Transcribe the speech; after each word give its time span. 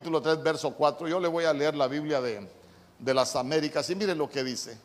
capítulo 0.00 0.22
3, 0.22 0.42
verso 0.42 0.70
4. 0.72 1.08
Yo 1.08 1.20
le 1.20 1.28
voy 1.28 1.44
a 1.44 1.52
leer 1.52 1.74
la 1.74 1.86
Biblia 1.86 2.22
de, 2.22 2.48
de 2.98 3.12
las 3.12 3.36
Américas 3.36 3.90
y 3.90 3.94
mire 3.94 4.14
lo 4.14 4.30
que 4.30 4.42
dice. 4.42 4.78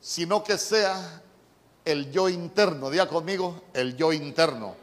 Sino 0.00 0.44
que 0.44 0.56
sea 0.56 1.20
el 1.84 2.12
yo 2.12 2.28
interno, 2.28 2.88
diga 2.88 3.08
conmigo, 3.08 3.62
el 3.74 3.96
yo 3.96 4.12
interno. 4.12 4.76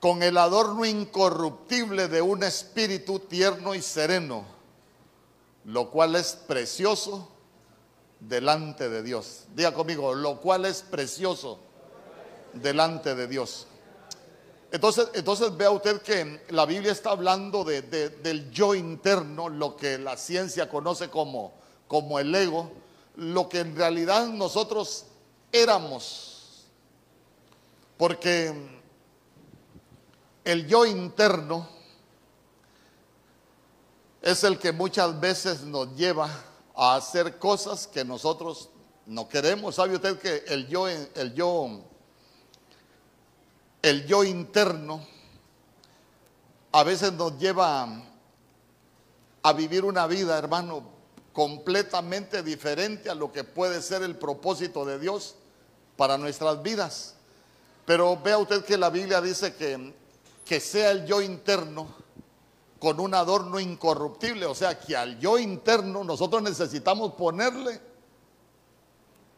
Con 0.00 0.22
el 0.22 0.36
adorno 0.36 0.84
incorruptible 0.84 2.08
de 2.08 2.20
un 2.20 2.42
espíritu 2.42 3.20
tierno 3.20 3.74
y 3.74 3.80
sereno, 3.80 4.44
lo 5.64 5.90
cual 5.90 6.16
es 6.16 6.34
precioso 6.34 7.30
delante 8.20 8.90
de 8.90 9.02
Dios. 9.02 9.44
Diga 9.54 9.72
conmigo, 9.72 10.12
lo 10.12 10.42
cual 10.42 10.66
es 10.66 10.82
precioso 10.82 11.58
delante 12.52 13.14
de 13.14 13.28
Dios. 13.28 13.66
Entonces, 14.72 15.10
entonces 15.12 15.54
vea 15.54 15.70
usted 15.70 16.00
que 16.00 16.46
la 16.48 16.64
Biblia 16.64 16.92
está 16.92 17.10
hablando 17.10 17.62
de, 17.62 17.82
de, 17.82 18.08
del 18.08 18.50
yo 18.50 18.74
interno, 18.74 19.50
lo 19.50 19.76
que 19.76 19.98
la 19.98 20.16
ciencia 20.16 20.66
conoce 20.70 21.10
como, 21.10 21.52
como 21.86 22.18
el 22.18 22.34
ego, 22.34 22.72
lo 23.16 23.50
que 23.50 23.60
en 23.60 23.76
realidad 23.76 24.26
nosotros 24.28 25.04
éramos. 25.52 26.64
Porque 27.98 28.80
el 30.42 30.66
yo 30.66 30.86
interno 30.86 31.68
es 34.22 34.42
el 34.44 34.58
que 34.58 34.72
muchas 34.72 35.20
veces 35.20 35.64
nos 35.64 35.94
lleva 35.96 36.30
a 36.74 36.94
hacer 36.94 37.38
cosas 37.38 37.86
que 37.86 38.06
nosotros 38.06 38.70
no 39.04 39.28
queremos. 39.28 39.74
¿Sabe 39.74 39.96
usted 39.96 40.18
que 40.18 40.44
el 40.46 40.66
yo, 40.66 40.88
el 40.88 41.34
yo 41.34 41.91
el 43.82 44.06
yo 44.06 44.22
interno 44.22 45.04
a 46.70 46.84
veces 46.84 47.12
nos 47.12 47.36
lleva 47.38 47.86
a 49.42 49.52
vivir 49.52 49.84
una 49.84 50.06
vida, 50.06 50.38
hermano, 50.38 50.84
completamente 51.32 52.42
diferente 52.42 53.10
a 53.10 53.14
lo 53.14 53.32
que 53.32 53.44
puede 53.44 53.82
ser 53.82 54.02
el 54.02 54.16
propósito 54.16 54.84
de 54.84 54.98
Dios 54.98 55.34
para 55.96 56.16
nuestras 56.16 56.62
vidas. 56.62 57.14
Pero 57.84 58.16
vea 58.22 58.38
usted 58.38 58.64
que 58.64 58.78
la 58.78 58.88
Biblia 58.88 59.20
dice 59.20 59.54
que, 59.54 59.92
que 60.44 60.60
sea 60.60 60.92
el 60.92 61.04
yo 61.04 61.20
interno 61.20 61.88
con 62.78 63.00
un 63.00 63.14
adorno 63.14 63.60
incorruptible, 63.60 64.46
o 64.46 64.54
sea 64.54 64.78
que 64.78 64.96
al 64.96 65.18
yo 65.18 65.38
interno 65.38 66.04
nosotros 66.04 66.42
necesitamos 66.42 67.14
ponerle 67.14 67.80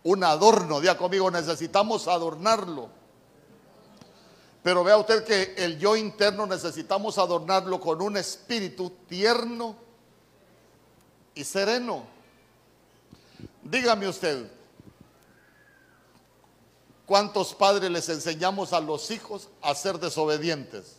un 0.03 0.23
adorno, 0.23 0.81
diga 0.81 0.97
conmigo, 0.97 1.31
necesitamos 1.31 2.09
adornarlo. 2.09 3.04
Pero 4.65 4.83
vea 4.83 4.97
usted 4.97 5.25
que 5.25 5.63
el 5.63 5.79
yo 5.79 5.95
interno 5.95 6.47
necesitamos 6.47 7.19
adornarlo 7.19 7.79
con 7.79 8.01
un 8.01 8.17
espíritu 8.17 8.89
tierno 9.07 9.77
y 11.35 11.45
sereno. 11.45 12.07
Dígame 13.63 14.09
usted, 14.09 14.51
¿cuántos 17.05 17.55
padres 17.55 17.91
les 17.91 18.09
enseñamos 18.09 18.73
a 18.73 18.81
los 18.81 19.11
hijos 19.11 19.51
a 19.61 19.75
ser 19.75 19.99
desobedientes? 19.99 20.97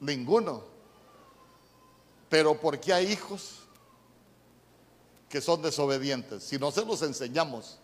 Ninguno. 0.00 0.64
Pero 2.28 2.60
¿por 2.60 2.80
qué 2.80 2.94
hay 2.94 3.12
hijos 3.12 3.60
que 5.28 5.40
son 5.40 5.62
desobedientes? 5.62 6.42
Si 6.42 6.58
no 6.58 6.72
se 6.72 6.84
los 6.84 7.00
enseñamos. 7.02 7.78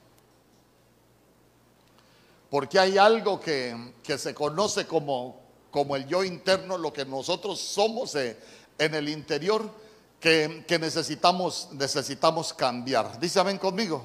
Porque 2.51 2.79
hay 2.79 2.97
algo 2.97 3.39
que, 3.39 3.95
que 4.03 4.17
se 4.17 4.35
conoce 4.35 4.87
como, 4.87 5.41
como, 5.71 5.97
el 5.97 6.07
yo 6.07 6.25
interno, 6.25 6.79
lo 6.79 6.93
que 6.93 7.05
nosotros 7.05 7.61
somos 7.61 8.15
eh, 8.15 8.39
en 8.79 8.95
el 8.95 9.09
interior, 9.09 9.71
que, 10.19 10.65
que, 10.67 10.79
necesitamos, 10.79 11.69
necesitamos 11.73 12.55
cambiar. 12.55 13.21
Dice 13.21 13.39
amén 13.39 13.59
conmigo. 13.59 14.03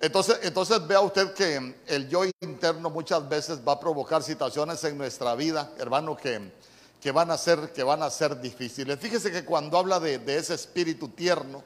Entonces, 0.00 0.38
entonces 0.42 0.86
vea 0.86 1.00
usted 1.00 1.32
que 1.34 1.76
el 1.86 2.08
yo 2.08 2.24
interno 2.40 2.90
muchas 2.90 3.26
veces 3.28 3.60
va 3.66 3.72
a 3.72 3.80
provocar 3.80 4.22
situaciones 4.22 4.82
en 4.84 4.96
nuestra 4.96 5.34
vida, 5.34 5.72
hermano, 5.78 6.16
que, 6.16 6.52
que, 7.00 7.10
van, 7.10 7.30
a 7.30 7.38
ser, 7.38 7.72
que 7.72 7.82
van 7.82 8.02
a 8.02 8.10
ser 8.10 8.40
difíciles. 8.40 8.98
Fíjese 8.98 9.30
que 9.30 9.44
cuando 9.44 9.78
habla 9.78 9.98
de, 9.98 10.18
de 10.18 10.36
ese 10.36 10.54
espíritu 10.54 11.08
tierno, 11.08 11.62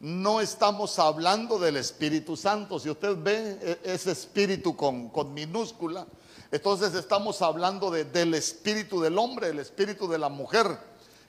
no 0.00 0.40
estamos 0.40 0.98
hablando 0.98 1.58
del 1.58 1.76
Espíritu 1.76 2.34
Santo. 2.36 2.78
Si 2.80 2.88
usted 2.88 3.16
ve 3.18 3.58
e, 3.60 3.92
ese 3.92 4.12
espíritu 4.12 4.74
con, 4.74 5.10
con 5.10 5.32
minúscula, 5.34 6.06
entonces 6.50 6.94
estamos 6.94 7.42
hablando 7.42 7.90
de, 7.90 8.04
del 8.04 8.34
espíritu 8.34 9.00
del 9.00 9.18
hombre, 9.18 9.48
el 9.48 9.58
espíritu 9.58 10.08
de 10.08 10.18
la 10.18 10.30
mujer, 10.30 10.66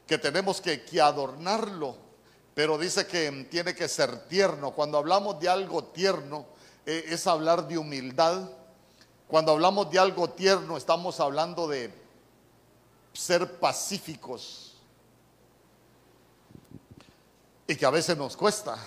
que 0.07 0.17
tenemos 0.17 0.61
que, 0.61 0.83
que 0.83 1.01
adornarlo. 1.01 1.97
Pero 2.53 2.77
dice 2.77 3.05
que 3.05 3.47
tiene 3.51 3.75
que 3.75 3.87
ser 3.87 4.27
tierno. 4.27 4.71
Cuando 4.71 4.97
hablamos 4.97 5.39
de 5.39 5.49
algo 5.49 5.83
tierno, 5.85 6.45
eh, 6.85 7.05
es 7.09 7.27
hablar 7.27 7.67
de 7.67 7.77
humildad. 7.77 8.49
Cuando 9.27 9.51
hablamos 9.51 9.91
de 9.91 9.99
algo 9.99 10.29
tierno, 10.29 10.77
estamos 10.77 11.19
hablando 11.19 11.67
de 11.67 11.93
ser 13.13 13.59
pacíficos 13.59 14.60
y 17.71 17.75
que 17.77 17.85
a 17.85 17.89
veces 17.89 18.17
nos 18.17 18.35
cuesta. 18.35 18.77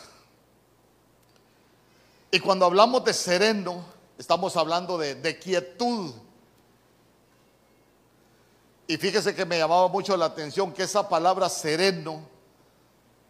Y 2.30 2.38
cuando 2.38 2.66
hablamos 2.66 3.02
de 3.02 3.14
sereno, 3.14 3.82
estamos 4.18 4.58
hablando 4.58 4.98
de, 4.98 5.38
quietud. 5.38 6.12
Y 8.86 8.98
fíjese 8.98 9.34
que 9.34 9.46
me 9.46 9.56
llamaba 9.56 9.88
mucho 9.88 10.14
la 10.18 10.26
atención 10.26 10.70
que 10.74 10.82
esa 10.82 11.08
palabra 11.08 11.48
sereno 11.48 12.28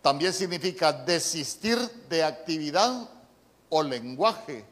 también 0.02 0.32
significa 0.32 0.92
desistir 0.92 1.78
de 2.08 2.24
actividad 2.24 3.08
o 3.68 3.80
lenguaje. 3.80 4.64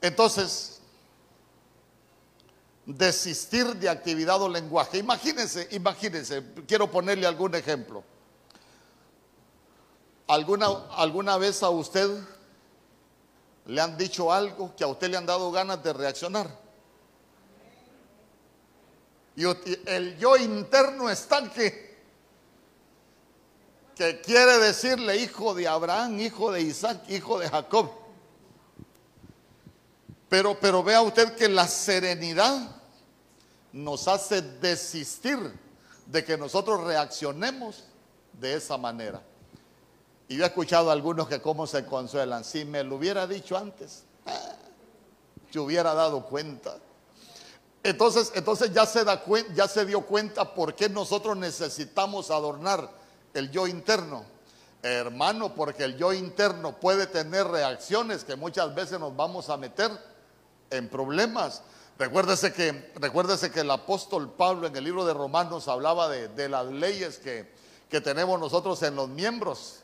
Entonces, 0.00 0.79
desistir 2.96 3.66
de 3.76 3.88
actividad 3.88 4.40
o 4.40 4.48
lenguaje. 4.48 4.98
Imagínense, 4.98 5.68
imagínense, 5.72 6.42
quiero 6.66 6.90
ponerle 6.90 7.26
algún 7.26 7.54
ejemplo. 7.54 8.02
¿Alguna, 10.26 10.68
¿Alguna 10.96 11.36
vez 11.36 11.62
a 11.62 11.70
usted 11.70 12.08
le 13.66 13.80
han 13.80 13.96
dicho 13.96 14.32
algo 14.32 14.74
que 14.76 14.84
a 14.84 14.86
usted 14.86 15.10
le 15.10 15.16
han 15.16 15.26
dado 15.26 15.50
ganas 15.50 15.82
de 15.82 15.92
reaccionar? 15.92 16.48
Y 19.36 19.44
el 19.86 20.18
yo 20.18 20.36
interno 20.36 21.08
está 21.08 21.50
que, 21.50 21.98
que 23.94 24.20
quiere 24.20 24.58
decirle 24.58 25.16
hijo 25.16 25.54
de 25.54 25.66
Abraham, 25.66 26.20
hijo 26.20 26.52
de 26.52 26.62
Isaac, 26.62 27.02
hijo 27.08 27.38
de 27.38 27.48
Jacob. 27.48 27.90
Pero, 30.28 30.58
pero 30.60 30.82
vea 30.82 31.02
usted 31.02 31.34
que 31.34 31.48
la 31.48 31.66
serenidad 31.66 32.79
nos 33.72 34.08
hace 34.08 34.42
desistir 34.42 35.38
de 36.06 36.24
que 36.24 36.36
nosotros 36.36 36.82
reaccionemos 36.84 37.84
de 38.32 38.54
esa 38.54 38.76
manera. 38.76 39.22
Y 40.28 40.36
yo 40.36 40.44
he 40.44 40.46
escuchado 40.46 40.90
a 40.90 40.92
algunos 40.92 41.28
que 41.28 41.40
cómo 41.40 41.66
se 41.66 41.84
consuelan. 41.84 42.44
Si 42.44 42.64
me 42.64 42.84
lo 42.84 42.96
hubiera 42.96 43.26
dicho 43.26 43.56
antes, 43.56 44.04
yo 45.50 45.64
hubiera 45.64 45.94
dado 45.94 46.24
cuenta. 46.24 46.76
Entonces, 47.82 48.32
entonces 48.34 48.72
ya, 48.72 48.86
se 48.86 49.04
da, 49.04 49.22
ya 49.54 49.66
se 49.66 49.86
dio 49.86 50.02
cuenta 50.02 50.54
por 50.54 50.74
qué 50.74 50.88
nosotros 50.88 51.36
necesitamos 51.36 52.30
adornar 52.30 52.90
el 53.34 53.50
yo 53.50 53.66
interno. 53.66 54.24
Hermano, 54.82 55.54
porque 55.54 55.84
el 55.84 55.96
yo 55.96 56.12
interno 56.12 56.78
puede 56.78 57.06
tener 57.06 57.46
reacciones 57.46 58.24
que 58.24 58.36
muchas 58.36 58.74
veces 58.74 58.98
nos 58.98 59.14
vamos 59.14 59.50
a 59.50 59.56
meter 59.56 59.90
en 60.70 60.88
problemas. 60.88 61.62
Recuérdese 62.00 62.54
que, 62.54 62.92
recuérdese 62.94 63.50
que 63.50 63.60
el 63.60 63.70
apóstol 63.70 64.32
Pablo 64.32 64.66
en 64.66 64.74
el 64.74 64.84
libro 64.84 65.04
de 65.04 65.12
Romanos 65.12 65.68
hablaba 65.68 66.08
de, 66.08 66.28
de 66.28 66.48
las 66.48 66.64
leyes 66.64 67.18
que, 67.18 67.52
que, 67.90 68.00
tenemos 68.00 68.40
nosotros 68.40 68.82
en 68.84 68.96
los 68.96 69.10
miembros. 69.10 69.80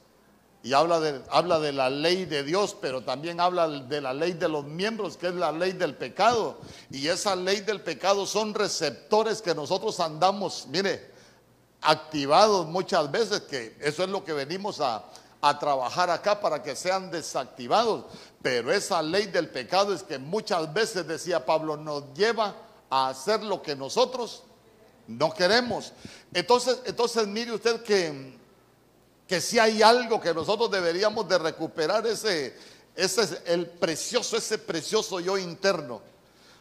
Y 0.63 0.73
habla 0.73 0.99
de, 0.99 1.21
habla 1.29 1.59
de 1.59 1.73
la 1.73 1.91
ley 1.91 2.25
de 2.25 2.43
Dios, 2.43 2.75
pero 2.81 3.05
también 3.05 3.39
habla 3.39 3.69
de 3.69 4.01
la 4.01 4.15
ley 4.15 4.33
de 4.33 4.49
los 4.49 4.65
miembros, 4.65 5.19
que 5.19 5.27
es 5.27 5.35
la 5.35 5.53
ley 5.53 5.73
del 5.73 5.95
pecado. 5.95 6.59
Y 6.91 7.07
esa 7.09 7.37
ley 7.37 7.61
del 7.61 7.83
pecado 7.83 8.25
son 8.25 8.55
receptores 8.55 9.43
que 9.43 9.55
nosotros 9.55 10.01
andamos, 10.01 10.69
mire, 10.71 11.11
activados 11.83 12.67
muchas 12.67 13.11
veces, 13.11 13.43
que 13.43 13.77
eso 13.79 14.05
es 14.05 14.09
lo 14.09 14.25
que 14.25 14.33
venimos 14.33 14.81
a, 14.81 15.05
a 15.49 15.59
trabajar 15.59 16.11
acá 16.11 16.41
para 16.41 16.63
que 16.63 16.75
sean 16.75 17.11
desactivados. 17.11 18.07
Pero 18.43 18.73
esa 18.73 19.01
ley 19.03 19.27
del 19.27 19.49
pecado 19.49 19.95
es 19.95 20.03
que 20.03 20.19
muchas 20.19 20.73
veces, 20.73 21.07
decía 21.07 21.45
Pablo, 21.45 21.77
nos 21.77 22.13
lleva 22.15 22.55
a 22.91 23.09
hacer 23.09 23.43
lo 23.43 23.63
que 23.63 23.77
nosotros 23.77 24.43
no 25.07 25.33
queremos. 25.33 25.93
Entonces, 26.33 26.81
entonces 26.85 27.27
mire 27.27 27.53
usted 27.53 27.83
que, 27.83 28.37
que 29.27 29.41
si 29.41 29.59
hay 29.59 29.83
algo 29.83 30.21
que 30.21 30.35
nosotros 30.35 30.71
deberíamos 30.71 31.29
de 31.29 31.39
recuperar, 31.39 32.07
ese, 32.07 32.57
ese 32.95 33.23
es 33.23 33.43
el 33.47 33.67
precioso, 33.67 34.37
ese 34.37 34.59
precioso 34.59 35.21
yo 35.21 35.39
interno. 35.39 36.01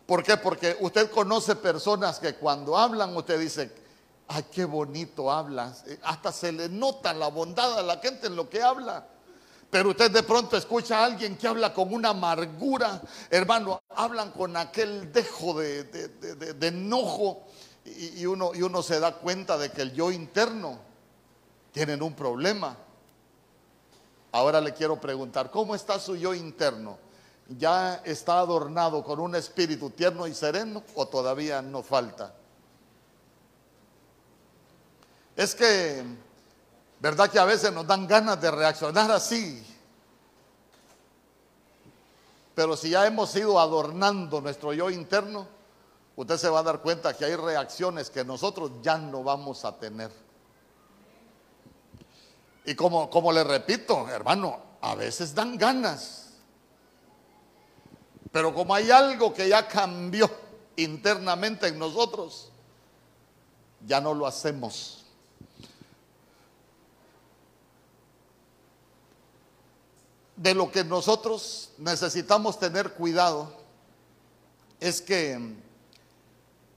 ¿Por 0.06 0.24
qué? 0.24 0.38
Porque 0.38 0.78
usted 0.80 1.10
conoce 1.10 1.56
personas 1.56 2.20
que 2.20 2.36
cuando 2.36 2.78
hablan 2.78 3.16
usted 3.18 3.40
dice, 3.40 3.72
ay, 4.28 4.46
qué 4.52 4.66
bonito 4.66 5.32
hablas. 5.32 5.84
Eh, 5.88 6.00
hasta 6.04 6.32
se 6.32 6.52
le 6.52 6.70
nota 6.70 7.14
la 7.14 7.28
bondad 7.28 7.80
a 7.80 7.84
la 7.84 7.98
gente 7.98 8.28
en 8.28 8.36
lo 8.36 8.50
que 8.50 8.62
habla. 8.62 9.06
Pero 9.70 9.90
usted 9.90 10.12
de 10.12 10.24
pronto 10.24 10.56
escucha 10.56 11.00
a 11.00 11.06
alguien 11.06 11.38
que 11.38 11.48
habla 11.48 11.74
con 11.74 11.94
una 11.94 12.10
amargura, 12.10 13.02
hermano, 13.30 13.82
hablan 13.90 14.32
con 14.32 14.56
aquel 14.56 15.12
dejo 15.12 15.60
de, 15.60 16.58
enojo 16.62 17.44
y, 17.84 18.26
uno, 18.26 18.52
y 18.54 18.62
uno 18.62 18.82
se 18.82 19.00
da 19.00 19.16
cuenta 19.16 19.58
de 19.58 19.72
que 19.72 19.82
el 19.82 19.94
yo 19.94 20.12
interno 20.12 20.80
tienen 21.72 22.02
un 22.02 22.14
problema. 22.14 22.78
Ahora 24.32 24.62
le 24.62 24.74
quiero 24.74 25.00
preguntar, 25.00 25.52
¿cómo 25.52 25.76
está 25.76 26.00
su 26.00 26.16
yo 26.16 26.34
interno? 26.34 26.98
¿Ya 27.50 28.02
está 28.06 28.40
adornado 28.40 29.04
con 29.04 29.20
un 29.20 29.36
espíritu 29.36 29.90
tierno 29.90 30.26
y 30.26 30.34
sereno 30.34 30.84
o 30.96 31.08
todavía 31.08 31.62
no 31.62 31.84
falta? 31.84 32.34
Es 35.36 35.54
que, 35.54 36.04
¿verdad 37.00 37.30
que 37.30 37.40
a 37.40 37.46
veces 37.46 37.72
nos 37.74 37.86
dan 37.86 38.08
ganas 38.08 38.40
de 38.40 38.52
reaccionar 38.52 39.12
así? 39.12 39.64
Pero 42.56 42.78
si 42.78 42.92
ya 42.92 43.06
hemos 43.06 43.36
ido 43.36 43.60
adornando 43.60 44.40
nuestro 44.40 44.72
yo 44.72 44.90
interno, 44.90 45.46
usted 46.16 46.38
se 46.38 46.48
va 46.48 46.60
a 46.60 46.64
dar 46.64 46.82
cuenta 46.82 47.14
que 47.14 47.26
hay 47.26 47.36
reacciones 47.36 48.10
que 48.10 48.24
nosotros 48.24 48.72
ya 48.82 48.98
no 48.98 49.24
vamos 49.24 49.66
a 49.66 49.78
tener. 49.78 50.10
Y 52.64 52.74
como, 52.76 53.10
como 53.10 53.32
le 53.34 53.44
repito, 53.44 54.08
hermano, 54.08 54.58
a 54.82 54.96
veces 54.96 55.36
dan 55.36 55.58
ganas. 55.58 56.30
Pero 58.32 58.54
como 58.54 58.74
hay 58.74 58.90
algo 58.90 59.34
que 59.34 59.50
ya 59.50 59.68
cambió 59.68 60.30
internamente 60.78 61.68
en 61.68 61.78
nosotros, 61.78 62.52
ya 63.86 64.00
no 64.00 64.14
lo 64.14 64.26
hacemos. 64.26 65.05
De 70.36 70.54
lo 70.54 70.72
que 70.72 70.84
nosotros 70.84 71.72
necesitamos 71.78 72.60
tener 72.60 72.94
cuidado 72.94 73.52
es 74.80 75.02
que 75.02 75.56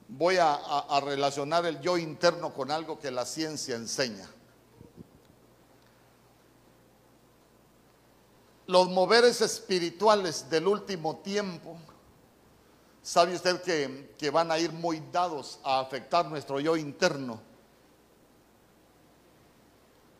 voy 0.09 0.37
a, 0.37 0.55
a 0.55 1.01
relacionar 1.01 1.67
el 1.67 1.81
yo 1.81 1.99
interno 1.99 2.55
con 2.55 2.71
algo 2.71 2.99
que 2.99 3.11
la 3.11 3.27
ciencia 3.27 3.75
enseña. 3.75 4.29
los 8.69 8.91
moveres 8.91 9.41
espirituales 9.41 10.49
del 10.51 10.69
último 10.69 11.17
tiempo, 11.17 11.79
sabe 13.03 13.35
usted 13.35 13.63
que, 13.63 14.15
que, 14.19 14.29
van 14.29 14.53
a 14.53 14.59
ir 14.59 14.73
muy 14.73 15.03
dados 15.11 15.59
a 15.65 15.81
afectar 15.81 16.27
nuestro 16.27 16.61
yo 16.61 16.77
interno. 16.77 17.41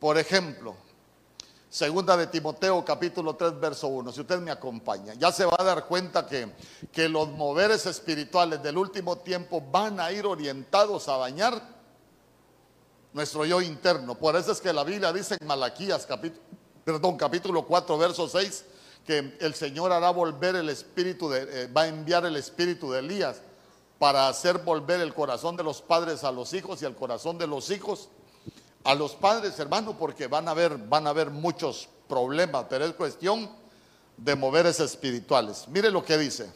Por 0.01 0.17
ejemplo, 0.17 0.77
segunda 1.79 2.17
de 2.17 2.27
Timoteo 2.27 2.85
capítulo 2.85 3.37
3 3.37 3.61
verso 3.61 3.87
1, 3.87 4.11
si 4.11 4.23
usted 4.23 4.41
me 4.41 4.51
acompaña, 4.51 5.15
ya 5.15 5.31
se 5.31 5.45
va 5.45 5.55
a 5.57 5.63
dar 5.63 5.87
cuenta 5.87 6.27
que, 6.27 6.53
que 6.91 7.09
los 7.09 7.29
moveres 7.29 7.87
espirituales 7.87 8.61
del 8.61 8.77
último 8.77 9.19
tiempo 9.19 9.61
van 9.61 10.01
a 10.01 10.11
ir 10.11 10.27
orientados 10.27 11.07
a 11.07 11.19
dañar 11.19 11.63
nuestro 13.13 13.45
yo 13.45 13.63
interno. 13.63 14.17
Por 14.17 14.35
eso 14.35 14.51
es 14.51 14.61
que 14.61 14.73
la 14.73 14.83
Biblia 14.83 15.13
dice 15.13 15.37
en 15.41 15.47
Malaquías 15.47 16.05
capítulo 16.05 16.43
perdón, 16.85 17.17
capítulo 17.17 17.65
4, 17.65 17.97
verso 17.97 18.29
6, 18.29 18.65
que 19.07 19.37
el 19.39 19.55
Señor 19.55 19.93
hará 19.93 20.11
volver 20.11 20.57
el 20.57 20.71
espíritu 20.71 21.29
de, 21.31 21.43
eh, 21.63 21.67
va 21.69 21.83
a 21.83 21.87
enviar 21.87 22.27
el 22.27 22.35
espíritu 22.35 22.91
de 22.91 22.99
Elías 22.99 23.41
para 24.01 24.27
hacer 24.27 24.59
volver 24.59 25.01
el 25.01 25.15
corazón 25.15 25.57
de 25.57 25.63
los 25.63 25.81
padres 25.81 26.25
a 26.25 26.33
los 26.33 26.55
hijos 26.55 26.83
y 26.83 26.87
el 26.87 26.97
corazón 26.97 27.39
de 27.39 27.47
los 27.47 27.71
hijos 27.71 28.09
a 28.89 28.95
los 28.95 29.15
padres, 29.15 29.59
hermano, 29.59 29.99
porque 29.99 30.27
van 30.29 30.49
a 30.49 30.53
haber, 30.53 30.79
van 30.79 31.07
a 31.07 31.13
muchos 31.27 31.89
problemas, 32.09 32.65
pero 32.71 32.87
es 32.87 32.95
cuestión 32.95 33.51
de 34.17 34.35
moveres 34.35 34.81
espirituales. 34.81 35.69
Mire 35.69 35.91
lo 35.91 36.03
que 36.03 36.17
dice. 36.17 36.51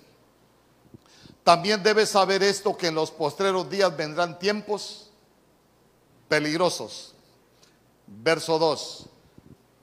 También 1.44 1.82
debes 1.82 2.08
saber 2.08 2.42
esto, 2.42 2.74
que 2.76 2.86
en 2.86 2.94
los 2.94 3.10
postreros 3.10 3.68
días 3.68 3.94
vendrán 3.94 4.38
tiempos 4.38 5.10
peligrosos. 6.28 7.14
Verso 8.06 8.58
2 8.58 9.08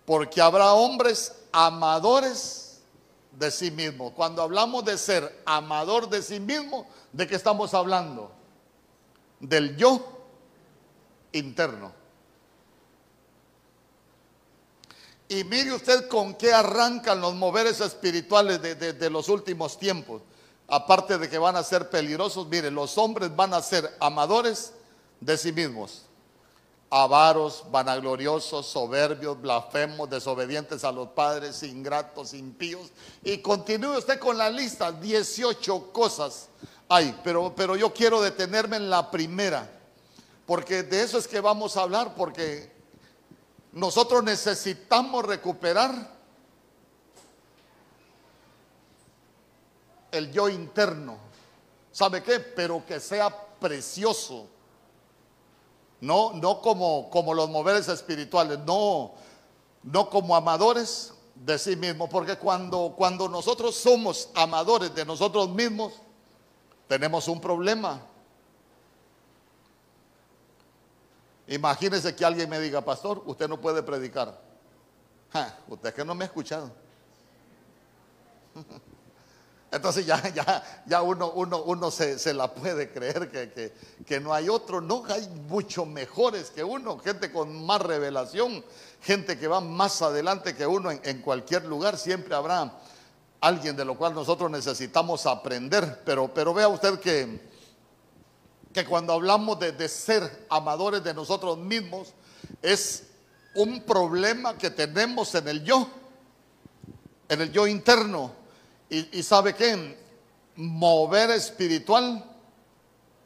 porque 0.09 0.41
habrá 0.41 0.73
hombres 0.73 1.35
amadores 1.51 2.81
de 3.31 3.51
sí 3.51 3.69
mismos. 3.69 4.11
Cuando 4.13 4.41
hablamos 4.41 4.83
de 4.83 4.97
ser 4.97 5.43
amador 5.45 6.09
de 6.09 6.23
sí 6.23 6.39
mismo, 6.39 6.87
¿de 7.13 7.27
qué 7.27 7.35
estamos 7.35 7.75
hablando? 7.75 8.31
Del 9.39 9.77
yo 9.77 10.01
interno. 11.31 11.98
Y 15.29 15.43
mire 15.45 15.71
usted 15.73 16.09
con 16.09 16.33
qué 16.33 16.51
arrancan 16.51 17.21
los 17.21 17.35
moveres 17.35 17.79
espirituales 17.79 18.61
de, 18.61 18.75
de, 18.75 19.09
los 19.09 19.29
últimos 19.29 19.79
tiempos. 19.79 20.21
Aparte 20.67 21.17
de 21.17 21.29
que 21.29 21.37
van 21.37 21.55
a 21.55 21.63
ser 21.63 21.89
peligrosos, 21.89 22.47
mire, 22.47 22.69
los 22.69 22.97
hombres 22.97 23.33
van 23.33 23.53
a 23.53 23.61
ser 23.61 23.95
amadores 23.99 24.73
de 25.21 25.37
sí 25.37 25.51
mismos 25.51 26.03
avaros, 26.91 27.65
vanagloriosos, 27.69 28.65
soberbios, 28.65 29.39
blasfemos, 29.39 30.09
desobedientes 30.09 30.83
a 30.83 30.91
los 30.91 31.09
padres, 31.09 31.61
ingratos, 31.63 32.33
impíos. 32.33 32.89
Y 33.23 33.37
continúe 33.39 33.97
usted 33.97 34.19
con 34.19 34.37
la 34.37 34.49
lista, 34.49 34.91
18 34.91 35.93
cosas 35.93 36.49
hay, 36.91 37.15
pero, 37.23 37.53
pero 37.55 37.75
yo 37.75 37.93
quiero 37.93 38.19
detenerme 38.19 38.77
en 38.77 38.89
la 38.89 39.11
primera, 39.11 39.69
porque 40.47 40.81
de 40.81 41.03
eso 41.03 41.19
es 41.19 41.27
que 41.27 41.39
vamos 41.39 41.77
a 41.77 41.83
hablar, 41.83 42.15
porque 42.15 42.71
nosotros 43.71 44.23
necesitamos 44.23 45.25
recuperar 45.25 46.17
el 50.11 50.31
yo 50.31 50.49
interno. 50.49 51.17
¿Sabe 51.91 52.23
qué? 52.23 52.39
Pero 52.39 52.85
que 52.85 52.99
sea 52.99 53.29
precioso 53.59 54.47
no, 56.01 56.31
no 56.33 56.61
como, 56.61 57.09
como 57.09 57.33
los 57.33 57.49
moveres 57.49 57.87
espirituales, 57.89 58.59
no, 58.59 59.11
no 59.83 60.09
como 60.09 60.35
amadores 60.35 61.13
de 61.35 61.59
sí 61.59 61.75
mismos, 61.75 62.09
porque 62.09 62.37
cuando, 62.37 62.93
cuando 62.95 63.27
nosotros 63.27 63.75
somos 63.75 64.29
amadores 64.33 64.93
de 64.95 65.05
nosotros 65.05 65.49
mismos, 65.49 65.93
tenemos 66.87 67.27
un 67.27 67.41
problema. 67.41 68.01
Imagínese 71.49 72.15
que 72.15 72.23
alguien 72.23 72.47
me 72.47 72.59
diga, 72.59 72.81
pastor, 72.81 73.23
usted 73.25 73.47
no 73.47 73.59
puede 73.59 73.81
predicar. 73.81 74.39
usted 75.67 75.89
es 75.89 75.95
que 75.95 76.05
no 76.05 76.13
me 76.13 76.23
ha 76.23 76.27
escuchado. 76.27 76.71
Entonces 79.71 80.05
ya, 80.05 80.21
ya, 80.29 80.83
ya 80.85 81.01
uno, 81.01 81.31
uno, 81.31 81.63
uno 81.63 81.91
se, 81.91 82.33
la 82.33 82.53
puede 82.53 82.91
creer 82.91 83.31
que, 83.31 83.73
que, 84.05 84.19
no 84.19 84.33
hay 84.33 84.47
otro, 84.49 84.79
no, 84.79 85.03
hay 85.07 85.27
mucho 85.47 85.85
mejores 85.85 86.51
que 86.51 86.63
uno, 86.63 86.99
gente 86.99 87.31
con 87.31 87.65
más 87.65 87.81
revelación, 87.81 88.63
gente 89.01 89.37
que 89.37 89.47
va 89.47 89.59
más 89.59 90.01
adelante 90.01 90.55
que 90.55 90.65
uno 90.65 90.91
en, 90.91 91.21
cualquier 91.21 91.65
lugar, 91.65 91.97
siempre 91.97 92.33
habrá 92.33 92.79
alguien 93.41 93.75
de 93.75 93.85
lo 93.85 93.95
cual 93.95 94.15
nosotros 94.15 94.49
necesitamos 94.49 95.27
aprender, 95.27 96.01
pero, 96.03 96.33
pero 96.33 96.53
vea 96.53 96.67
usted 96.67 96.99
que, 96.99 97.48
que 98.83 98.89
cuando 98.89 99.13
hablamos 99.13 99.59
de, 99.59 99.71
de 99.71 99.87
ser 99.87 100.47
amadores 100.49 101.03
de 101.03 101.13
nosotros 101.13 101.57
mismos, 101.57 102.13
es 102.61 103.03
un 103.55 103.81
problema 103.81 104.57
que 104.57 104.69
tenemos 104.69 105.33
en 105.35 105.47
el 105.47 105.63
yo, 105.63 105.89
en 107.27 107.41
el 107.41 107.51
yo 107.51 107.67
interno. 107.67 108.31
Y, 108.89 109.21
sabe 109.21 109.53
qué? 109.53 109.97
Mover 110.55 111.29
espiritual 111.31 112.25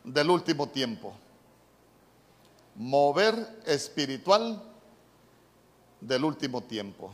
del 0.03 0.29
último 0.29 0.67
tiempo. 0.67 1.13
Mover 2.75 3.62
espiritual 3.65 4.62
del 6.01 6.25
último 6.25 6.63
tiempo. 6.63 7.13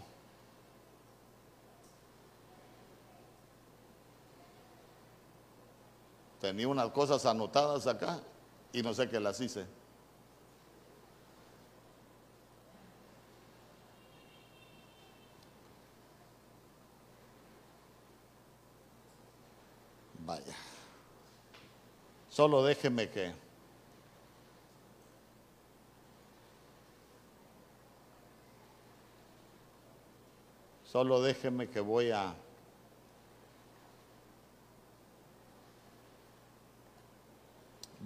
Tenía 6.40 6.68
unas 6.68 6.90
cosas 6.92 7.26
anotadas 7.26 7.86
acá 7.86 8.20
y 8.72 8.82
no 8.82 8.94
sé 8.94 9.10
qué 9.10 9.20
las 9.20 9.40
hice. 9.42 9.66
Vaya. 20.26 20.56
Solo 22.30 22.64
déjeme 22.64 23.10
que... 23.10 23.34
Solo 30.86 31.22
déjeme 31.22 31.70
que 31.70 31.82
voy 31.82 32.12
a... 32.12 32.34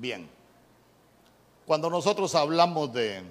Bien. 0.04 0.28
Cuando 1.66 1.90
nosotros 1.90 2.36
hablamos 2.36 2.92
de 2.92 3.24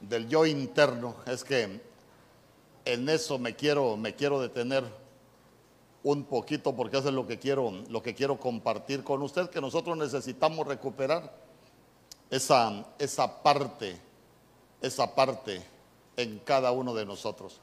del 0.00 0.28
yo 0.28 0.46
interno, 0.46 1.16
es 1.26 1.42
que 1.42 1.80
en 2.84 3.08
eso 3.08 3.36
me 3.36 3.56
quiero 3.56 3.96
me 3.96 4.14
quiero 4.14 4.40
detener 4.40 4.84
un 6.04 6.22
poquito 6.22 6.76
porque 6.76 6.98
eso 6.98 7.08
es 7.08 7.14
lo 7.16 7.26
que 7.26 7.40
quiero 7.40 7.72
lo 7.88 8.00
que 8.00 8.14
quiero 8.14 8.38
compartir 8.38 9.02
con 9.02 9.22
usted 9.22 9.50
que 9.50 9.60
nosotros 9.60 9.96
necesitamos 9.96 10.64
recuperar 10.64 11.34
esa 12.30 12.86
esa 13.00 13.42
parte 13.42 13.98
esa 14.80 15.12
parte 15.16 15.66
en 16.16 16.38
cada 16.44 16.70
uno 16.70 16.94
de 16.94 17.04
nosotros. 17.04 17.58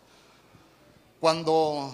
Cuando 1.22 1.90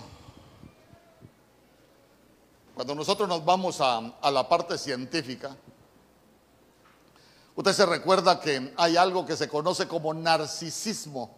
cuando 2.78 2.94
nosotros 2.94 3.28
nos 3.28 3.44
vamos 3.44 3.82
a, 3.82 4.30
la 4.30 4.48
parte 4.48 4.78
científica, 4.78 5.58
usted 7.56 7.74
se 7.74 7.88
recuerda 7.88 8.40
que 8.40 8.72
hay 8.78 8.96
algo 8.96 9.26
que 9.26 9.36
se 9.36 9.50
conoce 9.50 9.88
como 9.88 10.14
narcisismo. 10.14 11.36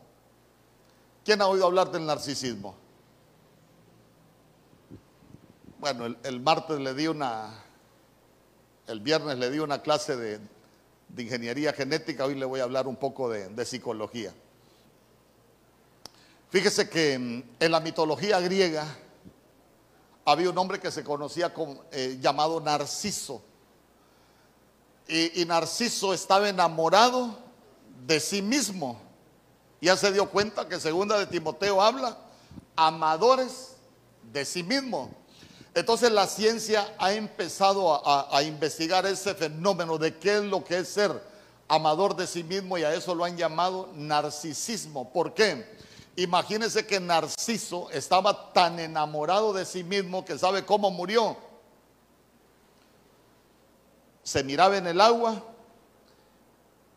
¿Quién 1.23 1.41
ha 1.41 1.47
oído 1.47 1.65
hablar 1.65 1.91
del 1.91 2.05
narcisismo? 2.05 2.75
Bueno, 5.77 6.13
el, 6.21 6.41
martes 6.41 6.77
le 6.77 6.93
di 6.93 7.07
una, 7.07 7.63
el 8.87 8.99
viernes 8.99 9.37
le 9.37 9.49
di 9.49 9.59
una 9.59 9.81
clase 9.81 10.17
de, 10.17 10.41
ingeniería 11.17 11.71
genética, 11.71 12.25
hoy 12.25 12.35
le 12.35 12.43
voy 12.43 12.59
a 12.59 12.63
hablar 12.63 12.85
un 12.85 12.97
poco 12.97 13.29
de 13.29 13.65
psicología. 13.65 14.33
Fíjese 16.49 16.89
que 16.89 17.13
en 17.13 17.71
la 17.71 17.79
mitología 17.79 18.41
griega, 18.41 18.85
había 20.31 20.49
un 20.49 20.57
hombre 20.57 20.79
que 20.79 20.91
se 20.91 21.03
conocía 21.03 21.53
eh, 21.91 22.17
llamado 22.21 22.59
Narciso. 22.59 23.41
Y, 25.07 25.43
Narciso 25.45 26.13
estaba 26.13 26.49
enamorado 26.49 27.35
de 28.05 28.19
sí 28.19 28.41
mismo. 28.43 29.01
Ya 29.81 29.97
se 29.97 30.11
dio 30.11 30.29
cuenta 30.29 30.67
que 30.67 30.79
segunda 30.79 31.17
de 31.17 31.25
Timoteo 31.25 31.81
habla, 31.81 32.15
amadores 32.75 33.75
de 34.31 34.45
sí 34.45 34.61
mismo. 34.61 35.09
Entonces 35.73 36.11
la 36.11 36.27
ciencia 36.27 36.93
ha 36.99 37.13
empezado 37.13 38.01
a 38.05 38.43
investigar 38.43 39.05
ese 39.07 39.33
fenómeno 39.33 39.97
de 39.97 40.17
qué 40.17 40.37
es 40.37 40.43
lo 40.43 40.63
que 40.63 40.77
es 40.79 40.89
ser 40.89 41.23
amador 41.69 42.15
de 42.15 42.27
sí 42.27 42.43
mismo 42.43 42.77
y 42.77 42.83
a 42.83 42.93
eso 42.93 43.15
lo 43.15 43.23
han 43.23 43.37
llamado 43.37 43.89
narcisismo. 43.93 45.13
¿Por 45.13 45.33
qué? 45.33 45.78
Imagínense 46.19 46.85
que 46.85 46.99
Narciso 46.99 47.89
estaba 47.91 48.51
tan 48.51 48.77
enamorado 48.77 49.53
de 49.53 49.65
sí 49.65 49.85
mismo 49.85 50.25
que 50.25 50.37
sabe 50.37 50.65
cómo 50.65 50.91
murió. 50.91 51.37
Se 54.23 54.43
miraba 54.43 54.75
en 54.75 54.87
el 54.87 54.99
agua 54.99 55.41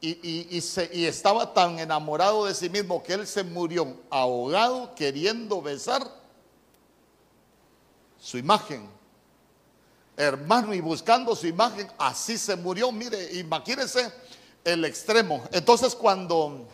y, 0.01 0.11
y, 0.11 0.49
y, 0.51 0.61
se, 0.61 0.91
y, 0.93 1.07
estaba 1.07 1.55
tan 1.55 1.79
enamorado 1.79 2.47
de 2.47 2.55
sí 2.55 2.69
mismo 2.69 3.01
que 3.01 3.13
él 3.13 3.27
se 3.29 3.45
murió 3.45 3.97
ahogado 4.11 4.93
queriendo 4.97 5.63
besar 5.63 6.03
su 8.19 8.39
imagen. 8.39 8.89
Hermano, 10.17 10.75
y 10.75 10.81
buscando 10.81 11.37
su 11.37 11.47
imagen, 11.47 11.89
así 11.97 12.37
se 12.37 12.57
murió. 12.57 12.91
Mire, 12.91 13.35
imagínense 13.35 14.13
el 14.65 14.85
extremo. 14.85 15.45
Entonces 15.53 15.95
cuando 15.95 16.67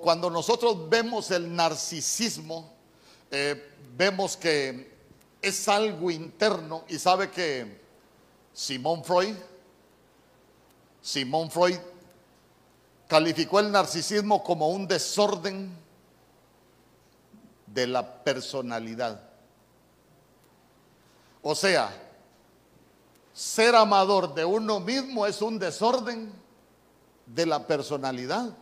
cuando, 0.00 0.30
nosotros 0.30 0.88
vemos 0.88 1.30
el 1.30 1.54
narcisismo, 1.54 2.72
eh, 3.30 3.74
vemos 3.94 4.38
que 4.38 4.90
es 5.42 5.68
algo 5.68 6.10
interno 6.10 6.84
y 6.88 6.98
sabe 6.98 7.30
que 7.30 7.78
Simón 8.54 9.04
Freud, 9.04 9.36
Simón 11.02 11.50
Freud 11.50 11.76
calificó 13.06 13.60
el 13.60 13.70
narcisismo 13.70 14.42
como 14.42 14.70
un 14.70 14.88
desorden 14.88 15.76
de 17.66 17.86
la 17.86 18.24
personalidad. 18.24 19.20
O 21.42 21.54
sea, 21.54 21.94
ser 23.34 23.74
amador 23.74 24.34
de 24.34 24.46
uno 24.46 24.80
mismo 24.80 25.26
es 25.26 25.42
un 25.42 25.58
desorden 25.58 26.32
de 27.26 27.44
la 27.44 27.66
personalidad. 27.66 28.56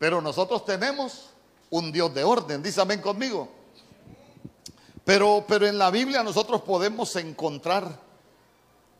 Pero 0.00 0.22
nosotros 0.22 0.64
tenemos 0.64 1.28
un 1.68 1.92
Dios 1.92 2.14
de 2.14 2.24
orden, 2.24 2.62
dice 2.62 2.80
amén 2.80 3.02
conmigo. 3.02 3.50
Pero, 5.04 5.44
pero 5.46 5.66
en 5.66 5.76
la 5.76 5.90
Biblia 5.90 6.22
nosotros 6.22 6.62
podemos 6.62 7.14
encontrar 7.16 8.00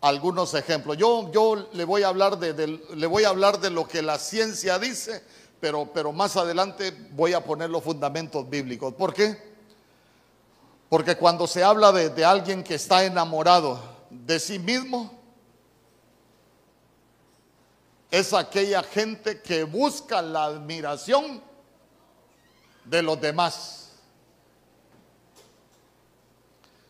algunos 0.02 0.52
ejemplos. 0.52 0.98
Yo, 0.98 1.32
yo 1.32 1.70
le, 1.72 1.84
voy 1.84 2.02
a 2.02 2.08
hablar 2.08 2.38
de, 2.38 2.66
le 2.94 3.06
voy 3.06 3.24
a 3.24 3.30
hablar 3.30 3.60
de 3.60 3.70
lo 3.70 3.88
que 3.88 4.02
la 4.02 4.18
ciencia 4.18 4.78
dice, 4.78 5.24
pero, 5.58 5.90
pero 5.90 6.12
más 6.12 6.36
adelante 6.36 6.94
voy 7.12 7.32
a 7.32 7.42
poner 7.42 7.70
los 7.70 7.82
fundamentos 7.82 8.50
bíblicos. 8.50 8.92
¿Por 8.92 9.14
qué? 9.14 9.38
Porque 10.90 11.16
cuando 11.16 11.46
se 11.46 11.64
habla 11.64 11.92
de 11.92 12.24
alguien 12.26 12.62
que 12.62 12.74
está 12.74 13.06
enamorado 13.06 13.80
de 14.10 14.38
sí 14.38 14.58
mismo, 14.58 15.19
es 18.10 18.32
aquella 18.32 18.82
gente 18.82 19.40
que 19.40 19.62
busca 19.62 20.20
la 20.20 20.44
admiración 20.44 21.40
de 22.84 23.02
los 23.02 23.20
demás. 23.20 23.90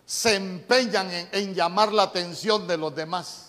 Se 0.07 0.35
empeñan 0.35 1.09
en, 1.31 1.55
llamar 1.55 1.93
la 1.93 2.05
atención 2.05 2.67
de 2.67 2.77
los 2.77 2.95
demás. 2.95 3.47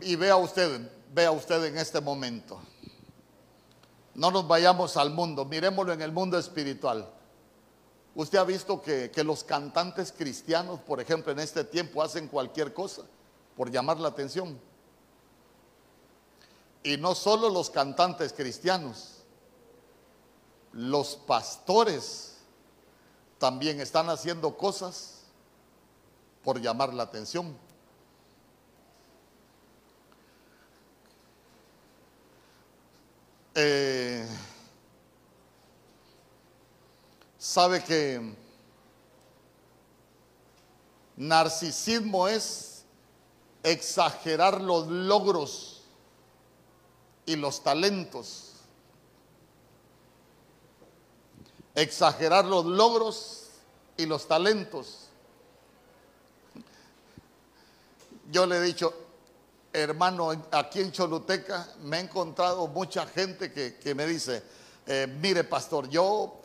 Y 0.00 0.16
vea 0.16 0.36
usted, 0.36 0.90
vea 1.12 1.30
usted 1.30 1.62
en 1.64 1.78
este 1.78 2.00
momento. 2.00 2.60
No 4.14 4.30
nos 4.30 4.48
vayamos 4.48 4.96
al 4.96 5.10
mundo, 5.10 5.44
miremoslo 5.44 5.92
en 5.92 6.02
el 6.02 6.10
mundo 6.10 6.38
espiritual. 6.38 7.13
Usted 8.14 8.38
ha 8.38 8.44
visto 8.44 8.80
que, 8.80 9.10
que, 9.10 9.24
los 9.24 9.42
cantantes 9.42 10.12
cristianos, 10.12 10.80
por 10.80 11.00
ejemplo, 11.00 11.32
en 11.32 11.40
este 11.40 11.64
tiempo 11.64 12.02
hacen 12.02 12.28
cualquier 12.28 12.72
cosa 12.72 13.02
por 13.56 13.70
llamar 13.70 13.98
la 13.98 14.08
atención. 14.08 14.58
Y 16.82 16.96
no 16.96 17.14
solo 17.14 17.48
los 17.48 17.70
cantantes 17.70 18.32
cristianos, 18.32 19.14
los 20.72 21.16
pastores 21.16 22.34
también 23.38 23.80
están 23.80 24.10
haciendo 24.10 24.56
cosas 24.56 25.22
por 26.42 26.60
llamar 26.60 26.92
la 26.92 27.04
atención. 27.04 27.56
Eh, 33.54 34.13
sabe 37.54 37.84
que 37.84 38.34
narcisismo 41.16 42.26
es 42.26 42.82
exagerar 43.62 44.60
los 44.60 44.88
logros 44.88 45.82
y 47.24 47.36
los 47.36 47.62
talentos. 47.62 48.54
Exagerar 51.76 52.44
los 52.44 52.64
logros 52.64 53.50
y 53.96 54.06
los 54.06 54.26
talentos. 54.26 55.10
Yo 58.32 58.46
le 58.46 58.56
he 58.56 58.62
dicho, 58.62 58.92
hermano, 59.72 60.30
aquí 60.50 60.80
en 60.80 60.90
Choluteca 60.90 61.68
me 61.82 61.98
he 61.98 62.00
encontrado 62.00 62.66
mucha 62.66 63.06
gente 63.06 63.52
que, 63.52 63.94
me 63.94 64.06
dice, 64.06 64.42
eh, 64.88 65.06
mire 65.20 65.44
pastor, 65.44 65.88
yo 65.88 66.40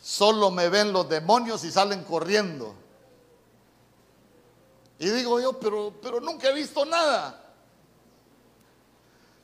solo 0.00 0.50
me 0.50 0.68
ven 0.68 0.92
los 0.92 1.08
demonios 1.08 1.62
y 1.64 1.70
salen 1.70 2.02
corriendo. 2.04 2.74
Y 4.98 5.08
digo 5.10 5.40
yo, 5.40 5.58
pero, 5.58 5.94
pero 6.02 6.20
nunca 6.20 6.48
he 6.48 6.54
visto 6.54 6.84
nada. 6.84 7.54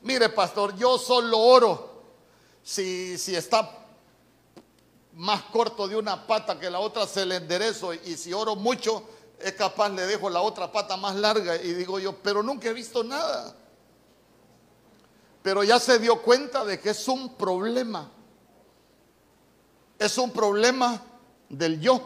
Mire, 0.02 0.28
pastor, 0.30 0.75
yo 0.76 0.98
solo 0.98 1.38
oro 1.38 2.02
si, 2.62 3.16
si 3.18 3.34
está 3.34 3.70
más 5.14 5.42
corto 5.44 5.88
de 5.88 5.96
una 5.96 6.26
pata 6.26 6.58
que 6.58 6.68
la 6.70 6.78
otra, 6.78 7.06
se 7.06 7.25
le 7.25 7.36
enderezo. 7.36 7.94
Y 7.94 8.16
si 8.16 8.32
oro 8.32 8.56
mucho, 8.56 9.02
es 9.38 9.52
capaz, 9.52 9.88
le 9.90 10.06
dejo 10.06 10.28
la 10.30 10.40
otra 10.40 10.70
pata 10.70 10.96
más 10.96 11.16
larga. 11.16 11.56
Y 11.56 11.72
digo 11.72 11.98
yo, 11.98 12.16
pero 12.16 12.42
nunca 12.42 12.68
he 12.68 12.72
visto 12.72 13.02
nada. 13.02 13.56
Pero 15.42 15.64
ya 15.64 15.78
se 15.78 15.98
dio 15.98 16.20
cuenta 16.22 16.64
de 16.64 16.80
que 16.80 16.90
es 16.90 17.08
un 17.08 17.34
problema 17.36 18.10
es 19.99 20.19
un 20.19 20.31
problema 20.31 21.03
del 21.49 21.81
yo 21.81 22.00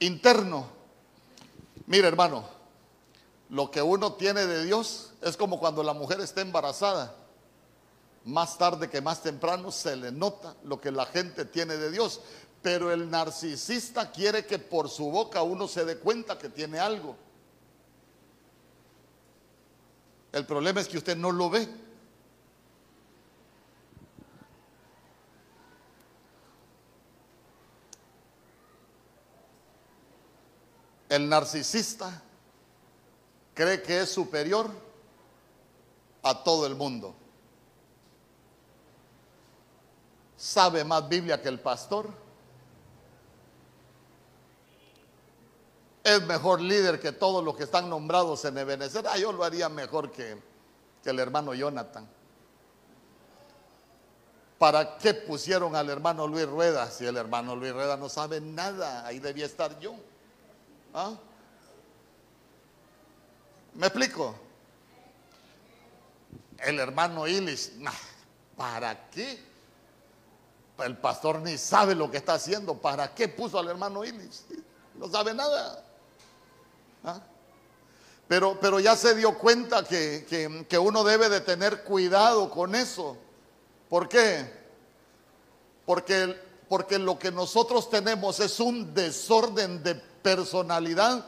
interno. 0.00 0.66
Mire, 1.86 2.08
hermano, 2.08 2.44
lo 3.50 3.70
que 3.70 3.82
uno 3.82 4.14
tiene 4.14 4.46
de 4.46 4.64
Dios 4.64 5.12
es 5.22 5.36
como 5.36 5.58
cuando 5.58 5.82
la 5.82 5.94
mujer 5.94 6.20
está 6.20 6.40
embarazada. 6.40 7.14
Más 8.24 8.58
tarde 8.58 8.90
que 8.90 9.00
más 9.00 9.22
temprano 9.22 9.70
se 9.72 9.96
le 9.96 10.12
nota 10.12 10.54
lo 10.64 10.80
que 10.80 10.90
la 10.90 11.06
gente 11.06 11.44
tiene 11.44 11.76
de 11.76 11.90
Dios. 11.90 12.20
Pero 12.60 12.92
el 12.92 13.10
narcisista 13.10 14.10
quiere 14.10 14.44
que 14.44 14.58
por 14.58 14.88
su 14.88 15.10
boca 15.10 15.42
uno 15.42 15.68
se 15.68 15.84
dé 15.84 15.98
cuenta 15.98 16.38
que 16.38 16.48
tiene 16.48 16.78
algo. 16.78 17.16
El 20.32 20.44
problema 20.44 20.80
es 20.80 20.88
que 20.88 20.98
usted 20.98 21.16
no 21.16 21.32
lo 21.32 21.48
ve. 21.48 21.68
El 31.08 31.28
narcisista 31.28 32.22
cree 33.54 33.82
que 33.82 34.00
es 34.02 34.10
superior 34.10 34.70
a 36.22 36.42
todo 36.42 36.66
el 36.66 36.74
mundo. 36.74 37.14
Sabe 40.36 40.84
más 40.84 41.08
Biblia 41.08 41.40
que 41.42 41.48
el 41.48 41.58
pastor. 41.58 42.08
Es 46.04 46.22
mejor 46.26 46.60
líder 46.60 47.00
que 47.00 47.12
todos 47.12 47.42
los 47.44 47.56
que 47.56 47.64
están 47.64 47.88
nombrados 47.88 48.44
en 48.44 48.56
Ebenezer. 48.56 49.06
Ah, 49.08 49.18
yo 49.18 49.32
lo 49.32 49.44
haría 49.44 49.68
mejor 49.68 50.12
que, 50.12 50.40
que 51.02 51.10
el 51.10 51.18
hermano 51.18 51.54
Jonathan. 51.54 52.08
¿Para 54.58 54.98
qué 54.98 55.14
pusieron 55.14 55.74
al 55.74 55.88
hermano 55.88 56.26
Luis 56.26 56.46
Rueda? 56.46 56.90
Si 56.90 57.06
el 57.06 57.16
hermano 57.16 57.56
Luis 57.56 57.72
Rueda 57.72 57.96
no 57.96 58.08
sabe 58.08 58.40
nada, 58.40 59.06
ahí 59.06 59.18
debía 59.18 59.46
estar 59.46 59.78
yo. 59.78 59.94
¿Ah? 61.00 61.12
¿Me 63.74 63.86
explico? 63.86 64.34
El 66.58 66.80
hermano 66.80 67.28
Illich, 67.28 67.70
¿para 68.56 69.08
qué? 69.08 69.40
El 70.80 70.96
pastor 70.96 71.38
ni 71.38 71.56
sabe 71.56 71.94
lo 71.94 72.10
que 72.10 72.16
está 72.16 72.34
haciendo. 72.34 72.74
¿Para 72.74 73.14
qué 73.14 73.28
puso 73.28 73.60
al 73.60 73.68
hermano 73.68 74.04
Illich? 74.04 74.40
No 74.96 75.08
sabe 75.08 75.34
nada. 75.34 75.84
¿Ah? 77.04 77.20
Pero, 78.26 78.58
pero 78.60 78.80
ya 78.80 78.96
se 78.96 79.14
dio 79.14 79.38
cuenta 79.38 79.84
que, 79.84 80.66
que 80.68 80.78
uno 80.78 81.04
debe 81.04 81.28
de 81.28 81.40
tener 81.42 81.84
cuidado 81.84 82.50
con 82.50 82.74
eso. 82.74 83.16
¿Por 83.88 84.08
qué? 84.08 84.52
Porque, 85.86 86.36
porque 86.68 86.98
lo 86.98 87.16
que 87.20 87.30
nosotros 87.30 87.88
tenemos 87.88 88.40
es 88.40 88.58
un 88.58 88.92
desorden 88.92 89.80
de 89.84 90.07
personalidad 90.22 91.24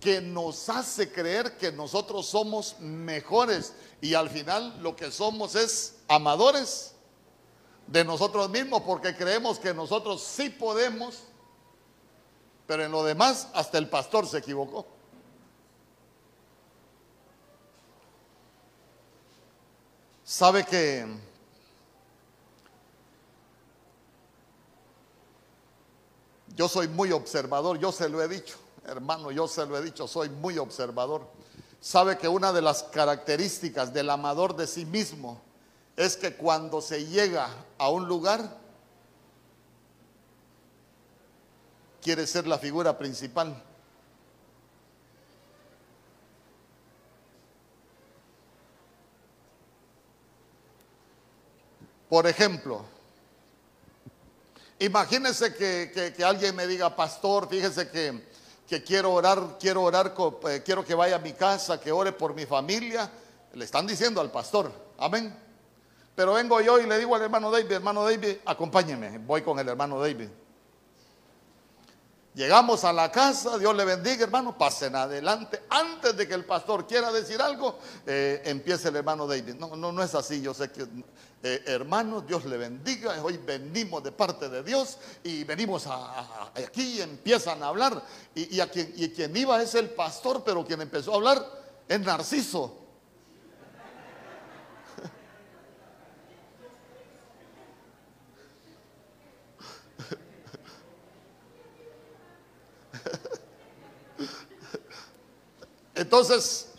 que 0.00 0.20
nos 0.20 0.68
hace 0.68 1.12
creer 1.12 1.56
que 1.56 1.70
nosotros 1.72 2.26
somos 2.26 2.78
mejores 2.80 3.74
y 4.00 4.14
al 4.14 4.30
final 4.30 4.82
lo 4.82 4.96
que 4.96 5.10
somos 5.10 5.54
es 5.54 5.96
amadores 6.08 6.94
de 7.86 8.04
nosotros 8.04 8.48
mismos 8.48 8.82
porque 8.82 9.14
creemos 9.14 9.58
que 9.58 9.74
nosotros 9.74 10.22
sí 10.22 10.48
podemos, 10.48 11.24
pero 12.66 12.84
en 12.84 12.92
lo 12.92 13.04
demás 13.04 13.48
hasta 13.52 13.78
el 13.78 13.88
pastor 13.88 14.26
se 14.26 14.38
equivocó. 14.38 14.86
Sabe 20.24 20.64
que 20.64 21.04
yo 26.60 26.68
soy 26.68 26.88
muy 26.88 27.10
observador, 27.10 27.78
yo 27.78 27.90
se 27.90 28.06
lo 28.10 28.22
he 28.22 28.28
dicho. 28.28 28.58
Hermano, 28.84 29.30
yo 29.30 29.48
se 29.48 29.64
lo 29.64 29.78
he 29.78 29.82
dicho, 29.82 30.06
soy 30.06 30.28
muy 30.28 30.58
observador. 30.58 31.26
Sabe 31.80 32.18
que 32.18 32.28
una 32.28 32.52
de 32.52 32.60
las 32.60 32.82
características 32.82 33.94
del 33.94 34.10
amador 34.10 34.54
de 34.54 34.66
sí 34.66 34.84
mismo 34.84 35.40
es 35.96 36.18
que 36.18 36.36
cuando 36.36 36.82
se 36.82 37.06
llega 37.06 37.48
a 37.78 37.88
un 37.88 38.06
lugar, 38.06 38.58
quiere 42.02 42.26
ser 42.26 42.46
la 42.46 42.58
figura 42.58 42.98
principal. 42.98 43.64
Por 52.10 52.26
ejemplo, 52.26 52.84
imagínese 54.80 55.54
que, 55.54 56.12
que, 56.16 56.24
alguien 56.24 56.56
me 56.56 56.66
diga, 56.66 56.94
pastor, 56.94 57.48
fíjese 57.48 57.88
que 57.88 58.30
que 58.70 58.84
quiero 58.84 59.12
orar, 59.12 59.56
quiero 59.58 59.82
orar, 59.82 60.14
eh, 60.48 60.62
quiero 60.64 60.84
que 60.84 60.94
vaya 60.94 61.16
a 61.16 61.18
mi 61.18 61.32
casa, 61.32 61.80
que 61.80 61.90
ore 61.90 62.12
por 62.12 62.34
mi 62.34 62.46
familia. 62.46 63.10
Le 63.54 63.64
están 63.64 63.84
diciendo 63.84 64.20
al 64.20 64.30
pastor, 64.30 64.70
amén. 64.96 65.36
Pero 66.14 66.34
vengo 66.34 66.60
yo 66.60 66.78
y 66.78 66.86
le 66.86 66.96
digo 66.96 67.16
al 67.16 67.22
hermano 67.22 67.50
David, 67.50 67.72
hermano 67.72 68.04
David, 68.04 68.36
acompáñeme, 68.46 69.18
voy 69.18 69.42
con 69.42 69.58
el 69.58 69.68
hermano 69.68 69.98
David. 69.98 70.28
Llegamos 72.32 72.84
a 72.84 72.92
la 72.92 73.10
casa, 73.10 73.58
Dios 73.58 73.74
le 73.74 73.84
bendiga, 73.84 74.22
hermano, 74.22 74.56
pasen 74.56 74.94
adelante. 74.94 75.64
Antes 75.68 76.16
de 76.16 76.28
que 76.28 76.34
el 76.34 76.44
pastor 76.44 76.86
quiera 76.86 77.10
decir 77.10 77.42
algo, 77.42 77.76
eh, 78.06 78.40
empiece 78.44 78.88
el 78.90 78.94
hermano 78.94 79.26
David. 79.26 79.56
No, 79.56 79.74
no, 79.74 79.90
no 79.90 80.00
es 80.00 80.14
así, 80.14 80.40
yo 80.40 80.54
sé 80.54 80.70
que, 80.70 80.86
eh, 81.42 81.62
hermanos, 81.66 82.26
Dios 82.26 82.44
le 82.44 82.58
bendiga. 82.58 83.22
Hoy 83.22 83.38
venimos 83.38 84.02
de 84.02 84.12
parte 84.12 84.50
de 84.50 84.62
Dios 84.62 84.98
y 85.24 85.44
venimos 85.44 85.86
aquí 85.86 86.98
y 86.98 87.00
empiezan 87.00 87.62
a 87.62 87.68
hablar. 87.68 88.04
Y, 88.34 88.60
a 88.60 88.70
quien, 88.70 88.92
y 88.94 89.08
quien 89.08 89.34
iba 89.34 89.62
es 89.62 89.74
el 89.74 89.88
pastor, 89.90 90.42
pero 90.44 90.66
quien 90.66 90.82
empezó 90.82 91.12
a 91.12 91.16
hablar 91.16 91.42
es 91.88 91.98
Narciso. 92.00 92.76
Entonces, 105.94 106.69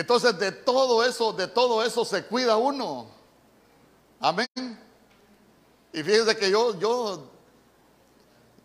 entonces 0.00 0.38
de 0.38 0.50
todo 0.50 1.04
eso, 1.04 1.32
de 1.34 1.46
todo 1.46 1.84
eso 1.84 2.06
se 2.06 2.24
cuida 2.24 2.56
uno. 2.56 3.06
Amén. 4.18 4.48
Y 5.92 6.02
fíjense 6.02 6.34
que 6.36 6.50
yo, 6.50 6.78
yo 6.78 7.30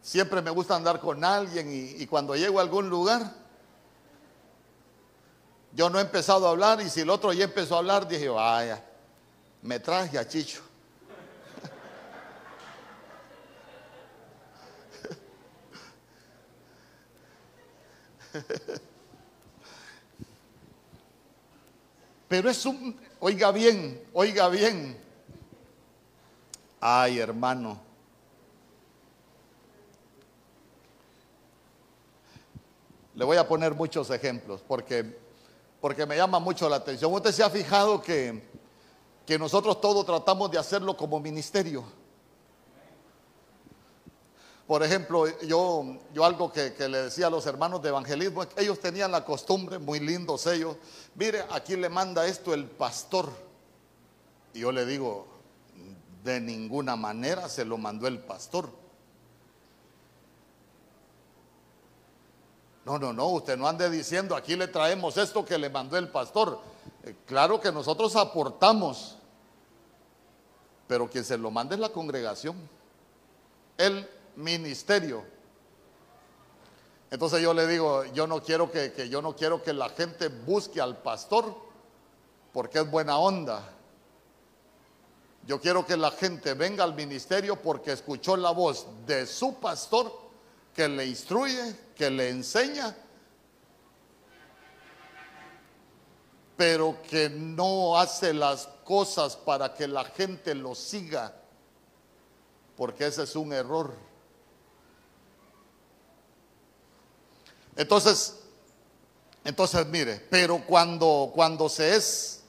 siempre 0.01 0.41
me 0.41 0.49
gusta 0.49 0.77
andar 0.77 1.01
con 1.01 1.25
alguien 1.25 1.67
y, 1.69 2.07
cuando 2.07 2.37
llego 2.37 2.59
a 2.59 2.61
algún 2.61 2.89
lugar, 2.89 3.33
yo 5.73 5.89
no 5.89 5.99
he 5.99 6.03
empezado 6.03 6.47
a 6.47 6.51
hablar 6.51 6.79
y 6.79 6.89
si 6.89 7.01
el 7.01 7.09
otro 7.09 7.33
ya 7.33 7.43
empezó 7.43 7.75
a 7.75 7.79
hablar, 7.79 8.07
dije, 8.07 8.29
vaya, 8.29 8.81
me 9.61 9.77
traje 9.77 10.17
a 10.17 10.25
Chicho. 10.25 10.61
Pero 22.27 22.49
es 22.49 22.65
un, 22.65 22.99
oiga 23.19 23.51
bien, 23.51 24.03
oiga 24.13 24.49
bien. 24.49 24.97
Ay, 26.79 27.19
hermano. 27.19 27.79
Le 33.13 33.23
voy 33.23 33.37
a 33.37 33.47
poner 33.47 33.73
muchos 33.73 34.09
ejemplos 34.09 34.61
porque, 34.67 35.17
porque 35.79 36.05
me 36.05 36.17
llama 36.17 36.39
mucho 36.39 36.67
la 36.67 36.77
atención. 36.77 37.13
Usted 37.13 37.31
se 37.31 37.43
ha 37.43 37.49
fijado 37.49 38.01
que, 38.01 38.43
que 39.25 39.39
nosotros 39.39 39.79
todos 39.79 40.05
tratamos 40.05 40.51
de 40.51 40.57
hacerlo 40.57 40.97
como 40.97 41.19
ministerio. 41.19 41.85
Por 44.67 44.81
ejemplo, 44.81 45.27
yo, 45.41 45.99
yo 46.11 46.25
algo 46.25 46.51
que, 46.51 46.73
le 46.89 47.03
decía 47.03 47.27
a 47.27 47.29
los 47.29 47.45
hermanos 47.45 47.83
de 47.83 47.89
evangelismo, 47.89 48.43
ellos 48.57 48.79
tenían 48.79 49.11
la 49.11 49.23
costumbre, 49.23 49.77
muy 49.77 49.99
lindos 49.99 50.47
ellos, 50.47 50.77
mire, 51.13 51.45
aquí 51.51 51.75
le 51.75 51.87
manda 51.87 52.25
esto 52.25 52.53
el 52.53 52.65
pastor. 52.65 53.29
Y 54.53 54.61
yo 54.61 54.71
le 54.71 54.87
digo, 54.87 55.27
de 56.23 56.41
ninguna 56.41 56.95
manera 56.95 57.47
se 57.47 57.63
lo 57.63 57.77
mandó 57.77 58.07
el 58.07 58.17
pastor. 58.17 58.69
No, 62.85 62.97
no, 62.97 63.13
no, 63.13 63.27
usted 63.27 63.57
no 63.57 63.67
ande 63.67 63.89
diciendo, 63.89 64.35
aquí 64.35 64.55
le 64.55 64.67
traemos 64.67 65.17
esto 65.17 65.45
que 65.45 65.59
le 65.59 65.69
mandó 65.69 65.97
el 65.97 66.07
pastor. 66.07 66.59
Eh, 67.03 67.15
claro 67.27 67.61
que 67.61 67.71
nosotros 67.71 68.15
aportamos, 68.15 69.17
pero 70.87 71.07
quien 71.07 71.23
se 71.23 71.37
lo 71.37 71.51
manda 71.51 71.75
es 71.75 71.81
la 71.81 71.89
congregación. 71.89 72.55
Él 73.77 74.07
ministerio. 74.35 75.23
Entonces 77.11 77.41
yo 77.41 77.53
le 77.53 77.67
digo, 77.67 78.03
yo 78.05 78.27
no 78.27 78.41
quiero 78.41 78.71
que, 78.71 78.91
que, 78.91 79.09
yo 79.09 79.21
no 79.21 79.35
quiero 79.35 79.61
que 79.63 79.73
la 79.73 79.89
gente 79.89 80.27
busque 80.27 80.81
al 80.81 80.97
pastor 80.97 81.55
porque 82.51 82.79
es 82.79 82.89
buena 82.89 83.17
onda. 83.17 83.63
Yo 85.47 85.61
quiero 85.61 85.85
que 85.85 85.95
la 85.95 86.11
gente 86.11 86.53
venga 86.55 86.83
al 86.83 86.95
ministerio 86.95 87.61
porque 87.61 87.91
escuchó 87.91 88.35
la 88.35 88.51
voz 88.51 88.87
de 89.05 89.27
su 89.27 89.55
pastor 89.55 90.11
que 90.73 90.87
le 90.87 91.05
instruye, 91.05 91.75
que 91.95 92.09
le 92.09 92.29
enseña 92.29 92.95
pero 96.55 97.01
que 97.09 97.29
no 97.29 97.97
hace 97.97 98.33
las 98.33 98.67
cosas 98.83 99.35
para 99.35 99.73
que 99.73 99.87
la 99.87 100.05
gente 100.05 100.55
lo 100.55 100.73
siga, 100.73 101.33
porque 102.77 103.07
ese 103.07 103.23
es 103.23 103.35
un 103.35 103.51
error. 103.51 103.93
Entonces, 107.75 108.37
entonces 109.43 109.85
mire, 109.87 110.25
pero 110.29 110.63
cuando, 110.65 111.31
cuando 111.33 111.69
se 111.69 111.95
es 111.95 112.41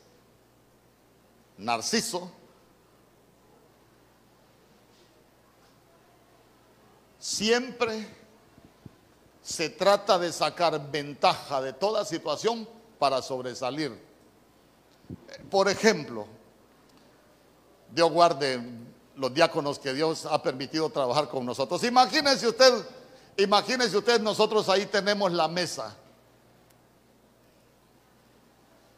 narciso, 1.58 2.30
siempre 7.18 8.06
se 9.42 9.70
trata 9.70 10.18
de 10.18 10.32
sacar 10.32 10.90
ventaja 10.90 11.60
de 11.60 11.72
toda 11.72 12.04
situación 12.04 12.68
para 12.98 13.22
sobresalir. 13.22 14.00
Por 15.50 15.68
ejemplo, 15.68 16.26
Dios 17.92 18.10
guarde 18.10 18.60
los 19.16 19.32
diáconos 19.32 19.78
que 19.78 19.92
Dios 19.94 20.26
ha 20.26 20.42
permitido 20.42 20.90
trabajar 20.90 21.28
con 21.28 21.44
nosotros. 21.44 21.82
Imagínense 21.84 22.48
usted, 22.48 22.72
imagínense 23.36 23.96
usted, 23.96 24.20
nosotros 24.20 24.68
ahí 24.68 24.86
tenemos 24.86 25.32
la 25.32 25.48
mesa. 25.48 25.96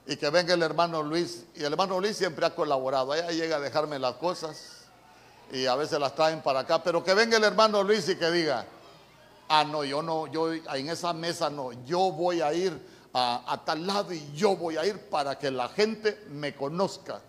Y 0.06 0.16
que 0.16 0.30
venga 0.30 0.54
el 0.54 0.62
hermano 0.62 1.02
Luis, 1.02 1.44
y 1.54 1.64
el 1.64 1.72
hermano 1.72 2.00
Luis 2.00 2.16
siempre 2.16 2.46
ha 2.46 2.54
colaborado, 2.54 3.12
allá 3.12 3.30
llega 3.30 3.56
a 3.56 3.60
dejarme 3.60 3.98
las 3.98 4.14
cosas. 4.14 4.74
Y 5.52 5.66
a 5.66 5.74
veces 5.76 5.98
las 5.98 6.14
traen 6.14 6.42
para 6.42 6.60
acá, 6.60 6.82
pero 6.82 7.02
que 7.02 7.14
venga 7.14 7.36
el 7.36 7.44
hermano 7.44 7.82
Luis 7.82 8.08
y 8.08 8.16
que 8.16 8.30
diga, 8.30 8.66
ah, 9.48 9.64
no, 9.64 9.84
yo 9.84 10.02
no, 10.02 10.26
yo 10.26 10.52
en 10.52 10.88
esa 10.90 11.12
mesa 11.12 11.50
no, 11.50 11.72
yo 11.84 12.12
voy 12.12 12.40
a 12.40 12.52
ir 12.52 12.80
a, 13.12 13.62
tal 13.64 13.86
lado 13.86 14.12
y 14.12 14.32
yo 14.34 14.56
voy 14.56 14.76
a 14.76 14.86
ir 14.86 15.08
para 15.08 15.38
que 15.38 15.50
la 15.50 15.68
gente 15.68 16.24
me 16.30 16.54
conozca. 16.54 17.20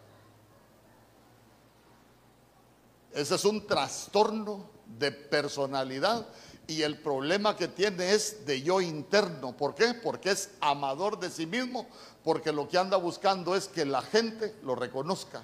Ese 3.12 3.36
es 3.36 3.46
un 3.46 3.66
trastorno 3.66 4.70
de 4.86 5.12
personalidad 5.12 6.26
y 6.70 6.84
el 6.84 7.00
problema 7.00 7.56
que 7.58 7.68
tiene 7.68 8.14
es 8.14 8.46
de 8.46 8.62
yo 8.62 8.80
interno. 8.80 9.58
¿Por 9.58 9.74
qué? 9.74 9.96
Porque 9.96 10.30
es 10.30 10.52
amador 10.62 11.20
de 11.20 11.32
sí 11.32 11.48
mismo, 11.48 11.88
porque 12.24 12.52
lo 12.52 12.70
que 12.70 12.78
anda 12.78 12.96
buscando 12.96 13.56
es 13.56 13.68
que 13.68 13.86
la 13.86 14.04
gente 14.04 14.56
lo 14.62 14.76
reconozca. 14.76 15.42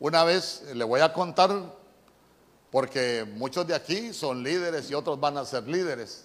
Una 0.00 0.24
vez 0.24 0.64
le 0.74 0.82
voy 0.82 1.02
a 1.02 1.12
contar, 1.12 1.52
porque 2.72 3.24
muchos 3.36 3.64
de 3.64 3.76
aquí 3.76 4.12
son 4.12 4.42
líderes 4.42 4.90
y 4.90 4.94
otros 4.94 5.20
van 5.20 5.38
a 5.38 5.44
ser 5.44 5.68
líderes. 5.68 6.24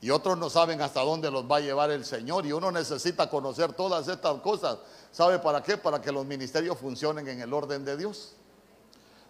Y 0.00 0.10
otros 0.10 0.38
no 0.38 0.48
saben 0.48 0.80
hasta 0.80 1.00
dónde 1.00 1.30
los 1.30 1.50
va 1.50 1.56
a 1.56 1.60
llevar 1.60 1.90
el 1.90 2.04
Señor. 2.04 2.46
Y 2.46 2.52
uno 2.52 2.70
necesita 2.70 3.28
conocer 3.28 3.72
todas 3.72 4.06
estas 4.08 4.40
cosas. 4.40 4.78
¿Sabe 5.10 5.38
para 5.38 5.62
qué? 5.62 5.76
Para 5.76 6.00
que 6.00 6.12
los 6.12 6.24
ministerios 6.24 6.78
funcionen 6.78 7.26
en 7.28 7.40
el 7.40 7.52
orden 7.52 7.84
de 7.84 7.96
Dios. 7.96 8.34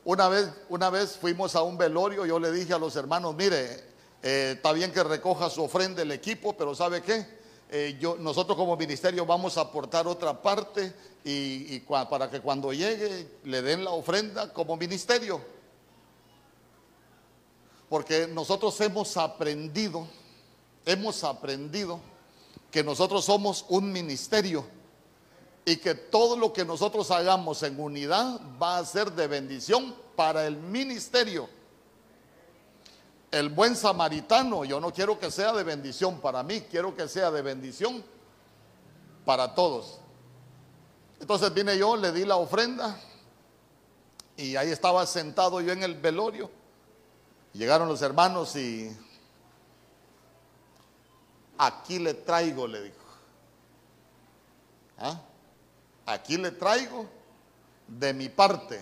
Una 0.05 0.29
vez, 0.29 0.51
una 0.69 0.91
vez 0.91 1.17
fuimos 1.17 1.55
a 1.55 1.63
un 1.63 1.77
velorio, 1.77 2.25
yo 2.25 2.39
le 2.39 2.51
dije 2.53 2.73
a 2.73 2.79
los 2.79 2.97
hermanos, 2.97 3.35
mire, 3.35 3.85
eh, 4.23 4.55
está 4.57 4.73
bien 4.73 4.93
que 4.93 5.03
recoja 5.03 5.51
su 5.51 5.63
ofrenda 5.63 6.03
el 6.03 6.13
equipo, 6.13 6.57
pero 6.57 6.75
¿sabe 6.75 7.03
qué? 7.03 7.39
Eh, 7.71 7.99
yo, 8.01 8.17
nosotros 8.17 8.57
como 8.57 8.77
ministerio 8.77 9.27
vamos 9.27 9.59
a 9.59 9.63
aportar 9.63 10.07
otra 10.07 10.41
parte 10.41 10.95
y, 11.25 11.81
para 11.81 12.31
que 12.31 12.41
cuando 12.41 12.73
llegue 12.73 13.29
le 13.45 13.61
den 13.61 13.85
la 13.85 13.91
ofrenda 13.91 14.53
como 14.53 14.77
ministerio. 14.77 15.41
Porque 17.91 18.27
nosotros 18.27 18.81
hemos 18.81 19.17
aprendido, 19.17 20.07
hemos 20.87 21.25
aprendido 21.25 22.01
que 22.71 22.85
nosotros 22.85 23.25
somos 23.25 23.65
un 23.69 23.93
ministerio 23.93 24.65
y 25.65 25.77
que 25.77 25.95
todo 25.95 26.37
lo 26.37 26.53
que 26.53 26.65
nosotros 26.65 27.11
hagamos 27.11 27.63
en 27.63 27.79
unidad 27.79 28.41
va 28.61 28.79
a 28.79 28.85
ser 28.85 29.13
de 29.13 29.27
bendición 29.27 29.95
para 30.17 30.47
el 30.47 30.57
ministerio 30.57 31.49
el 33.31 33.51
buen 33.51 33.77
samaritano, 33.77 34.65
yo 34.65 34.81
no 34.81 34.93
quiero 34.93 35.19
que 35.19 35.31
sea 35.31 35.53
de 35.53 35.63
bendición 35.63 36.21
para 36.21 36.43
mí, 36.43 36.63
quiero 36.63 36.97
que 36.97 37.09
sea 37.09 37.31
de 37.31 37.43
bendición 37.43 38.03
para 39.25 39.55
todos. 39.55 40.01
Entonces 41.21 41.53
vine 41.53 41.77
yo, 41.77 41.97
le 41.97 42.13
di 42.13 42.25
la 42.25 42.37
ofrenda 42.37 42.99
y 44.37 44.57
ahí 44.57 44.71
estaba 44.71 45.05
sentado 45.05 45.61
yo 45.61 45.73
en 45.73 45.83
el 45.83 45.95
velorio. 45.95 46.51
Llegaron 47.53 47.89
los 47.89 48.01
hermanos 48.03 48.57
y 48.57 48.97
aquí 51.59 51.99
le 51.99 52.15
traigo, 52.15 52.67
le 52.67 52.83
dijo. 52.83 52.97
¿Ah? 54.99 55.21
Aquí 56.07 56.37
le 56.39 56.53
traigo 56.53 57.07
de 57.87 58.15
mi 58.15 58.29
parte. 58.29 58.81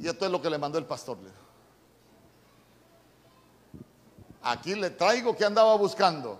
Y 0.00 0.08
esto 0.08 0.24
es 0.24 0.30
lo 0.30 0.40
que 0.40 0.50
le 0.50 0.58
mandó 0.58 0.78
el 0.78 0.86
pastor. 0.86 1.18
Le 1.18 1.30
Aquí 4.42 4.74
le 4.74 4.90
traigo 4.90 5.36
que 5.36 5.44
andaba 5.44 5.76
buscando. 5.76 6.38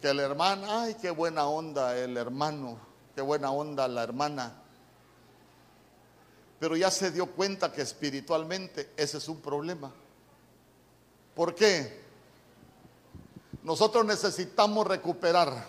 Que 0.00 0.10
el 0.10 0.20
hermano, 0.20 0.66
ay, 0.68 0.94
qué 1.00 1.10
buena 1.10 1.46
onda 1.46 1.96
el 1.96 2.16
hermano, 2.16 2.78
qué 3.14 3.20
buena 3.20 3.50
onda 3.50 3.88
la 3.88 4.02
hermana. 4.02 4.62
Pero 6.60 6.76
ya 6.76 6.90
se 6.90 7.10
dio 7.10 7.26
cuenta 7.32 7.72
que 7.72 7.82
espiritualmente 7.82 8.92
ese 8.96 9.18
es 9.18 9.28
un 9.28 9.40
problema. 9.40 9.92
¿Por 11.34 11.54
qué? 11.54 12.07
Nosotros 13.68 14.06
necesitamos 14.06 14.86
recuperar 14.86 15.68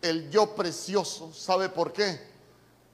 el 0.00 0.30
yo 0.30 0.54
precioso. 0.54 1.30
¿Sabe 1.30 1.68
por 1.68 1.92
qué? 1.92 2.18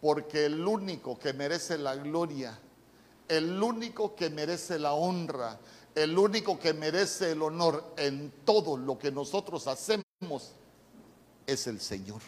Porque 0.01 0.47
el 0.47 0.67
único 0.67 1.17
que 1.17 1.33
merece 1.33 1.79
la 1.79 1.95
gloria, 1.95 2.59
el 3.29 3.63
único 3.63 4.17
que 4.17 4.29
merece 4.29 4.81
la 4.81 4.95
honra, 4.95 5.61
el 5.95 6.19
único 6.19 6.59
que 6.59 6.75
merece 6.75 7.31
el 7.31 7.43
honor 7.43 7.95
en 7.97 8.33
todo 8.45 8.77
lo 8.77 8.99
que 8.99 9.13
nosotros 9.13 9.69
hacemos 9.69 10.03
es 11.47 11.67
el 11.69 11.81
Señor. 11.81 12.21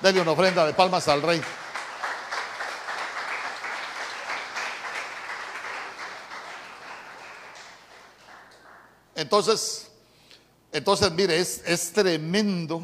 Dele 0.00 0.20
una 0.20 0.30
ofrenda 0.30 0.64
de 0.66 0.72
palmas 0.72 1.08
al 1.08 1.20
Rey. 1.20 1.42
Entonces, 9.20 9.86
entonces 10.72 11.12
mire, 11.12 11.38
es, 11.38 11.62
es 11.66 11.92
tremendo, 11.92 12.82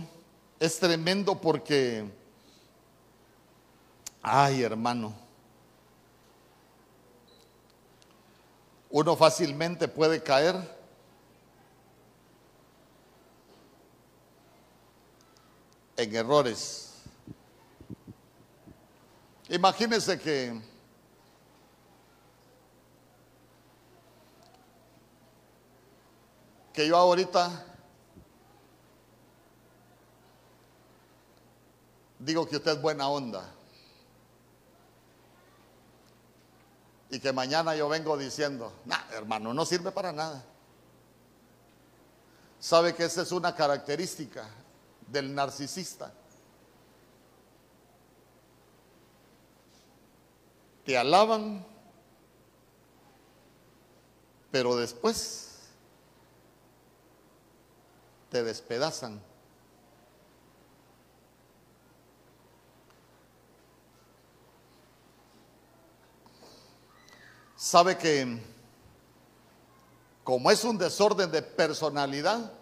es 0.61 0.79
tremendo 0.79 1.41
porque, 1.41 2.05
ay 4.21 4.63
hermano, 4.63 5.15
uno 8.91 9.17
fácilmente 9.17 9.89
puede 9.89 10.23
caer 10.23 10.57
en 15.97 16.17
errores. 16.17 16.97
Imagínense 19.49 20.19
que 20.19 20.61
que 26.77 26.87
yo 26.87 26.95
ahorita 26.95 27.65
digo 32.19 32.47
que 32.47 32.57
usted 32.57 32.73
es 32.73 32.83
buena 32.83 33.09
onda. 33.09 33.51
y 37.09 37.21
que 37.21 37.33
mañana 37.33 37.75
yo 37.77 37.89
vengo 37.89 38.17
diciendo, 38.19 38.73
hermano, 39.13 39.55
no 39.55 39.65
sirve 39.65 39.93
para 39.93 40.13
nada. 40.13 40.45
¿Sabe 42.59 42.95
que 42.95 43.05
esa 43.05 43.23
es 43.23 43.31
una 43.31 43.55
característica 43.55 44.47
del 45.07 45.33
narcisista? 45.33 46.13
Te 50.85 50.99
alaban, 50.99 51.65
pero 54.51 54.77
después 54.77 55.46
te 58.37 58.45
despedazan. 58.45 59.19
sabe 67.57 67.97
que 67.97 68.39
como 70.23 70.51
es 70.51 70.63
un 70.65 70.77
desorden 70.77 71.31
de 71.31 71.41
personalidad, 71.41 72.53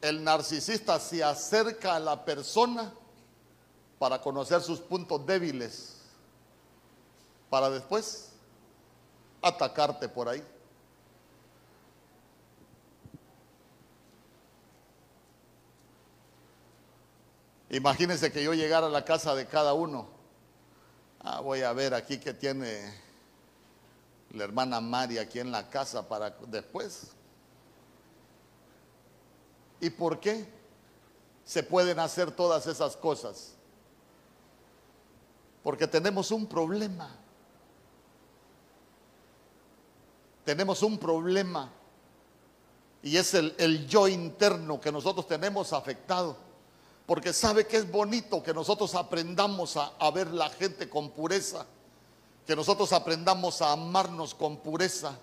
el 0.00 0.22
narcisista 0.22 1.00
se 1.00 1.24
acerca 1.24 1.96
a 1.96 1.98
la 1.98 2.24
persona 2.24 2.94
para 3.98 4.20
conocer 4.20 4.62
sus 4.62 4.78
puntos 4.78 5.26
débiles. 5.26 5.96
para 7.50 7.70
después 7.70 8.30
atacarte 9.42 10.08
por 10.08 10.28
ahí. 10.28 10.53
Imagínense 17.74 18.30
que 18.30 18.44
yo 18.44 18.54
llegara 18.54 18.86
a 18.86 18.90
la 18.90 19.04
casa 19.04 19.34
de 19.34 19.46
cada 19.46 19.74
uno. 19.74 20.06
Ah, 21.18 21.40
voy 21.40 21.62
a 21.62 21.72
ver 21.72 21.92
aquí 21.92 22.18
que 22.18 22.32
tiene 22.32 23.02
la 24.30 24.44
hermana 24.44 24.80
María 24.80 25.22
aquí 25.22 25.40
en 25.40 25.50
la 25.50 25.68
casa 25.68 26.08
para 26.08 26.30
después. 26.46 27.08
¿Y 29.80 29.90
por 29.90 30.20
qué 30.20 30.48
se 31.44 31.64
pueden 31.64 31.98
hacer 31.98 32.30
todas 32.30 32.64
esas 32.68 32.96
cosas? 32.96 33.56
Porque 35.64 35.88
tenemos 35.88 36.30
un 36.30 36.46
problema. 36.46 37.10
Tenemos 40.44 40.80
un 40.84 40.96
problema. 40.96 41.72
Y 43.02 43.16
es 43.16 43.34
el, 43.34 43.52
el 43.58 43.88
yo 43.88 44.06
interno 44.06 44.80
que 44.80 44.92
nosotros 44.92 45.26
tenemos 45.26 45.72
afectado. 45.72 46.43
Porque 47.06 47.32
sabe 47.32 47.66
que 47.66 47.76
es 47.76 47.90
bonito 47.90 48.42
que 48.42 48.54
nosotros 48.54 48.94
aprendamos 48.94 49.76
a, 49.76 50.10
ver 50.10 50.28
la 50.28 50.48
gente 50.48 50.88
con 50.88 51.10
pureza. 51.10 51.66
Que 52.46 52.56
nosotros 52.56 52.92
aprendamos 52.92 53.60
a 53.62 53.72
amarnos 53.72 54.34
con 54.34 54.58
pureza 54.58 55.18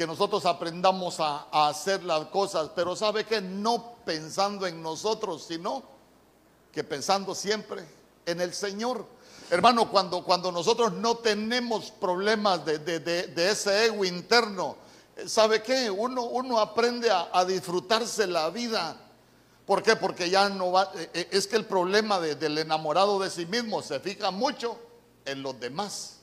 que 0.00 0.06
nosotros 0.06 0.46
aprendamos 0.46 1.20
a, 1.20 1.68
hacer 1.68 2.02
las 2.04 2.24
cosas, 2.28 2.70
pero 2.74 2.96
sabe 2.96 3.24
que 3.24 3.42
no 3.42 3.96
pensando 4.06 4.66
en 4.66 4.82
nosotros, 4.82 5.44
sino 5.46 5.82
que 6.72 6.82
pensando 6.82 7.34
siempre 7.34 7.84
en 8.24 8.40
el 8.40 8.54
Señor. 8.54 9.04
Hermano, 9.50 9.90
cuando, 9.90 10.24
cuando 10.24 10.50
nosotros 10.52 10.92
no 10.92 11.16
tenemos 11.16 11.90
problemas 11.90 12.64
de, 12.64 12.78
de, 12.78 13.00
de, 13.00 13.26
de 13.26 13.50
ese 13.50 13.86
ego 13.86 14.04
interno, 14.04 14.76
¿sabe 15.26 15.62
qué? 15.62 15.90
Uno, 15.90 16.22
uno 16.22 16.58
aprende 16.60 17.10
a, 17.10 17.28
a, 17.30 17.44
disfrutarse 17.44 18.26
la 18.26 18.48
vida. 18.48 18.96
¿Por 19.70 19.84
qué? 19.84 19.94
Porque 19.94 20.28
ya 20.28 20.48
no 20.48 20.72
va, 20.72 20.90
es 21.14 21.46
que 21.46 21.54
el 21.54 21.64
problema 21.64 22.18
del 22.18 22.58
enamorado 22.58 23.20
de 23.20 23.30
sí 23.30 23.46
mismo 23.46 23.82
se 23.82 24.00
fija 24.00 24.32
mucho 24.32 24.76
en 25.24 25.44
los 25.44 25.60
demás. 25.60 26.18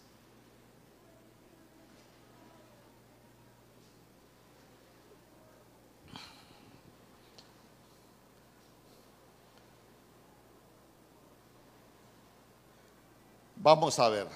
Vamos 13.55 13.97
a 13.97 14.09
ver. 14.09 14.27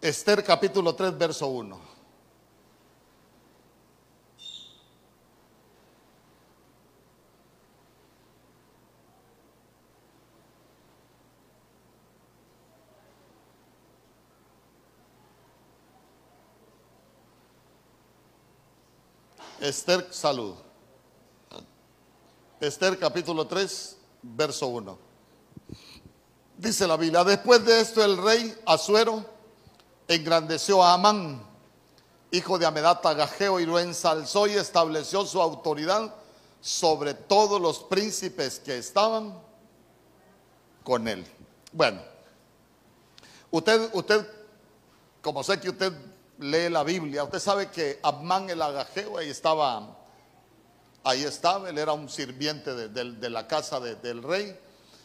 Esther 0.00 0.42
capítulo 0.42 0.92
3, 0.96 1.16
verso 1.16 1.46
1. 1.46 1.89
Esther, 19.60 20.08
salud. 20.10 20.54
Esther 22.60 22.98
capítulo 22.98 23.46
3, 23.46 23.96
verso 24.22 24.66
1. 24.68 24.98
Dice 26.56 26.86
la 26.86 26.96
Biblia, 26.96 27.24
después 27.24 27.64
de 27.64 27.80
esto 27.80 28.02
el 28.02 28.16
rey 28.16 28.54
Asuero 28.66 29.24
engrandeció 30.08 30.82
a 30.82 30.94
Amán, 30.94 31.42
hijo 32.30 32.58
de 32.58 32.66
Amedata 32.66 33.12
Gajeo, 33.14 33.60
y 33.60 33.66
lo 33.66 33.78
ensalzó 33.78 34.46
y 34.46 34.52
estableció 34.52 35.24
su 35.26 35.40
autoridad 35.40 36.14
sobre 36.60 37.14
todos 37.14 37.60
los 37.60 37.80
príncipes 37.80 38.58
que 38.58 38.78
estaban 38.78 39.38
con 40.84 41.06
él. 41.06 41.26
Bueno, 41.72 42.00
usted, 43.50 43.90
usted, 43.92 44.26
como 45.22 45.42
sé 45.42 45.60
que 45.60 45.70
usted 45.70 45.92
lee 46.40 46.68
la 46.68 46.82
Biblia, 46.82 47.24
usted 47.24 47.38
sabe 47.38 47.70
que 47.70 48.00
Amán 48.02 48.50
el 48.50 48.60
Agajeo 48.60 49.18
ahí 49.18 49.30
estaba, 49.30 49.96
ahí 51.04 51.22
estaba, 51.22 51.70
él 51.70 51.78
era 51.78 51.92
un 51.92 52.08
sirviente 52.08 52.74
de, 52.88 53.30
la 53.30 53.46
casa 53.46 53.78
de, 53.78 53.94
del 53.94 54.22
rey 54.22 54.58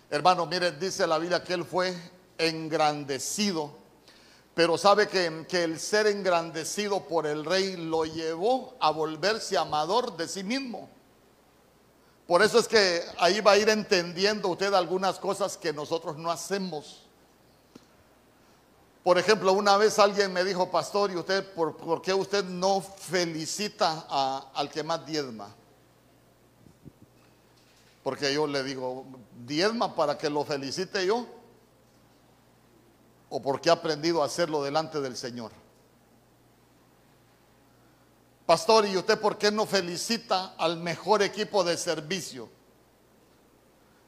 Hermano, 0.10 0.46
mire, 0.46 0.72
dice 0.72 1.08
la 1.08 1.18
Biblia 1.18 1.44
que 1.44 1.54
él 1.54 1.66
fue 1.66 1.96
engrandecido, 2.38 3.72
pero 4.54 4.78
sabe 4.78 5.08
que, 5.08 5.46
que, 5.50 5.64
el 5.64 5.80
ser 5.80 6.06
engrandecido 6.08 7.08
por 7.08 7.26
el 7.26 7.44
rey 7.44 7.76
lo 7.76 8.06
llevó 8.06 8.76
a 8.80 8.92
volverse 8.92 9.58
amador 9.58 10.16
de 10.16 10.28
sí 10.28 10.44
mismo. 10.44 10.90
Por 12.28 12.44
eso 12.44 12.60
es 12.60 12.68
que 12.68 13.04
ahí 13.18 13.42
va 13.42 13.54
a 13.54 13.58
ir 13.58 13.68
entendiendo 13.70 14.50
usted 14.50 14.74
algunas 14.74 15.18
cosas 15.18 15.58
que 15.58 15.74
nosotros 15.74 16.18
no 16.18 16.30
hacemos. 16.30 17.05
Por 19.06 19.20
ejemplo, 19.20 19.54
una 19.54 19.78
vez 19.78 20.00
alguien 20.00 20.34
me 20.34 20.44
dijo, 20.44 20.72
pastor, 20.72 21.12
¿y 21.12 21.16
usted 21.16 21.54
por, 21.54 22.02
qué 22.02 22.12
usted 22.12 22.44
no 22.44 22.82
felicita 22.82 24.08
al 24.52 24.68
que 24.72 24.82
más 24.82 25.06
diezma? 25.06 25.54
Porque 28.02 28.34
yo 28.34 28.48
le 28.48 28.64
digo, 28.64 29.06
diezma 29.46 29.94
para 29.94 30.18
que 30.18 30.28
lo 30.28 30.44
felicite 30.44 31.06
yo. 31.06 31.28
O 33.30 33.40
porque 33.44 33.70
he 33.70 33.72
aprendido 33.72 34.24
a 34.24 34.26
hacerlo 34.26 34.64
delante 34.64 35.00
del 35.00 35.16
Señor. 35.16 35.52
Pastor, 38.48 38.88
¿y 38.88 38.98
usted 38.98 39.20
por 39.20 39.38
qué 39.38 39.52
no 39.52 39.68
felicita 39.68 40.56
al 40.58 40.78
mejor 40.78 41.22
equipo 41.22 41.64
de 41.64 41.78
servicio? 41.78 42.50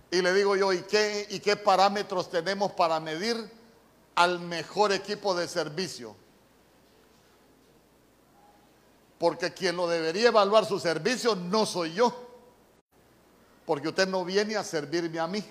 Y 0.10 0.24
le 0.24 0.34
digo 0.34 0.56
yo, 0.56 0.74
¿y 0.74 0.82
qué, 0.82 1.28
¿y 1.30 1.40
qué 1.40 1.56
parámetros 1.56 2.32
tenemos 2.32 2.72
para 2.72 3.00
medir 3.00 3.57
al 4.18 4.42
mejor 4.42 4.92
equipo 4.92 5.34
de 5.34 5.48
servicio? 5.48 6.16
Porque 9.18 9.54
quien 9.54 9.78
lo 9.78 9.88
debería 9.88 10.28
evaluar 10.28 10.66
su 10.66 10.80
servicio 10.80 11.36
no 11.36 11.66
soy 11.66 11.94
yo 11.94 12.28
porque 13.68 13.90
usted 13.90 14.08
no 14.08 14.24
viene 14.24 14.56
a 14.56 14.64
servirme 14.64 15.20
a 15.20 15.28
mí. 15.28 15.44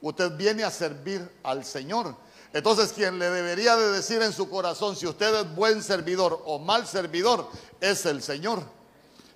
Usted 0.00 0.34
viene 0.38 0.64
a 0.64 0.70
servir 0.70 1.30
al 1.42 1.62
Señor. 1.62 2.16
Entonces 2.50 2.94
quien 2.94 3.18
le 3.18 3.28
debería 3.28 3.76
de 3.76 3.92
decir 3.92 4.22
en 4.22 4.32
su 4.32 4.48
corazón 4.48 4.96
si 4.96 5.06
usted 5.06 5.42
es 5.42 5.54
buen 5.54 5.82
servidor 5.82 6.40
o 6.46 6.58
mal 6.58 6.86
servidor 6.86 7.46
es 7.78 8.06
el 8.06 8.22
Señor. 8.22 8.62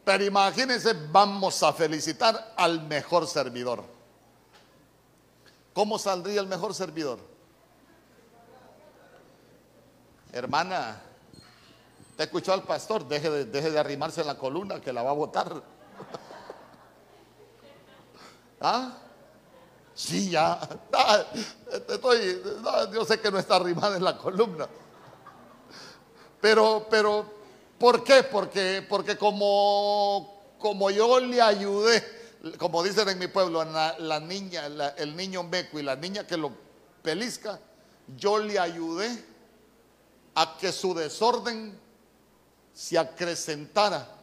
Pero 0.03 0.25
imagínense, 0.25 0.95
vamos 1.13 1.63
a 1.63 1.75
felicitar 1.75 2.55
al 2.57 2.87
mejor 2.87 3.27
servidor. 3.27 3.85
¿Cómo 5.75 5.99
saldría 5.99 6.41
el 6.41 6.47
mejor 6.47 6.75
servidor? 6.75 7.19
Hermana, 10.33 11.01
¿te 12.17 12.25
escuchó 12.25 12.53
al 12.53 12.62
pastor? 12.62 13.09
Deje 13.09 13.31
de, 13.31 13.45
deje 13.47 13.71
de 13.71 13.79
arrimarse 13.79 14.21
en 14.21 14.27
la 14.27 14.37
columna 14.37 14.79
que 14.81 14.93
la 14.93 15.03
va 15.03 15.11
a 15.11 15.14
botar. 15.14 15.51
¿Ah? 18.61 18.99
Sí, 19.95 20.31
ya. 20.31 20.61
Ah, 20.93 21.25
estoy, 21.88 22.43
yo 22.93 23.05
sé 23.07 23.21
que 23.21 23.31
no 23.31 23.38
está 23.38 23.57
arrimada 23.57 23.97
en 23.97 24.05
la 24.05 24.19
columna. 24.19 24.69
Pero, 26.41 26.87
pero, 26.91 27.25
¿por 27.79 28.05
qué? 28.05 28.23
Porque, 28.23 28.87
porque 28.87 29.17
como, 29.17 30.55
como 30.59 30.91
yo 30.91 31.19
le 31.21 31.41
ayudé, 31.41 32.05
como 32.59 32.83
dicen 32.83 33.09
en 33.09 33.19
mi 33.19 33.29
pueblo, 33.29 33.64
la, 33.64 33.99
la 33.99 34.21
niña, 34.21 34.67
el 34.99 35.17
niño 35.17 35.43
meco 35.43 35.79
y 35.79 35.83
la 35.83 35.97
niña 35.97 36.27
que 36.27 36.37
lo 36.37 36.53
pelisca, 37.03 37.59
yo 38.17 38.38
le 38.38 38.59
ayudé 38.59 39.25
a 40.40 40.57
que 40.59 40.72
su 40.72 40.94
desorden 40.94 41.79
se 42.72 42.98
acrecentara 42.98 44.18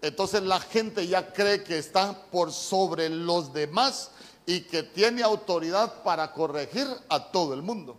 entonces 0.00 0.42
la 0.42 0.60
gente 0.60 1.06
ya 1.06 1.32
cree 1.32 1.64
que 1.64 1.78
está 1.78 2.14
por 2.30 2.52
sobre 2.52 3.08
los 3.08 3.52
demás 3.52 4.12
y 4.46 4.60
que 4.62 4.82
tiene 4.82 5.22
autoridad 5.22 6.02
para 6.02 6.32
corregir 6.32 6.86
a 7.08 7.30
todo 7.32 7.52
el 7.52 7.62
mundo. 7.62 7.96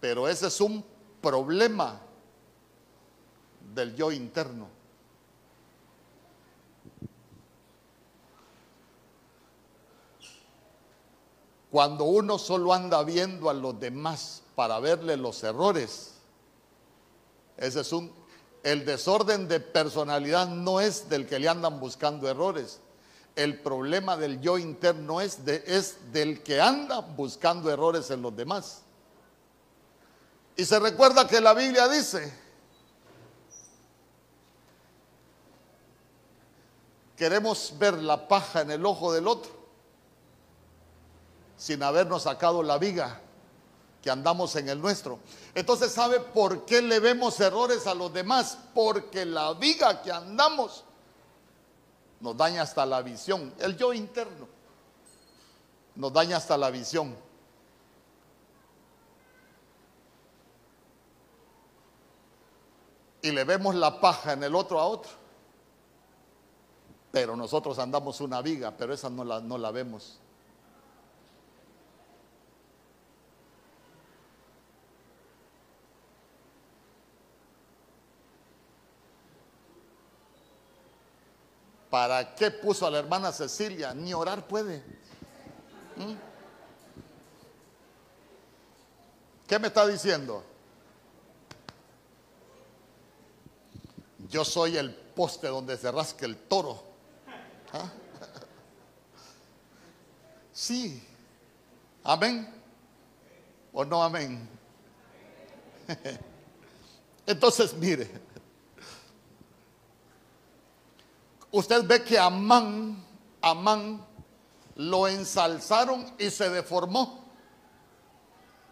Pero 0.00 0.28
ese 0.28 0.46
es 0.46 0.60
un 0.60 0.84
problema 1.20 2.00
del 3.74 3.94
yo 3.96 4.12
interno. 4.12 4.68
Cuando 11.70 12.04
uno 12.04 12.38
solo 12.38 12.72
anda 12.72 13.02
viendo 13.02 13.48
a 13.48 13.54
los 13.54 13.78
demás 13.80 14.41
para 14.54 14.78
verle 14.80 15.16
los 15.16 15.42
errores, 15.42 16.14
ese 17.56 17.80
es 17.80 17.92
un 17.92 18.22
el 18.62 18.84
desorden 18.84 19.48
de 19.48 19.60
personalidad 19.60 20.48
no 20.48 20.80
es 20.80 21.08
del 21.08 21.26
que 21.26 21.38
le 21.38 21.48
andan 21.48 21.80
buscando 21.80 22.28
errores. 22.28 22.80
El 23.34 23.60
problema 23.60 24.16
del 24.16 24.40
yo 24.40 24.58
interno 24.58 25.20
es, 25.20 25.44
de, 25.44 25.64
es 25.66 26.12
del 26.12 26.42
que 26.42 26.60
anda 26.60 27.00
buscando 27.00 27.70
errores 27.70 28.10
en 28.10 28.22
los 28.22 28.36
demás. 28.36 28.82
Y 30.54 30.64
se 30.64 30.78
recuerda 30.78 31.26
que 31.26 31.40
la 31.40 31.54
Biblia 31.54 31.88
dice, 31.88 32.32
queremos 37.16 37.74
ver 37.78 37.94
la 37.94 38.28
paja 38.28 38.60
en 38.60 38.70
el 38.70 38.84
ojo 38.86 39.12
del 39.12 39.26
otro 39.26 39.50
sin 41.56 41.82
habernos 41.82 42.24
sacado 42.24 42.62
la 42.62 42.76
viga 42.76 43.21
que 44.02 44.10
andamos 44.10 44.56
en 44.56 44.68
el 44.68 44.80
nuestro. 44.80 45.20
Entonces, 45.54 45.92
¿sabe 45.92 46.20
por 46.20 46.64
qué 46.66 46.82
le 46.82 46.98
vemos 46.98 47.38
errores 47.40 47.86
a 47.86 47.94
los 47.94 48.12
demás? 48.12 48.58
Porque 48.74 49.24
la 49.24 49.54
viga 49.54 50.02
que 50.02 50.10
andamos 50.10 50.84
nos 52.20 52.36
daña 52.36 52.62
hasta 52.62 52.84
la 52.84 53.00
visión, 53.02 53.54
el 53.58 53.76
yo 53.76 53.92
interno 53.92 54.52
nos 55.94 56.12
daña 56.12 56.36
hasta 56.36 56.56
la 56.56 56.70
visión. 56.70 57.16
Y 63.20 63.30
le 63.30 63.44
vemos 63.44 63.74
la 63.74 64.00
paja 64.00 64.32
en 64.32 64.42
el 64.42 64.54
otro 64.54 64.80
a 64.80 64.86
otro. 64.86 65.12
Pero 67.12 67.36
nosotros 67.36 67.78
andamos 67.78 68.20
una 68.20 68.40
viga, 68.42 68.74
pero 68.76 68.94
esa 68.94 69.10
no 69.10 69.22
la, 69.22 69.40
no 69.40 69.58
la 69.58 69.70
vemos. 69.70 70.18
¿Para 81.92 82.34
qué 82.34 82.50
puso 82.50 82.86
a 82.86 82.90
la 82.90 83.00
hermana 83.00 83.30
Cecilia? 83.32 83.92
Ni 83.92 84.14
orar 84.14 84.48
puede. 84.48 84.78
¿Mm? 85.94 86.14
¿Qué 89.46 89.58
me 89.58 89.66
está 89.66 89.86
diciendo? 89.86 90.42
Yo 94.30 94.42
soy 94.42 94.78
el 94.78 94.94
poste 94.94 95.48
donde 95.48 95.76
se 95.76 95.92
rasca 95.92 96.24
el 96.24 96.38
toro. 96.38 96.82
¿Ah? 97.74 97.92
Sí. 100.54 101.06
Amén. 102.04 102.48
¿O 103.70 103.84
no 103.84 104.02
amén? 104.02 104.48
Entonces, 107.26 107.74
mire. 107.74 108.10
Usted 111.52 111.86
ve 111.86 112.02
que 112.02 112.18
Amán, 112.18 113.04
Amán, 113.42 114.04
lo 114.74 115.06
ensalzaron 115.06 116.14
y 116.18 116.30
se 116.30 116.48
deformó. 116.48 117.22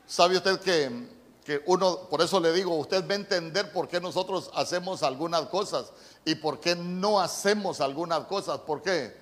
¿Sabe 0.06 0.38
usted 0.38 0.58
que, 0.60 1.08
que 1.44 1.62
uno, 1.66 2.08
por 2.08 2.22
eso 2.22 2.40
le 2.40 2.52
digo, 2.54 2.74
usted 2.76 3.06
va 3.06 3.12
a 3.12 3.16
entender 3.16 3.70
por 3.70 3.86
qué 3.86 4.00
nosotros 4.00 4.50
hacemos 4.54 5.02
algunas 5.02 5.42
cosas 5.42 5.92
y 6.24 6.36
por 6.36 6.58
qué 6.58 6.74
no 6.74 7.20
hacemos 7.20 7.82
algunas 7.82 8.20
cosas? 8.20 8.60
¿Por 8.60 8.80
qué? 8.80 9.14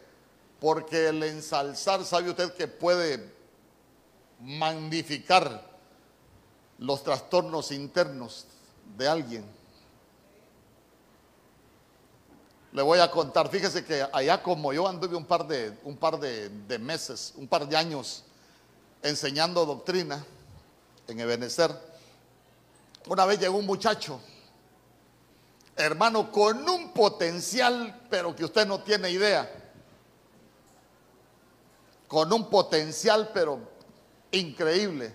Porque 0.61 1.09
el 1.09 1.21
ensalzar, 1.25 2.05
¿sabe 2.05 2.31
usted 2.31 2.55
que 2.55 2.69
puede 2.69 3.35
magnificar 4.41 5.69
los 6.79 7.03
trastornos 7.03 7.73
internos 7.73 8.47
de 8.97 9.09
alguien? 9.09 9.58
Le 12.79 12.85
voy 12.85 13.01
a 13.01 13.11
contar, 13.11 13.49
fíjese 13.49 13.85
que 13.85 14.07
allá 14.13 14.41
como 14.41 14.73
yo 14.73 14.87
anduve 14.87 15.17
un 15.17 15.25
par 15.25 15.45
de, 15.49 15.77
un 15.83 15.97
par 15.97 16.17
de, 16.17 16.79
meses, 16.79 17.35
un 17.37 17.49
par 17.49 17.67
de 17.67 17.77
años 17.77 18.23
enseñando 19.03 19.67
doctrina 19.67 20.25
en 21.09 21.19
Ebenezer, 21.19 21.73
una 23.09 23.27
vez 23.27 23.41
llegó 23.41 23.59
un 23.59 23.67
muchacho, 23.67 24.21
hermano, 25.75 26.31
con 26.31 26.69
un 26.69 26.93
potencial, 26.93 28.07
pero 28.09 28.37
que 28.37 28.45
usted 28.45 28.65
no 28.65 28.79
tiene 28.79 29.11
idea, 29.11 29.51
con 32.07 32.33
un 32.33 32.49
potencial, 32.49 33.33
pero 33.35 33.59
increíble, 34.31 35.13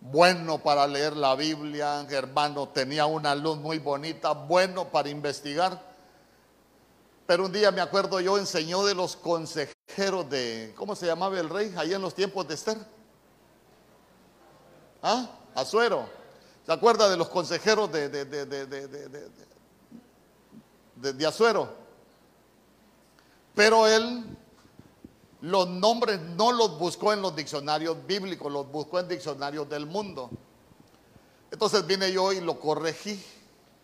bueno 0.00 0.62
para 0.62 0.86
leer 0.86 1.16
la 1.16 1.34
Biblia, 1.34 2.06
hermano, 2.08 2.68
tenía 2.68 3.06
una 3.06 3.34
luz 3.34 3.58
muy 3.58 3.80
bonita, 3.80 4.30
bueno 4.30 4.92
para 4.92 5.08
investigar 5.08 5.95
pero 7.26 7.44
un 7.46 7.52
día 7.52 7.72
me 7.72 7.80
acuerdo 7.80 8.20
yo 8.20 8.38
enseñó 8.38 8.84
de 8.84 8.94
los 8.94 9.16
consejeros 9.16 10.30
de, 10.30 10.72
¿cómo 10.76 10.94
se 10.94 11.06
llamaba 11.06 11.38
el 11.40 11.48
rey? 11.48 11.74
Ahí 11.76 11.92
en 11.92 12.00
los 12.00 12.14
tiempos 12.14 12.46
de 12.46 12.54
Esther. 12.54 12.78
¿Ah? 15.02 15.28
Azuero. 15.54 16.08
¿Se 16.64 16.72
acuerda 16.72 17.08
de 17.08 17.16
los 17.16 17.28
consejeros 17.28 17.90
de, 17.90 18.08
de, 18.08 18.24
de, 18.24 18.46
de, 21.12 21.26
Azuero? 21.26 21.68
Pero 23.54 23.86
él 23.86 24.24
los 25.40 25.68
nombres 25.68 26.20
no 26.20 26.52
los 26.52 26.78
buscó 26.78 27.12
en 27.12 27.22
los 27.22 27.34
diccionarios 27.34 27.96
bíblicos, 28.06 28.52
los 28.52 28.70
buscó 28.70 29.00
en 29.00 29.08
diccionarios 29.08 29.68
del 29.68 29.86
mundo. 29.86 30.30
Entonces 31.50 31.86
vine 31.86 32.12
yo 32.12 32.32
y 32.32 32.40
lo 32.40 32.58
corregí 32.58 33.24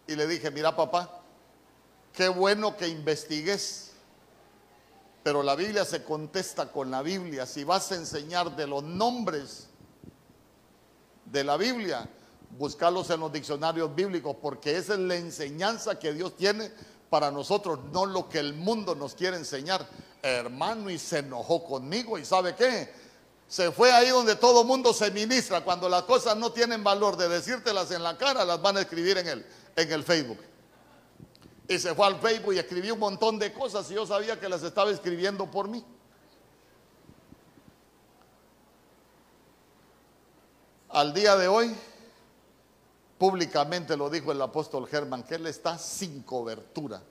y 0.07 0.14
le 0.16 0.26
dije, 0.26 0.50
mira 0.50 0.74
papá, 0.74 1.21
Qué 2.12 2.29
bueno 2.29 2.77
que 2.77 2.88
investigues. 2.88 3.92
Pero 5.22 5.42
la 5.42 5.55
Biblia 5.55 5.85
se 5.85 6.03
contesta 6.03 6.70
con 6.70 6.90
la 6.90 7.03
Biblia. 7.03 7.46
Si 7.46 7.64
vas 7.64 7.92
a 7.92 7.94
enseñar 7.94 8.57
de 8.57 8.66
los 8.66 8.83
nombres 8.83 9.68
de 11.27 11.44
la 11.44 11.57
Biblia, 11.57 12.09
buscarlos 12.59 13.09
en 13.11 13.20
los 13.20 13.33
diccionarios 13.33 13.94
bíblicos, 13.94 14.37
porque 14.42 14.77
esa 14.77 14.94
es 14.94 14.98
la 14.98 15.14
enseñanza 15.14 15.98
que 15.98 16.12
Dios 16.12 16.37
tiene 16.37 16.70
para 17.09 17.31
nosotros, 17.31 17.79
no 17.92 18.05
lo 18.05 18.29
que 18.29 18.38
el 18.38 18.55
mundo 18.55 18.94
nos 18.94 19.14
quiere 19.14 19.37
enseñar. 19.37 19.87
Hermano, 20.22 20.90
y 20.90 20.98
se 20.98 21.18
enojó 21.18 21.64
conmigo, 21.64 22.18
y 22.18 22.25
¿sabe 22.25 22.55
qué? 22.55 22.92
Se 23.48 23.70
fue 23.70 23.92
ahí 23.92 24.09
donde 24.09 24.35
todo 24.35 24.64
mundo 24.64 24.92
se 24.92 25.11
ministra. 25.11 25.62
Cuando 25.62 25.88
las 25.88 26.03
cosas 26.03 26.37
no 26.37 26.53
tienen 26.53 26.83
valor 26.83 27.16
de 27.16 27.29
decírtelas 27.29 27.90
en 27.90 28.03
la 28.03 28.16
cara, 28.16 28.44
las 28.44 28.61
van 28.61 28.77
a 28.77 28.81
escribir 28.81 29.18
en 29.18 29.29
el, 29.29 29.46
en 29.77 29.92
el 29.92 30.03
Facebook. 30.03 30.38
Y 31.68 31.79
se 31.79 31.94
fue 31.94 32.07
al 32.07 32.18
Facebook 32.20 32.55
y 32.55 32.59
escribió 32.59 32.94
un 32.94 33.01
montón 33.01 33.38
de 33.38 33.53
cosas 33.53 33.90
y 33.90 33.94
yo 33.94 34.07
sabía 34.07 34.38
que 34.38 34.48
las 34.48 34.62
estaba 34.62 34.90
escribiendo 34.90 35.51
por 35.51 35.68
mí. 35.68 35.85
Al 40.88 41.14
día 41.14 41.37
de 41.37 41.48
hoy, 41.48 41.75
públicamente 43.16 43.96
lo 43.96 44.11
dijo 44.11 44.33
el 44.33 44.42
apóstol 44.42 44.87
Germán, 44.87 45.22
que 45.22 45.37
él 45.37 45.46
está 45.46 45.79
sin 45.79 46.22
cobertura. 46.22 47.03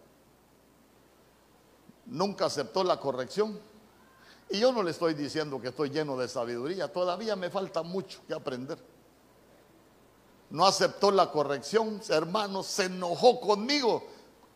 Nunca 2.06 2.46
aceptó 2.46 2.84
la 2.84 3.00
corrección. 3.00 3.60
Y 4.50 4.60
yo 4.60 4.72
no 4.72 4.84
le 4.84 4.92
estoy 4.92 5.14
diciendo 5.14 5.62
que 5.62 5.70
estoy 5.70 5.90
lleno 5.90 6.18
de 6.18 6.28
sabiduría, 6.28 6.92
todavía 6.92 7.36
me 7.38 7.50
falta 7.50 7.82
mucho 7.82 8.20
que 8.28 8.34
aprender. 8.34 8.78
No 10.50 10.66
aceptó 10.66 11.10
la 11.10 11.32
corrección, 11.32 12.02
hermano, 12.10 12.62
se 12.62 12.86
enojó 12.86 13.40
conmigo 13.40 14.04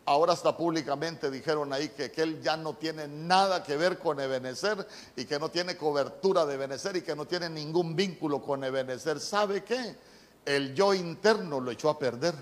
Ahora 0.08 0.34
hasta 0.34 0.56
públicamente 0.56 1.32
dijeron 1.32 1.72
ahí 1.72 1.88
que, 1.88 2.12
que, 2.12 2.22
él 2.22 2.40
ya 2.40 2.56
no 2.56 2.74
tiene 2.74 3.08
nada 3.08 3.64
que 3.64 3.76
ver 3.76 3.98
con 3.98 4.20
Ebenezer 4.20 4.86
y 5.16 5.24
que 5.24 5.36
no 5.40 5.50
tiene 5.50 5.76
cobertura 5.76 6.46
de 6.46 6.54
Ebenezer 6.54 6.96
y 6.96 7.02
que 7.02 7.16
no 7.16 7.26
tiene 7.26 7.50
ningún 7.50 7.96
vínculo 7.96 8.40
con 8.40 8.62
Ebenezer. 8.62 9.18
¿Sabe 9.18 9.64
qué? 9.64 9.96
El 10.44 10.76
yo 10.76 10.94
interno 10.94 11.58
lo 11.58 11.72
echó 11.72 11.90
a 11.90 11.98
perder. 11.98 12.36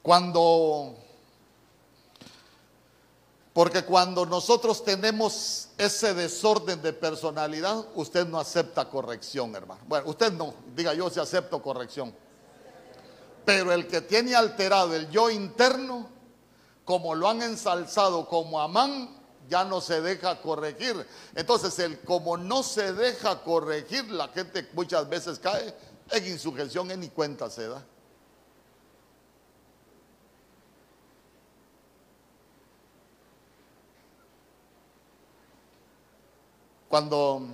Cuando, 0.00 0.96
porque 3.52 3.84
cuando 3.84 4.24
nosotros 4.24 4.82
tenemos 4.82 5.68
ese 5.76 6.14
desorden 6.14 6.80
de 6.80 6.94
personalidad, 6.94 7.86
usted 7.96 8.26
no 8.26 8.40
acepta 8.40 8.88
corrección, 8.88 9.54
hermano. 9.54 9.82
Bueno, 9.86 10.08
usted 10.08 10.32
no, 10.32 10.54
diga 10.74 10.94
yo 10.94 11.10
si 11.10 11.20
acepto 11.20 11.62
corrección. 11.62 12.14
Pero 13.44 13.72
el 13.72 13.86
que 13.86 14.00
tiene 14.00 14.34
alterado 14.34 14.94
el 14.94 15.10
yo 15.10 15.30
interno, 15.30 16.08
como 16.84 17.14
lo 17.14 17.28
han 17.28 17.42
ensalzado 17.42 18.28
como 18.28 18.60
Amán, 18.60 19.08
ya 19.48 19.64
no 19.64 19.80
se 19.80 20.00
deja 20.00 20.40
corregir. 20.40 21.06
Entonces, 21.34 21.78
el 21.78 22.00
como 22.00 22.36
no 22.36 22.62
se 22.62 22.92
deja 22.92 23.42
corregir, 23.42 24.10
la 24.10 24.28
gente 24.28 24.68
muchas 24.72 25.08
veces 25.08 25.38
cae 25.38 25.74
en 26.10 26.26
insurrección 26.26 26.90
y 26.90 26.96
ni 26.96 27.08
cuenta 27.08 27.50
se 27.50 27.68
da. 27.68 27.84
Cuando, 36.88 37.46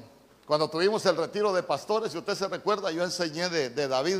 cuando 0.47 0.69
tuvimos 0.69 1.07
el 1.07 1.17
retiro 1.17 1.53
de 1.53 1.63
pastores, 1.63 2.11
si 2.11 2.19
usted 2.19 2.35
se 2.35 2.49
recuerda, 2.49 2.91
yo 2.91 3.05
enseñé 3.05 3.49
de, 3.49 3.71
de 3.71 3.87
David 3.87 4.19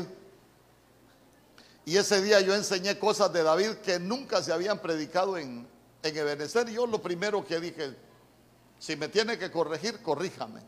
Y 1.89 1.97
ese 1.97 2.21
día 2.21 2.39
yo 2.39 2.53
enseñé 2.53 2.99
cosas 2.99 3.33
de 3.33 3.41
David 3.41 3.77
que 3.83 3.97
nunca 3.97 4.43
se 4.43 4.53
habían 4.53 4.77
predicado 4.77 5.39
en, 5.39 5.67
en 6.03 6.17
Ebenezer. 6.17 6.69
Yo 6.69 6.85
lo 6.85 7.01
primero 7.01 7.43
que 7.43 7.59
dije, 7.59 7.95
si 8.77 8.95
me 8.95 9.07
tiene 9.07 9.39
que 9.39 9.49
corregir, 9.49 9.99
corríjame. 10.03 10.61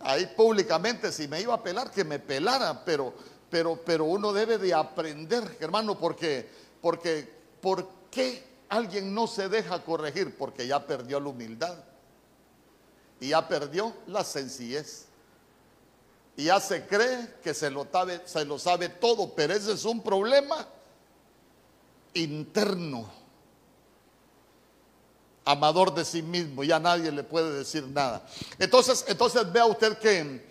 Ahí 0.00 0.26
públicamente, 0.36 1.12
si 1.12 1.28
me 1.28 1.40
iba 1.40 1.54
a 1.54 1.62
pelar, 1.62 1.92
que 1.92 2.02
me 2.02 2.18
pelara, 2.18 2.84
pero, 2.84 3.14
pero, 3.48 3.80
pero 3.80 4.06
uno 4.06 4.32
debe 4.32 4.58
de 4.58 4.74
aprender, 4.74 5.56
hermano, 5.60 6.00
porque, 6.00 6.50
porque, 6.82 7.32
¿por 7.60 7.88
qué 8.10 8.42
alguien 8.70 9.14
no 9.14 9.28
se 9.28 9.48
deja 9.48 9.84
corregir? 9.84 10.36
Porque 10.36 10.66
ya 10.66 10.84
perdió 10.84 11.20
la 11.20 11.28
humildad 11.28 11.78
y 13.20 13.28
ya 13.28 13.46
perdió 13.46 13.94
la 14.08 14.24
sencillez. 14.24 15.06
Y 16.36 16.44
ya 16.44 16.58
se 16.60 16.86
cree 16.86 17.34
que 17.42 17.54
se 17.54 17.70
lo, 17.70 17.86
sabe, 18.58 18.88
todo, 18.88 19.34
pero 19.34 19.54
ese 19.54 19.72
es 19.72 19.84
un 19.84 20.02
problema 20.02 20.66
interno. 22.14 23.08
Amador 25.44 25.94
de 25.94 26.04
sí 26.04 26.22
mismo, 26.22 26.64
ya 26.64 26.80
nadie 26.80 27.12
le 27.12 27.22
puede 27.22 27.58
decir 27.58 27.86
nada. 27.86 28.26
Entonces, 28.58 29.04
entonces 29.08 29.52
vea 29.52 29.66
usted 29.66 29.98
que, 29.98 30.48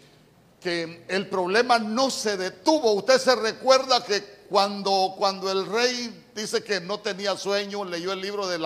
que 0.62 1.06
el 1.10 1.28
problema 1.28 1.80
no 1.80 2.10
se 2.10 2.38
detuvo. 2.38 2.94
Usted 2.94 3.18
se 3.20 3.36
recuerda 3.36 4.04
que 4.06 4.43
cuando, 4.54 5.16
cuando 5.18 5.52
el 5.52 5.66
rey 5.66 6.30
dice 6.36 6.64
que 6.64 6.80
no 6.80 7.00
tenía 7.00 7.36
sueño, 7.36 7.84
leyó 7.84 8.14
el 8.14 8.22
libro 8.22 8.48
de, 8.48 8.60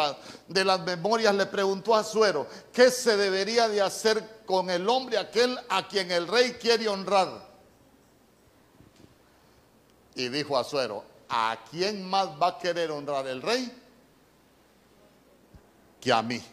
de 0.49 0.65
las 0.65 0.81
memorias, 0.81 1.33
le 1.33 1.45
preguntó 1.45 1.95
a 1.95 2.03
Suero, 2.03 2.45
¿qué 2.73 2.91
se 2.91 3.15
debería 3.15 3.69
de 3.69 3.79
hacer 3.79 4.43
con 4.45 4.69
el 4.69 4.89
hombre 4.89 5.17
aquel 5.17 5.57
a 5.69 5.87
quien 5.87 6.11
el 6.11 6.27
rey 6.27 6.57
quiere 6.59 6.89
honrar? 6.89 7.41
Y 10.15 10.27
dijo 10.27 10.57
a 10.57 10.65
Suero, 10.65 11.05
¿a 11.29 11.57
quién 11.71 12.05
más 12.05 12.27
va 12.31 12.47
a 12.47 12.57
querer 12.57 12.91
honrar 12.91 13.25
el 13.25 13.41
rey 13.41 13.71
que 16.01 16.11
a 16.11 16.21
mí? 16.21 16.43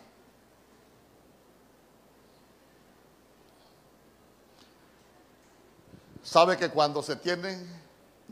¿Sabe 6.22 6.56
que 6.56 6.70
cuando 6.70 7.02
se 7.02 7.16
tiene 7.16 7.83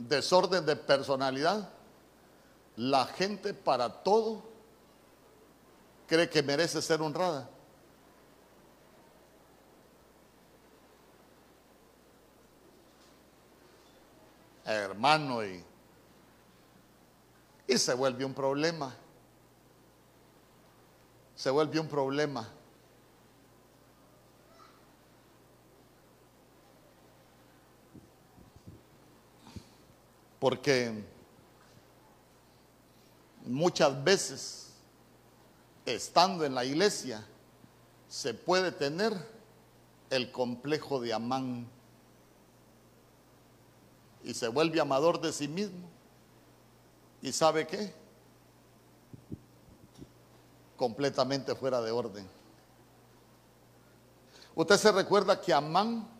desorden 0.07 0.65
de 0.65 0.75
personalidad, 0.75 1.69
la 2.75 3.05
gente 3.05 3.53
para 3.53 4.03
todo 4.03 4.43
cree 6.07 6.29
que 6.29 6.43
merece 6.43 6.81
ser 6.81 7.01
honrada. 7.01 7.49
Hermano, 14.65 15.43
y, 15.45 15.63
y 17.67 17.77
se 17.77 17.93
vuelve 17.93 18.23
un 18.23 18.33
problema. 18.33 18.95
Se 21.35 21.49
vuelve 21.49 21.79
un 21.79 21.87
problema. 21.87 22.47
Porque 30.43 30.93
muchas 33.45 34.03
veces, 34.03 34.73
estando 35.85 36.43
en 36.43 36.53
la 36.53 36.65
iglesia, 36.65 37.25
se 38.09 38.33
puede 38.33 38.73
tener 38.73 39.13
el 40.09 40.33
complejo 40.33 40.99
de 40.99 41.13
Amán 41.13 41.65
y 44.21 44.33
se 44.33 44.49
vuelve 44.49 44.81
amador 44.81 45.21
de 45.21 45.31
sí 45.31 45.47
mismo. 45.47 45.87
¿Y 47.21 47.31
sabe 47.31 47.65
qué? 47.65 47.93
Completamente 50.75 51.55
fuera 51.55 51.81
de 51.81 51.91
orden. 51.91 52.27
Usted 54.55 54.75
se 54.75 54.91
recuerda 54.91 55.39
que 55.39 55.53
Amán 55.53 56.12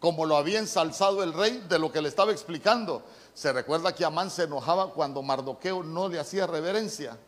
como 0.00 0.26
lo 0.26 0.36
había 0.36 0.58
ensalzado 0.58 1.22
el 1.22 1.32
rey 1.32 1.64
de 1.68 1.78
lo 1.78 1.90
que 1.90 2.00
le 2.00 2.08
estaba 2.08 2.32
explicando. 2.32 3.02
Se 3.34 3.52
recuerda 3.52 3.94
que 3.94 4.04
Amán 4.04 4.30
se 4.30 4.44
enojaba 4.44 4.92
cuando 4.92 5.22
Mardoqueo 5.22 5.82
no 5.82 6.08
le 6.08 6.20
hacía 6.20 6.46
reverencia. 6.46 7.18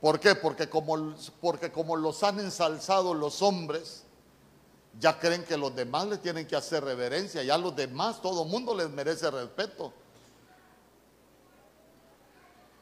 ¿Por 0.00 0.18
qué? 0.18 0.34
Porque 0.34 0.68
como, 0.68 1.14
porque 1.40 1.70
como 1.70 1.96
los 1.96 2.22
han 2.22 2.40
ensalzado 2.40 3.12
los 3.12 3.42
hombres, 3.42 4.04
ya 4.98 5.18
creen 5.18 5.44
que 5.44 5.56
los 5.56 5.74
demás 5.74 6.06
le 6.06 6.18
tienen 6.18 6.46
que 6.46 6.56
hacer 6.56 6.82
reverencia, 6.84 7.42
ya 7.42 7.58
los 7.58 7.74
demás, 7.76 8.20
todo 8.22 8.44
mundo 8.44 8.74
les 8.74 8.88
merece 8.90 9.30
respeto. 9.30 9.92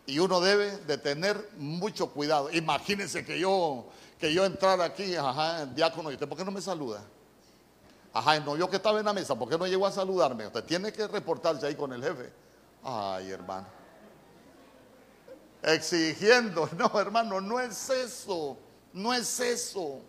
Y 0.07 0.19
uno 0.21 0.41
debe 0.41 0.79
de 0.79 0.97
tener 0.97 1.51
mucho 1.59 2.11
cuidado. 2.11 2.51
Imagínense 2.51 3.27
que 3.27 3.39
yo, 3.39 3.87
que 4.19 4.33
yo 4.33 4.45
entrara 4.45 4.85
aquí, 4.85 5.15
ajá, 5.17 5.67
diácono, 5.67 6.11
¿y 6.11 6.15
usted 6.15 6.29
por 6.29 6.39
qué 6.39 6.45
no 6.45 6.51
me 6.51 6.63
saluda? 6.63 7.03
Ajá, 8.19 8.41
no, 8.41 8.57
yo 8.57 8.69
que 8.69 8.77
estaba 8.77 8.99
en 8.99 9.05
la 9.05 9.13
mesa, 9.13 9.37
¿por 9.37 9.49
qué 9.49 9.57
no 9.57 9.65
llegó 9.65 9.87
a 9.87 9.93
saludarme? 9.93 10.49
Usted 10.49 10.65
tiene 10.65 10.93
que 10.93 11.07
reportarse 11.07 11.65
ahí 11.65 11.77
con 11.77 11.93
el 11.93 12.03
jefe. 12.03 12.33
Ay, 12.83 13.31
hermano. 13.31 13.69
Exigiendo, 15.63 16.69
no, 16.77 16.99
hermano, 16.99 17.41
no 17.41 17.61
es 17.61 17.89
eso, 17.91 18.57
no 18.93 19.15
es 19.15 19.39
eso. 19.39 20.01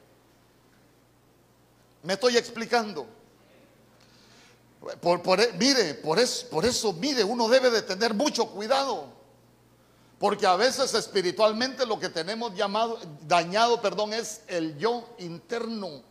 Me 2.02 2.14
estoy 2.14 2.36
explicando. 2.36 3.06
Por, 5.02 5.22
mire, 5.60 5.94
por 5.94 6.18
eso, 6.18 6.48
por 6.50 6.66
eso, 6.66 6.94
mire, 6.94 7.24
uno 7.24 7.48
debe 7.48 7.70
de 7.70 7.84
tener 7.84 8.16
mucho 8.16 8.48
cuidado. 8.48 9.06
Porque 10.18 10.48
a 10.48 10.56
veces 10.56 10.96
espiritualmente 10.96 11.86
lo 11.86 12.00
que 12.00 12.10
tenemos 12.10 12.56
llamado, 12.56 12.98
dañado, 13.28 13.80
perdón, 13.80 14.14
es 14.14 14.42
el 14.48 14.80
yo 14.80 15.08
interno. 15.20 16.09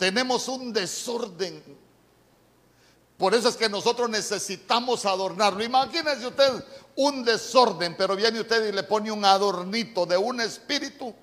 Tenemos 0.00 0.48
un 0.48 0.72
desorden. 0.72 1.62
Por 3.18 3.34
eso 3.34 3.50
es 3.50 3.56
que 3.58 3.68
nosotros 3.68 4.08
necesitamos 4.08 5.04
adornarlo. 5.04 5.62
Imagínese 5.62 6.26
usted 6.26 6.64
un 6.96 7.22
desorden, 7.22 7.94
pero 7.98 8.16
viene 8.16 8.40
usted 8.40 8.66
y 8.66 8.72
le 8.72 8.82
pone 8.82 9.12
un 9.12 9.22
adornito 9.26 10.06
de 10.06 10.16
un 10.16 10.40
espíritu 10.40 11.14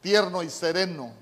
tierno 0.00 0.42
y 0.42 0.50
sereno. 0.50 1.12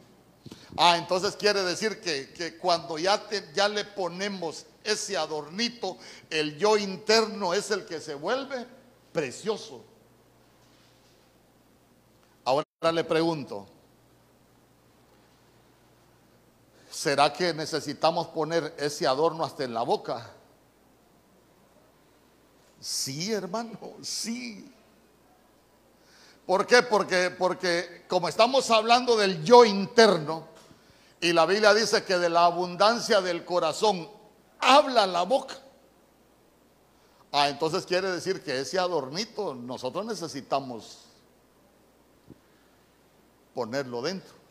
Ah, 0.75 0.97
entonces 0.97 1.37
quiere 1.37 1.63
decir 1.63 2.01
que, 2.01 2.57
cuando 2.57 2.97
ya, 2.97 3.23
ya 3.55 3.69
le 3.69 3.85
ponemos 3.85 4.65
ese 4.83 5.19
adornito, 5.19 5.99
el 6.31 6.57
yo 6.57 6.79
interno 6.79 7.53
es 7.53 7.71
el 7.71 7.85
que 7.85 8.01
se 8.01 8.15
vuelve 8.15 8.67
precioso. 9.13 9.85
Ahora 12.43 12.65
le 12.91 13.05
pregunto, 13.05 13.67
¿Será 17.05 17.31
que 17.35 17.53
necesitamos 17.53 18.29
poner 18.29 18.75
ese 18.79 19.07
adorno 19.07 19.45
hasta 19.45 19.63
en 19.63 19.75
la 19.75 19.83
boca? 19.83 20.31
Sí, 22.81 23.31
hermano, 23.31 23.79
sí. 24.01 24.73
¿Por 26.47 26.67
qué? 26.67 26.81
Porque, 26.81 27.29
porque 27.29 28.07
como 28.09 28.27
estamos 28.27 28.71
hablando 28.71 29.19
del 29.19 29.45
yo 29.45 29.67
interno, 29.67 30.49
y 31.21 31.35
la 31.35 31.45
Biblia 31.45 31.75
dice 31.75 32.05
que 32.05 32.17
de 32.17 32.31
la 32.31 32.47
abundancia 32.47 33.21
del 33.21 33.45
corazón 33.45 34.09
habla 34.59 35.07
la 35.07 35.25
boca. 35.25 35.57
Ah, 37.33 37.51
entonces 37.51 37.85
quiere 37.85 38.11
decir 38.13 38.43
que 38.43 38.61
ese 38.61 38.79
adornito 38.79 39.55
nosotros 39.55 40.07
necesitamos 40.07 41.01
ponerlo 43.53 44.01
dentro. 44.01 44.44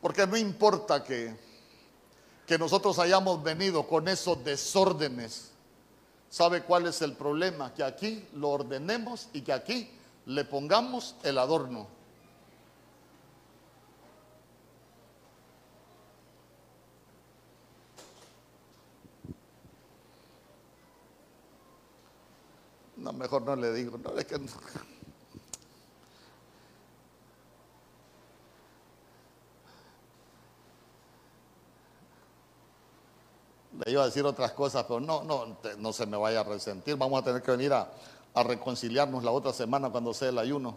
Porque 0.00 0.26
no 0.26 0.36
importa 0.36 1.02
que, 1.02 1.34
que 2.46 2.58
nosotros 2.58 2.98
hayamos 2.98 3.42
venido 3.42 3.86
con 3.86 4.08
esos 4.08 4.42
desórdenes. 4.44 5.50
¿Sabe 6.30 6.62
cuál 6.62 6.86
es 6.86 7.02
el 7.02 7.14
problema? 7.14 7.72
Que 7.74 7.82
aquí 7.82 8.26
lo 8.34 8.50
ordenemos 8.50 9.28
y 9.32 9.42
que 9.42 9.52
aquí 9.52 9.90
le 10.26 10.44
pongamos 10.44 11.16
el 11.22 11.38
adorno. 11.38 11.88
No, 22.98 23.12
mejor 23.12 23.42
no 23.42 23.56
le 23.56 23.72
digo. 23.72 23.96
No, 23.98 24.18
es 24.18 24.26
que 24.26 24.38
Le 33.84 33.92
iba 33.92 34.02
a 34.02 34.06
decir 34.06 34.24
otras 34.24 34.52
cosas, 34.52 34.84
pero 34.88 35.00
no, 35.00 35.22
no, 35.22 35.56
no 35.78 35.92
se 35.92 36.06
me 36.06 36.16
vaya 36.16 36.40
a 36.40 36.44
resentir. 36.44 36.96
Vamos 36.96 37.20
a 37.20 37.24
tener 37.24 37.42
que 37.42 37.50
venir 37.50 37.72
a, 37.72 37.90
reconciliarnos 38.34 39.24
la 39.24 39.32
otra 39.32 39.52
semana 39.52 39.90
cuando 39.90 40.14
sea 40.14 40.28
el 40.28 40.38
ayuno. 40.38 40.76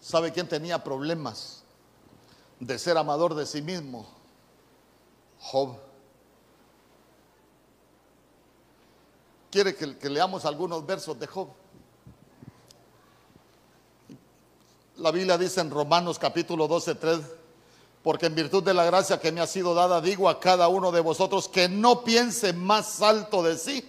¿Sabe 0.00 0.32
quién 0.32 0.46
tenía 0.46 0.82
problemas? 0.84 1.64
de 2.60 2.78
ser 2.78 2.96
amador 2.96 3.34
de 3.34 3.46
sí 3.46 3.62
mismo, 3.62 4.06
Job. 5.40 5.76
¿Quiere 9.50 9.74
que, 9.74 9.96
que 9.96 10.10
leamos 10.10 10.44
algunos 10.44 10.84
versos 10.84 11.18
de 11.18 11.26
Job? 11.26 11.48
La 14.96 15.10
Biblia 15.12 15.38
dice 15.38 15.60
en 15.60 15.70
Romanos 15.70 16.18
capítulo 16.18 16.66
12, 16.66 16.94
3, 16.96 17.20
porque 18.08 18.24
en 18.24 18.34
virtud 18.34 18.62
de 18.62 18.72
la 18.72 18.86
gracia 18.86 19.20
que 19.20 19.30
me 19.30 19.42
ha 19.42 19.46
sido 19.46 19.74
dada, 19.74 20.00
digo 20.00 20.30
a 20.30 20.40
cada 20.40 20.68
uno 20.68 20.90
de 20.92 21.00
vosotros 21.00 21.46
que 21.46 21.68
no 21.68 22.04
piense 22.04 22.54
más 22.54 23.02
alto 23.02 23.42
de 23.42 23.58
sí 23.58 23.86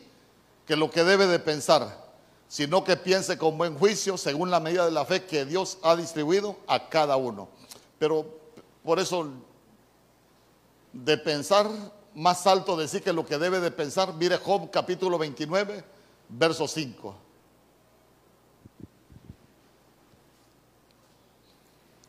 que 0.65 0.75
lo 0.75 0.91
que 0.91 1.05
debe 1.05 1.25
de 1.25 1.39
pensar, 1.39 2.11
sino 2.49 2.83
que 2.83 2.97
piense 2.97 3.37
con 3.37 3.57
buen 3.57 3.77
juicio 3.77 4.17
según 4.17 4.51
la 4.51 4.59
medida 4.59 4.83
de 4.83 4.91
la 4.91 5.05
fe 5.05 5.23
que 5.23 5.45
Dios 5.45 5.77
ha 5.83 5.95
distribuido 5.95 6.57
a 6.67 6.89
cada 6.89 7.15
uno. 7.15 7.47
Pero 7.97 8.25
por 8.83 8.99
eso, 8.99 9.25
de 10.91 11.17
pensar 11.17 11.69
más 12.13 12.45
alto 12.45 12.75
de 12.75 12.89
sí 12.89 12.99
que 12.99 13.13
lo 13.13 13.25
que 13.25 13.37
debe 13.37 13.61
de 13.61 13.71
pensar, 13.71 14.13
mire 14.15 14.35
Job 14.35 14.69
capítulo 14.69 15.17
29, 15.17 15.81
verso 16.27 16.67
5. 16.67 17.15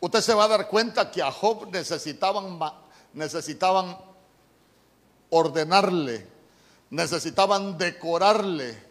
Usted 0.01 0.23
se 0.23 0.35
va 0.35 0.45
a 0.45 0.49
dar 0.49 0.67
cuenta 0.67 1.11
que 1.11 1.23
a 1.23 1.31
Job 1.31 1.71
necesitaban, 1.71 2.59
necesitaban 3.13 3.99
ordenarle, 5.29 6.27
necesitaban 6.89 7.77
decorarle, 7.77 8.83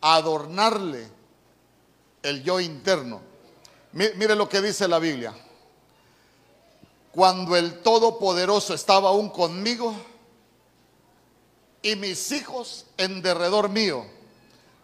adornarle 0.00 1.08
el 2.22 2.44
yo 2.44 2.60
interno. 2.60 3.20
Mire 3.92 4.36
lo 4.36 4.48
que 4.48 4.60
dice 4.60 4.86
la 4.86 5.00
Biblia. 5.00 5.34
Cuando 7.10 7.56
el 7.56 7.80
Todopoderoso 7.82 8.72
estaba 8.72 9.08
aún 9.08 9.30
conmigo 9.30 9.96
y 11.82 11.96
mis 11.96 12.30
hijos 12.30 12.86
en 12.98 13.20
derredor 13.20 13.68
mío. 13.68 14.06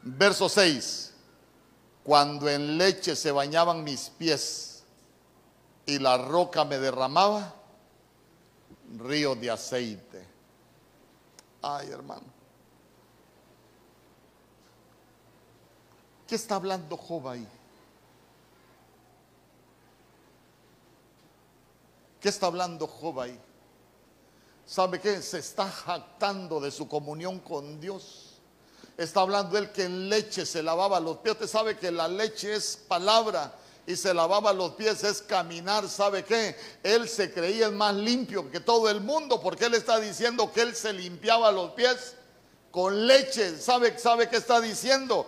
Verso 0.03 0.49
6. 0.49 1.13
Cuando 2.03 2.49
en 2.49 2.79
leche 2.79 3.15
se 3.15 3.31
bañaban 3.31 3.85
mis 3.85 4.11
pies 4.11 4.72
y 5.87 5.99
la 5.99 6.17
roca 6.17 6.65
me 6.65 6.79
derramaba 6.79 7.55
ríos 8.99 9.41
de 9.41 9.51
aceite. 9.51 10.27
Ay, 11.63 11.91
hermano. 11.91 12.27
¿Qué 16.27 16.37
está 16.37 16.57
hablando 16.57 16.97
Job 16.97 17.29
ahí? 17.29 17.47
¿Qué 22.21 22.29
está 22.29 22.47
hablando 22.47 22.87
Job 22.87 23.21
ahí? 23.21 23.39
¿Sabe 24.65 25.01
qué? 25.01 25.21
Se 25.21 25.41
está 25.41 25.69
jactando 25.69 26.61
de 26.61 26.71
su 26.71 26.89
comunión 26.89 27.41
con 27.41 27.81
Dios. 27.81 28.39
Está 28.97 29.21
hablando 29.21 29.59
él 29.59 29.73
que 29.73 29.85
en 29.85 30.09
leche 30.09 30.47
se 30.47 30.63
lavaba 30.63 31.01
los 31.01 31.19
pies. 31.19 31.35
Usted 31.35 31.49
sabe 31.49 31.77
que 31.77 31.91
la 31.91 32.09
leche 32.09 32.55
es 32.55 32.77
palabra 32.77 33.53
y 33.87 33.97
se 33.97 34.15
lavaba 34.15 34.53
los 34.53 34.73
pies 34.73 35.03
es 35.03 35.23
caminar, 35.23 35.89
¿sabe 35.89 36.25
qué? 36.25 36.57
Él 36.83 37.09
se 37.09 37.33
creía 37.33 37.67
el 37.67 37.73
más 37.73 37.95
limpio 37.95 38.51
que 38.51 38.61
todo 38.61 38.89
el 38.89 39.01
mundo 39.01 39.41
porque 39.41 39.65
él 39.65 39.75
está 39.75 39.99
diciendo 39.99 40.53
que 40.53 40.63
él 40.63 40.75
se 40.77 40.93
limpiaba 40.93 41.51
los 41.51 41.73
pies 41.73 42.15
con 42.71 43.07
leche. 43.07 43.57
¿Sabe, 43.59 43.99
sabe 43.99 44.29
qué 44.29 44.37
está 44.37 44.61
diciendo? 44.61 45.27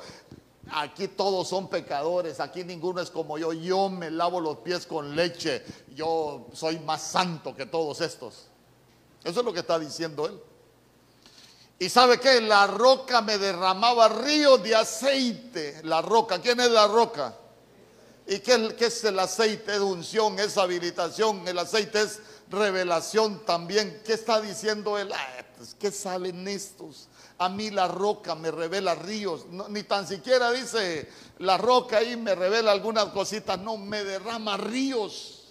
Aquí 0.71 1.09
todos 1.09 1.49
son 1.49 1.69
pecadores, 1.69 2.41
aquí 2.41 2.65
ninguno 2.65 3.01
es 3.01 3.11
como 3.11 3.39
yo. 3.39 3.53
Yo 3.53 3.89
me 3.89 4.11
lavo 4.11 4.41
los 4.41 4.59
pies 4.59 4.87
con 4.87 5.17
leche. 5.17 5.65
Yo 5.95 6.47
soy 6.53 6.79
más 6.79 7.03
santo 7.03 7.55
que 7.55 7.67
todos 7.67 8.01
estos. 8.01 8.47
Eso 9.25 9.41
es 9.41 9.45
lo 9.45 9.53
que 9.53 9.61
está 9.61 9.79
diciendo 9.79 10.27
él. 10.27 10.41
Y 11.79 11.89
sabe 11.89 12.21
qué? 12.21 12.41
La 12.41 12.69
roca 12.69 13.21
me 13.21 13.37
derramaba 13.37 14.09
ríos 14.09 14.63
de 14.63 14.77
aceite. 14.77 15.81
La 15.83 16.01
roca, 16.01 16.41
¿quién 16.41 16.61
es 16.61 16.71
la 16.71 16.87
roca? 16.87 17.37
¿Y 18.27 18.39
qué, 18.39 18.75
es 18.79 19.05
el 19.05 19.19
aceite 19.19 19.73
de 19.73 19.81
unción? 19.81 20.39
Es 20.39 20.57
habilitación. 20.57 21.47
El 21.47 21.59
aceite 21.59 22.03
es 22.03 22.21
revelación 22.49 23.45
también. 23.45 24.01
¿Qué 24.05 24.15
está 24.15 24.41
diciendo 24.41 24.99
él? 24.99 25.13
pues, 25.57 25.75
¿Qué 25.79 25.91
salen 25.91 26.49
estos? 26.49 27.09
A 27.37 27.49
mí 27.49 27.71
la 27.71 27.89
roca 27.89 28.35
me 28.35 28.51
revela 28.51 28.95
ríos. 28.95 29.45
ni 29.69 29.83
tan 29.83 30.07
siquiera 30.07 30.53
dice 30.53 31.09
la 31.39 31.59
roca 31.59 31.99
ahí 31.99 32.17
me 32.17 32.35
revela 32.35 32.73
algunas 32.73 33.07
cositas. 33.07 33.59
No, 33.59 33.77
me 33.77 34.05
derrama 34.05 34.57
ríos. 34.57 35.43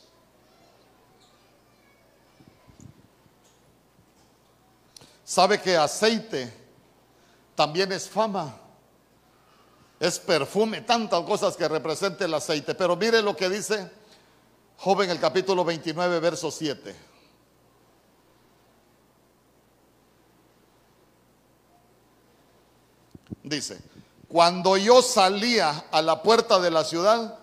¿Sabe 5.23 5.61
que 5.61 5.75
aceite 5.77 6.51
también 7.55 7.91
es 7.91 8.09
fama? 8.09 8.62
Es 10.03 10.19
perfume, 10.19 10.81
tantas 10.81 11.21
cosas 11.21 11.55
que 11.55 11.65
representa 11.65 12.25
el 12.25 12.33
aceite. 12.33 12.75
Pero 12.75 12.97
mire 12.97 13.21
lo 13.21 13.37
que 13.37 13.47
dice 13.47 13.89
Joven 14.77 15.09
el 15.09 15.17
capítulo 15.17 15.63
29, 15.63 16.19
verso 16.19 16.51
7. 16.51 16.93
Dice, 23.43 23.79
cuando 24.27 24.75
yo 24.75 25.01
salía 25.01 25.85
a 25.89 26.01
la 26.01 26.21
puerta 26.21 26.59
de 26.59 26.69
la 26.69 26.83
ciudad, 26.83 27.39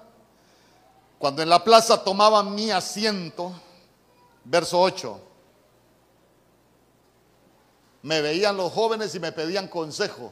cuando 1.18 1.40
en 1.40 1.48
la 1.48 1.64
plaza 1.64 2.04
tomaba 2.04 2.42
mi 2.42 2.70
asiento, 2.70 3.58
verso 4.44 4.78
8, 4.78 5.18
me 8.02 8.20
veían 8.20 8.58
los 8.58 8.70
jóvenes 8.70 9.14
y 9.14 9.20
me 9.20 9.32
pedían 9.32 9.66
consejo. 9.66 10.30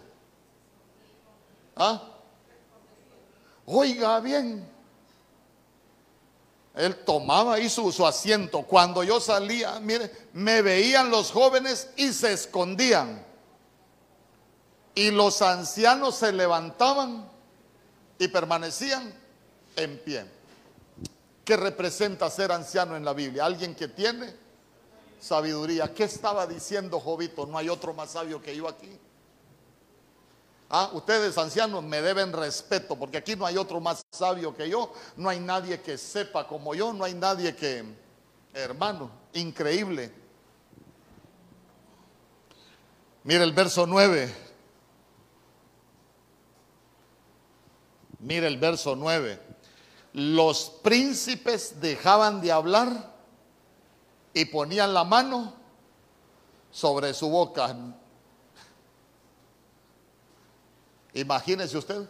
¿Ah? 1.74 2.07
Oiga 3.70 4.18
bien. 4.20 4.66
Él 6.74 7.04
tomaba 7.04 7.54
ahí 7.54 7.68
su, 7.68 7.92
su, 7.92 8.06
asiento. 8.06 8.62
Cuando 8.62 9.02
yo 9.02 9.20
salía, 9.20 9.78
mire, 9.80 10.10
me 10.32 10.62
veían 10.62 11.10
los 11.10 11.30
jóvenes 11.32 11.90
y 11.96 12.12
se 12.12 12.32
escondían. 12.32 13.24
Y 14.94 15.10
los 15.10 15.42
ancianos 15.42 16.14
se 16.14 16.32
levantaban 16.32 17.28
y 18.18 18.28
permanecían 18.28 19.12
en 19.76 19.98
pie. 19.98 20.24
¿Qué 21.44 21.56
representa 21.56 22.30
ser 22.30 22.52
anciano 22.52 22.96
en 22.96 23.04
la 23.04 23.12
Biblia? 23.12 23.44
Alguien 23.44 23.74
que 23.74 23.88
tiene 23.88 24.34
sabiduría. 25.20 25.92
¿Qué 25.92 26.04
estaba 26.04 26.46
diciendo 26.46 27.00
Jovito? 27.00 27.44
No 27.44 27.58
hay 27.58 27.68
otro 27.68 27.92
más 27.92 28.12
sabio 28.12 28.40
que 28.40 28.56
yo 28.56 28.66
aquí. 28.66 28.98
Ah, 30.70 30.90
ustedes 30.92 31.38
ancianos 31.38 31.82
me 31.82 32.02
deben 32.02 32.32
respeto 32.32 32.94
porque 32.94 33.16
aquí 33.16 33.34
no 33.34 33.46
hay 33.46 33.56
otro 33.56 33.80
más 33.80 34.04
sabio 34.10 34.54
que 34.54 34.68
yo, 34.68 34.92
no 35.16 35.30
hay 35.30 35.40
nadie 35.40 35.80
que 35.80 35.96
sepa 35.96 36.46
como 36.46 36.74
yo, 36.74 36.92
no 36.92 37.04
hay 37.04 37.14
nadie 37.14 37.56
que, 37.56 37.84
hermano, 38.52 39.10
increíble. 39.32 40.12
Mire 43.24 43.44
el 43.44 43.52
verso 43.52 43.86
9. 43.86 44.34
Mire 48.20 48.46
el 48.46 48.58
verso 48.58 48.94
9. 48.94 49.40
Los 50.14 50.70
príncipes 50.82 51.80
dejaban 51.80 52.40
de 52.42 52.52
hablar 52.52 53.14
y 54.34 54.44
ponían 54.46 54.92
la 54.92 55.04
mano 55.04 55.54
sobre 56.70 57.14
su 57.14 57.28
boca. 57.30 57.74
Imagínese 61.18 61.76
usted. 61.76 62.08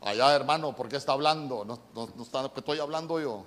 Allá, 0.00 0.36
hermano, 0.36 0.74
¿por 0.76 0.88
qué 0.88 0.96
está 0.96 1.12
hablando? 1.12 1.64
No, 1.64 2.22
está, 2.22 2.48
estoy 2.54 2.78
hablando 2.78 3.18
yo. 3.18 3.44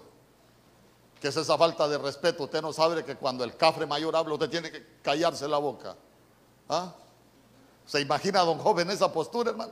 ¿Qué 1.22 1.30
es 1.30 1.38
esa 1.38 1.58
falta 1.58 1.88
de 1.88 1.98
respeto? 1.98 2.44
Usted 2.44 2.62
no 2.62 2.74
sabe 2.74 3.06
que 3.06 3.16
cuando 3.16 3.46
el 3.46 3.56
cafre 3.56 3.86
mayor 3.86 4.14
habla, 4.14 4.34
usted 4.34 4.50
tiene 4.50 4.70
que 4.70 5.00
callarse 5.02 5.48
la 5.48 5.58
boca. 5.58 5.96
¿Ah? 6.68 6.94
¿Se 7.86 8.02
imagina 8.02 8.42
a 8.42 8.44
don 8.44 8.58
joven 8.58 8.90
esa 8.90 9.12
postura, 9.12 9.52
hermano? 9.52 9.72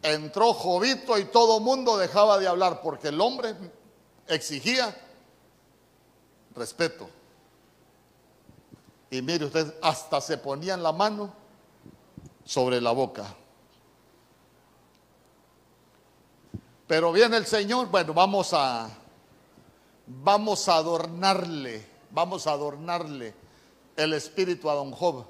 Entró 0.00 0.54
Jovito 0.54 1.18
y 1.18 1.24
todo 1.24 1.58
mundo 1.58 1.96
dejaba 1.96 2.38
de 2.38 2.46
hablar 2.46 2.82
porque 2.82 3.08
el 3.08 3.20
hombre 3.20 3.56
exigía 4.28 4.96
respeto. 6.54 7.08
Y 9.12 9.20
mire 9.20 9.44
usted, 9.44 9.74
hasta 9.82 10.22
se 10.22 10.38
ponían 10.38 10.82
la 10.82 10.90
mano 10.90 11.34
sobre 12.46 12.80
la 12.80 12.92
boca. 12.92 13.26
Pero 16.86 17.12
viene 17.12 17.36
el 17.36 17.44
Señor, 17.44 17.88
bueno, 17.88 18.14
vamos 18.14 18.54
a 18.54 18.88
vamos 20.06 20.66
a 20.66 20.76
adornarle, 20.76 21.86
vamos 22.10 22.46
a 22.46 22.52
adornarle 22.52 23.34
el 23.96 24.14
espíritu 24.14 24.70
a 24.70 24.76
don 24.76 24.92
Job. 24.92 25.26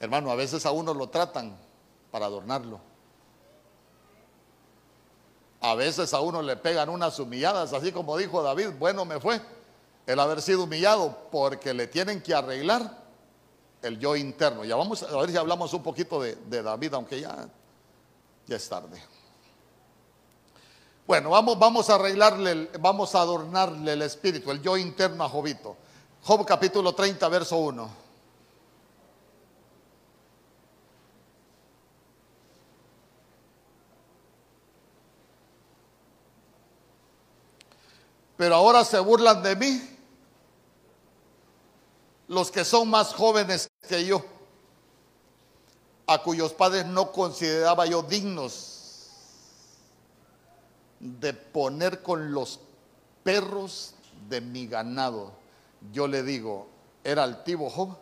Hermano, 0.00 0.30
a 0.30 0.34
veces 0.34 0.64
a 0.64 0.70
uno 0.70 0.94
lo 0.94 1.10
tratan 1.10 1.58
para 2.10 2.24
adornarlo. 2.24 2.80
A 5.60 5.74
veces 5.74 6.14
a 6.14 6.20
uno 6.20 6.40
le 6.40 6.56
pegan 6.56 6.88
unas 6.88 7.18
humilladas, 7.18 7.74
así 7.74 7.92
como 7.92 8.16
dijo 8.16 8.42
David, 8.42 8.70
bueno 8.78 9.04
me 9.04 9.20
fue 9.20 9.57
el 10.08 10.18
haber 10.20 10.40
sido 10.40 10.64
humillado 10.64 11.28
porque 11.30 11.74
le 11.74 11.86
tienen 11.86 12.22
que 12.22 12.34
arreglar 12.34 13.04
el 13.82 13.98
yo 13.98 14.16
interno. 14.16 14.64
Ya 14.64 14.74
vamos 14.74 15.02
a 15.02 15.14
ver 15.18 15.30
si 15.30 15.36
hablamos 15.36 15.74
un 15.74 15.82
poquito 15.82 16.18
de, 16.22 16.62
David, 16.62 16.94
aunque 16.94 17.20
ya, 17.20 17.46
ya 18.46 18.56
es 18.56 18.66
tarde. 18.66 19.02
Bueno, 21.06 21.28
vamos, 21.28 21.58
vamos 21.58 21.90
a 21.90 21.96
arreglarle, 21.96 22.70
vamos 22.80 23.14
a 23.14 23.20
adornarle 23.20 23.92
el 23.92 24.00
espíritu, 24.00 24.50
el 24.50 24.62
yo 24.62 24.78
interno 24.78 25.24
a 25.24 25.28
Jobito. 25.28 25.76
Job 26.22 26.42
capítulo 26.46 26.94
30, 26.94 27.28
verso 27.28 27.58
1. 27.58 28.08
Pero 38.38 38.54
ahora 38.54 38.82
se 38.86 38.98
burlan 39.00 39.42
de 39.42 39.54
mí 39.54 39.97
los 42.28 42.50
que 42.50 42.64
son 42.64 42.88
más 42.88 43.14
jóvenes 43.14 43.70
que 43.88 44.04
yo, 44.04 44.22
a 46.06 46.22
cuyos 46.22 46.52
padres 46.52 46.86
no 46.86 47.10
consideraba 47.12 47.86
yo 47.86 48.02
dignos 48.02 48.78
de 51.00 51.32
poner 51.32 52.02
con 52.02 52.32
los 52.32 52.60
perros 53.22 53.94
de 54.28 54.40
mi 54.40 54.66
ganado. 54.66 55.32
Yo 55.92 56.06
le 56.06 56.22
digo, 56.22 56.66
¿era 57.04 57.24
altivo 57.24 57.70
Job? 57.70 57.96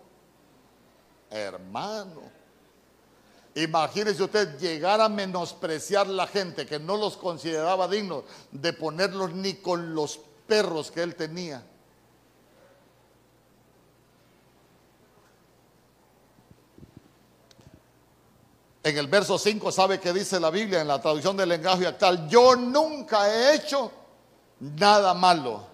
Hermano, 1.30 2.22
imagínese 3.54 4.22
usted 4.22 4.58
llegar 4.58 5.00
a 5.00 5.08
menospreciar 5.08 6.06
la 6.06 6.26
gente 6.26 6.66
que 6.66 6.78
no 6.78 6.96
los 6.96 7.16
consideraba 7.16 7.88
dignos 7.88 8.24
de 8.50 8.72
ponerlos 8.72 9.32
ni 9.34 9.54
con 9.54 9.94
los 9.94 10.20
perros 10.46 10.90
que 10.90 11.02
él 11.02 11.14
tenía. 11.16 11.64
En 18.86 18.96
el 18.96 19.08
verso 19.08 19.36
5 19.36 19.72
sabe 19.72 19.98
que 19.98 20.12
dice 20.12 20.38
la 20.38 20.48
Biblia 20.48 20.80
en 20.80 20.86
la 20.86 21.00
traducción 21.00 21.36
del 21.36 21.48
lenguaje 21.48 21.88
actual, 21.88 22.28
yo 22.28 22.54
nunca 22.54 23.28
he 23.28 23.56
hecho 23.56 23.90
nada 24.60 25.12
malo. 25.12 25.66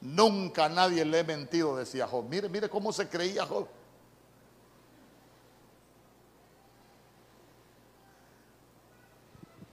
Nunca 0.00 0.66
nadie 0.70 1.04
le 1.04 1.18
he 1.18 1.24
mentido, 1.24 1.76
decía 1.76 2.06
Job. 2.06 2.24
Mire, 2.30 2.48
mire 2.48 2.70
cómo 2.70 2.94
se 2.94 3.10
creía 3.10 3.44
Job. 3.44 3.68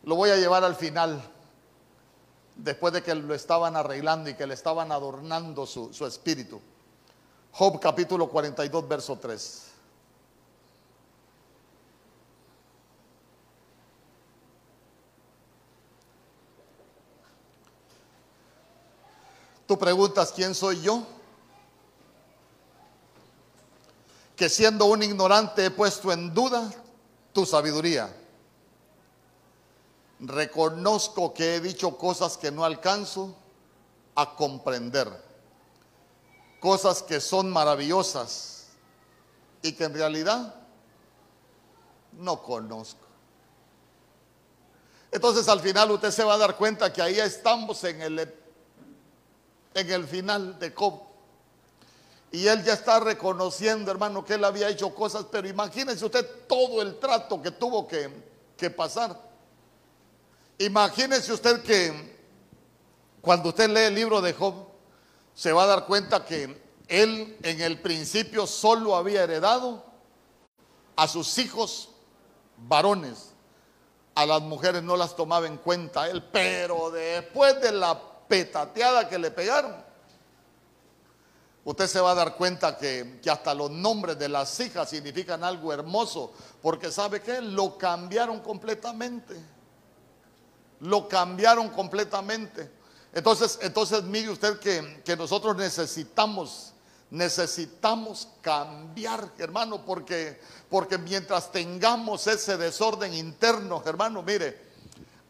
Lo 0.03 0.15
voy 0.15 0.31
a 0.31 0.35
llevar 0.35 0.65
al 0.65 0.75
final, 0.75 1.21
después 2.57 2.91
de 2.91 3.01
que 3.01 3.15
lo 3.15 3.33
estaban 3.33 3.77
arreglando 3.77 4.29
y 4.29 4.33
que 4.33 4.45
le 4.45 4.55
estaban 4.55 4.91
adornando 4.91 5.65
su, 5.65 5.93
su 5.93 6.05
espíritu. 6.05 6.59
Job 7.53 7.79
capítulo 7.79 8.27
42, 8.27 8.85
verso 8.89 9.17
3. 9.17 9.66
Tú 19.67 19.77
preguntas, 19.77 20.31
¿quién 20.33 20.55
soy 20.55 20.81
yo? 20.81 21.03
Que 24.37 24.47
siendo 24.47 24.85
un 24.85 25.03
ignorante 25.03 25.65
he 25.65 25.71
puesto 25.71 26.11
en 26.11 26.33
duda 26.33 26.71
tu 27.33 27.45
sabiduría. 27.45 28.15
Reconozco 30.19 31.33
que 31.33 31.55
he 31.55 31.59
dicho 31.59 31.97
cosas 31.97 32.37
que 32.37 32.49
no 32.49 32.63
alcanzo 32.63 33.35
a 34.15 34.35
comprender. 34.35 35.25
Cosas 36.61 37.03
que 37.03 37.19
son 37.19 37.51
maravillosas 37.51 38.67
y 39.61 39.73
que 39.73 39.83
en 39.83 39.93
realidad 39.93 40.55
no 42.13 42.41
conozco. 42.41 43.05
Entonces 45.11 45.47
al 45.49 45.59
final 45.59 45.91
usted 45.91 46.11
se 46.11 46.23
va 46.23 46.35
a 46.35 46.37
dar 46.37 46.55
cuenta 46.55 46.91
que 46.91 47.01
ahí 47.01 47.19
estamos 47.19 47.83
en 47.83 48.01
el 48.01 48.19
en 49.77 49.91
el 49.91 50.07
final 50.07 50.57
de 50.57 50.71
Job. 50.71 51.01
Y 52.31 52.47
él 52.47 52.63
ya 52.63 52.73
está 52.73 52.99
reconociendo, 52.99 53.91
hermano, 53.91 54.25
que 54.25 54.33
él 54.33 54.43
había 54.43 54.69
hecho 54.69 54.93
cosas, 54.93 55.25
pero 55.31 55.47
imagínense 55.47 56.03
usted 56.03 56.25
todo 56.47 56.81
el 56.81 56.99
trato 56.99 57.41
que 57.41 57.51
tuvo 57.51 57.87
que, 57.87 58.09
que 58.57 58.69
pasar. 58.69 59.17
Imagínense 60.57 61.31
usted 61.31 61.61
que 61.61 62.17
cuando 63.21 63.49
usted 63.49 63.69
lee 63.69 63.85
el 63.85 63.95
libro 63.95 64.19
de 64.19 64.33
Job, 64.33 64.55
se 65.33 65.53
va 65.53 65.63
a 65.63 65.67
dar 65.67 65.85
cuenta 65.85 66.25
que 66.25 66.59
él 66.87 67.37
en 67.43 67.61
el 67.61 67.79
principio 67.79 68.47
solo 68.47 68.95
había 68.95 69.23
heredado 69.23 69.85
a 70.95 71.07
sus 71.07 71.37
hijos 71.37 71.89
varones. 72.57 73.33
A 74.15 74.25
las 74.25 74.41
mujeres 74.41 74.81
no 74.81 74.97
las 74.97 75.15
tomaba 75.15 75.45
en 75.45 75.57
cuenta 75.57 76.09
él, 76.09 76.23
pero 76.23 76.89
después 76.89 77.61
de 77.61 77.71
la 77.71 78.01
petateada 78.27 79.07
que 79.07 79.17
le 79.17 79.31
pegaron. 79.31 79.87
Usted 81.67 81.87
se 81.87 81.99
va 81.99 82.11
a 82.11 82.15
dar 82.15 82.35
cuenta 82.37 82.77
que, 82.77 83.19
hasta 83.29 83.53
los 83.53 83.69
nombres 83.69 84.17
de 84.17 84.29
las 84.29 84.57
hijas 84.61 84.89
significan 84.89 85.43
algo 85.43 85.73
hermoso, 85.73 86.31
porque 86.61 86.89
¿sabe 86.89 87.21
qué? 87.21 87.41
Lo 87.41 87.77
cambiaron 87.77 88.39
completamente. 88.39 89.35
Lo 90.79 91.09
cambiaron 91.09 91.67
completamente. 91.67 92.71
Entonces, 93.11 93.59
entonces 93.61 94.01
mire 94.03 94.29
usted 94.29 94.59
que, 94.59 95.01
que 95.03 95.17
nosotros 95.17 95.57
necesitamos, 95.57 96.71
necesitamos 97.09 98.29
cambiar, 98.39 99.29
hermano, 99.37 99.83
porque, 99.85 100.39
porque 100.69 100.97
mientras 100.97 101.51
tengamos 101.51 102.27
ese 102.27 102.55
desorden 102.55 103.13
interno, 103.13 103.83
hermano, 103.85 104.23
mire, 104.23 104.57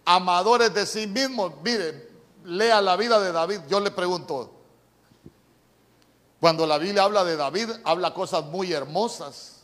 amadores 0.06 0.72
de 0.72 0.86
sí 0.86 1.08
mismos, 1.08 1.54
mire, 1.64 2.16
lea 2.48 2.82
la 2.82 2.95
vida 2.95 3.20
de 3.20 3.32
David, 3.32 3.60
yo 3.68 3.80
le 3.80 3.91
pregunto, 3.91 4.52
cuando 6.39 6.66
la 6.66 6.78
Biblia 6.78 7.04
habla 7.04 7.24
de 7.24 7.36
David, 7.36 7.70
habla 7.84 8.14
cosas 8.14 8.45
muy 8.45 8.72
hermosas. 8.72 9.64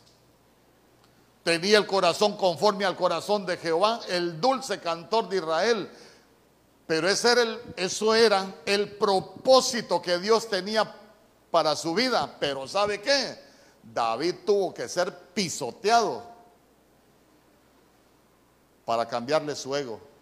Tenía 1.42 1.78
el 1.78 1.86
corazón 1.86 2.36
conforme 2.36 2.84
al 2.84 2.96
corazón 2.96 3.46
de 3.46 3.56
Jehová, 3.56 4.00
el 4.08 4.40
dulce 4.40 4.80
cantor 4.80 5.28
de 5.28 5.36
Israel. 5.36 5.90
Pero 6.86 7.08
ese 7.08 7.32
era 7.32 7.58
eso 7.76 8.14
era 8.14 8.54
el 8.66 8.96
propósito 8.96 10.02
que 10.02 10.18
Dios 10.18 10.48
tenía 10.48 10.94
para 11.50 11.76
su 11.76 11.94
vida. 11.94 12.36
Pero 12.38 12.68
¿sabe 12.68 13.00
qué? 13.00 13.38
David 13.82 14.34
tuvo 14.44 14.74
que 14.74 14.88
ser 14.88 15.16
pisoteado 15.32 16.22
para 18.84 19.06
cambiarle 19.06 19.54
su 19.54 19.74
ego. 19.74 20.13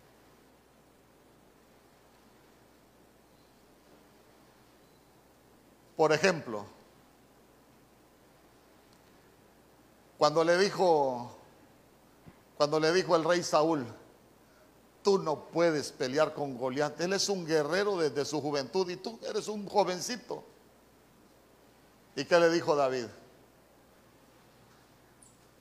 Por 6.03 6.13
ejemplo, 6.13 6.65
cuando 10.19 10.43
le 10.43 10.59
dijo 10.59 11.39
cuando 12.57 12.81
le 12.81 12.93
dijo 12.93 13.15
el 13.15 13.23
rey 13.23 13.41
Saúl, 13.45 13.87
tú 15.05 15.21
no 15.21 15.45
puedes 15.45 15.93
pelear 15.93 16.35
con 16.35 16.59
Goliat. 16.59 17.01
Él 17.03 17.13
es 17.13 17.29
un 17.29 17.47
guerrero 17.47 17.97
desde 17.97 18.25
su 18.25 18.41
juventud 18.41 18.91
y 18.91 18.97
tú 18.97 19.17
eres 19.23 19.47
un 19.47 19.65
jovencito. 19.69 20.43
¿Y 22.17 22.25
qué 22.25 22.41
le 22.41 22.51
dijo 22.51 22.75
David? 22.75 23.07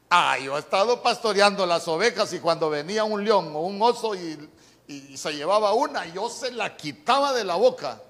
Ah, 0.10 0.40
yo 0.40 0.58
he 0.58 0.60
estado 0.60 1.04
pastoreando 1.04 1.68
las 1.68 1.88
ovejas 1.88 2.34
y 2.34 2.40
cuando 2.40 2.68
venía 2.72 3.04
un 3.04 3.24
león 3.24 3.56
o 3.56 3.60
un 3.60 3.80
oso 3.80 4.16
y, 4.16 4.50
y 4.88 5.18
se 5.18 5.34
llevaba 5.34 5.74
una, 5.76 6.08
yo 6.08 6.30
se 6.30 6.50
la 6.50 6.76
quitaba 6.76 7.32
de 7.32 7.44
la 7.44 7.58
boca. 7.58 8.02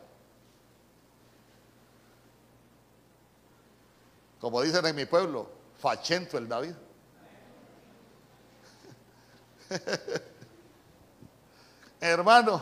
Como 4.41 4.61
dicen 4.63 4.85
en 4.87 4.95
mi 4.95 5.05
pueblo, 5.05 5.47
fachento 5.77 6.37
el 6.39 6.49
David. 6.49 6.73
Hermano, 12.01 12.59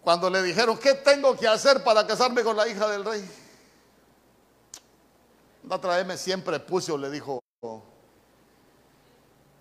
cuando 0.00 0.30
le 0.30 0.42
dijeron, 0.42 0.78
¿qué 0.78 0.94
tengo 0.94 1.36
que 1.36 1.48
hacer 1.48 1.82
para 1.82 2.06
casarme 2.06 2.44
con 2.44 2.56
la 2.56 2.68
hija 2.68 2.88
del 2.88 3.04
rey? 3.04 3.28
No 5.64 5.80
traeme 5.80 6.16
siempre 6.16 6.60
pucio, 6.60 6.96
le 6.96 7.10
dijo 7.10 7.40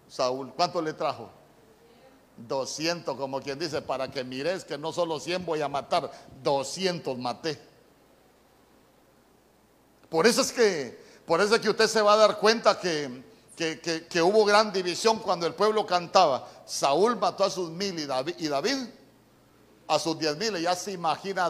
Saúl. 0.08 0.54
¿Cuánto 0.56 0.82
le 0.84 0.94
trajo? 0.94 1.32
200, 2.38 3.18
como 3.18 3.42
quien 3.42 3.58
dice, 3.58 3.82
para 3.82 4.12
que 4.12 4.24
mires 4.24 4.64
que 4.64 4.78
no 4.78 4.94
solo 4.94 5.20
100 5.20 5.44
voy 5.46 5.62
a 5.64 5.68
matar, 5.68 6.12
200 6.44 7.18
maté. 7.18 7.67
Por 10.10 10.26
eso 10.28 10.42
es 10.42 10.52
que, 10.52 11.00
Por 11.26 11.42
que 11.60 11.70
usted 11.70 11.88
se 11.88 12.02
va 12.02 12.14
a 12.14 12.18
dar 12.18 12.40
cuenta 12.40 12.80
que, 12.80 13.24
que, 13.56 14.22
hubo 14.22 14.46
gran 14.46 14.72
división 14.72 15.20
cuando 15.20 15.48
el 15.48 15.54
pueblo 15.54 15.86
cantaba. 15.86 16.48
Saúl 16.66 17.18
mató 17.18 17.44
a 17.44 17.50
sus 17.50 17.70
mil 17.72 17.98
y 18.00 18.06
David, 18.06 18.88
a 19.88 20.00
sus 20.00 20.18
diez 20.18 20.38
mil. 20.38 20.58
Ya 20.58 20.76
se 20.76 20.92
imagina 20.92 21.46
a 21.46 21.50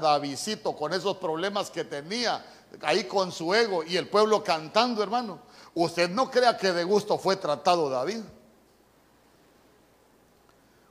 con 0.76 0.94
esos 0.94 1.18
problemas 1.18 1.70
que 1.70 1.84
tenía 1.84 2.46
ahí 2.82 3.04
con 3.06 3.32
su 3.32 3.54
ego 3.54 3.84
y 3.84 3.98
el 3.98 4.08
pueblo 4.08 4.44
cantando, 4.44 5.04
hermano. 5.04 5.40
Usted 5.74 6.10
no 6.10 6.32
crea 6.32 6.58
que 6.58 6.72
de 6.72 6.84
gusto 6.84 7.18
fue 7.18 7.36
tratado 7.36 7.90
David. 7.90 8.22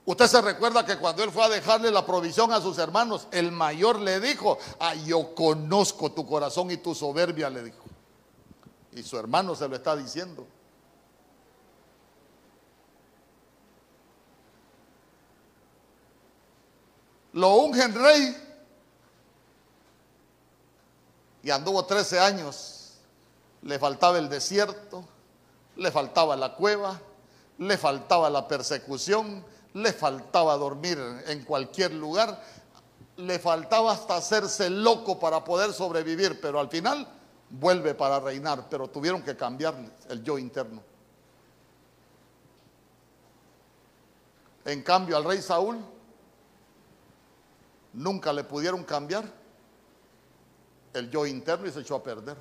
Usted 0.07 0.27
se 0.27 0.41
recuerda 0.41 0.85
que 0.85 0.97
cuando 0.97 1.21
él 1.21 1.31
fue 1.31 1.43
a 1.43 1.49
dejarle 1.49 1.91
la 1.91 2.05
provisión 2.05 2.53
a 2.53 2.61
sus 2.61 2.77
hermanos, 2.77 3.27
el 3.29 3.51
mayor 3.51 3.99
le 3.99 4.21
dijo, 4.21 4.57
ah, 4.79 4.95
yo 4.95 5.35
conozco 5.35 6.13
tu 6.13 6.25
corazón 6.25 6.71
y 6.71 6.77
tu 6.77 6.95
soberbia, 6.95 7.49
le 7.49 7.63
dijo. 7.63 7.83
Y 8.93 9.03
su 9.03 9.17
hermano 9.17 9.53
se 9.53 9.67
lo 9.67 9.75
está 9.75 9.97
diciendo. 9.97 10.47
Lo 17.33 17.55
ungen 17.55 17.93
rey 17.93 18.37
y 21.43 21.49
anduvo 21.49 21.83
13 21.83 22.21
años. 22.21 22.93
Le 23.61 23.77
faltaba 23.77 24.17
el 24.19 24.29
desierto, 24.29 25.03
le 25.75 25.91
faltaba 25.91 26.37
la 26.37 26.55
cueva, 26.55 26.97
le 27.57 27.77
faltaba 27.77 28.29
la 28.29 28.47
persecución, 28.47 29.43
le 29.73 29.93
faltaba 29.93 30.57
dormir 30.57 30.97
en 31.27 31.43
cualquier 31.43 31.93
lugar, 31.93 32.41
le 33.17 33.39
faltaba 33.39 33.91
hasta 33.91 34.15
hacerse 34.15 34.69
loco 34.69 35.19
para 35.19 35.43
poder 35.43 35.73
sobrevivir, 35.73 36.39
pero 36.41 36.59
al 36.59 36.69
final 36.69 37.07
vuelve 37.49 37.93
para 37.93 38.19
reinar, 38.19 38.67
pero 38.69 38.87
tuvieron 38.87 39.23
que 39.23 39.35
cambiar 39.35 39.75
el 40.09 40.23
yo 40.23 40.37
interno. 40.37 40.81
En 44.65 44.83
cambio, 44.83 45.15
al 45.15 45.23
rey 45.23 45.41
Saúl 45.41 45.77
nunca 47.93 48.33
le 48.33 48.43
pudieron 48.43 48.83
cambiar 48.83 49.23
el 50.93 51.09
yo 51.09 51.25
interno 51.25 51.67
y 51.67 51.71
se 51.71 51.79
echó 51.79 51.95
a 51.95 52.03
perder. 52.03 52.37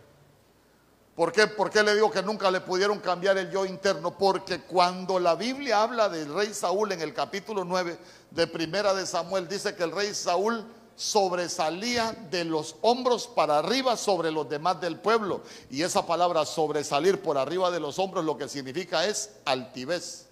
¿Por 1.16 1.32
qué? 1.32 1.46
¿Por 1.46 1.70
qué 1.70 1.82
le 1.82 1.94
digo 1.94 2.10
que 2.10 2.22
nunca 2.22 2.50
le 2.50 2.60
pudieron 2.60 3.00
cambiar 3.00 3.38
el 3.38 3.50
yo 3.50 3.64
interno? 3.64 4.18
Porque 4.18 4.60
cuando 4.60 5.18
la 5.18 5.34
Biblia 5.34 5.82
habla 5.82 6.10
del 6.10 6.32
rey 6.32 6.52
Saúl 6.52 6.92
en 6.92 7.00
el 7.00 7.14
capítulo 7.14 7.64
9 7.64 7.98
de 8.30 8.46
Primera 8.46 8.92
de 8.92 9.06
Samuel, 9.06 9.48
dice 9.48 9.74
que 9.74 9.84
el 9.84 9.92
rey 9.92 10.14
Saúl 10.14 10.66
sobresalía 10.94 12.12
de 12.30 12.44
los 12.44 12.76
hombros 12.82 13.28
para 13.28 13.58
arriba 13.58 13.96
sobre 13.96 14.30
los 14.30 14.46
demás 14.46 14.78
del 14.78 14.98
pueblo. 15.00 15.40
Y 15.70 15.82
esa 15.82 16.04
palabra 16.04 16.44
sobresalir 16.44 17.22
por 17.22 17.38
arriba 17.38 17.70
de 17.70 17.80
los 17.80 17.98
hombros 17.98 18.22
lo 18.22 18.36
que 18.36 18.46
significa 18.46 19.06
es 19.06 19.30
altivez. 19.46 20.26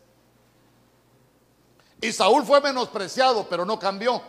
Y 2.03 2.13
Saúl 2.13 2.45
fue 2.45 2.61
menospreciado, 2.61 3.47
pero 3.49 3.65
no 3.65 3.79
cambió. 3.79 4.21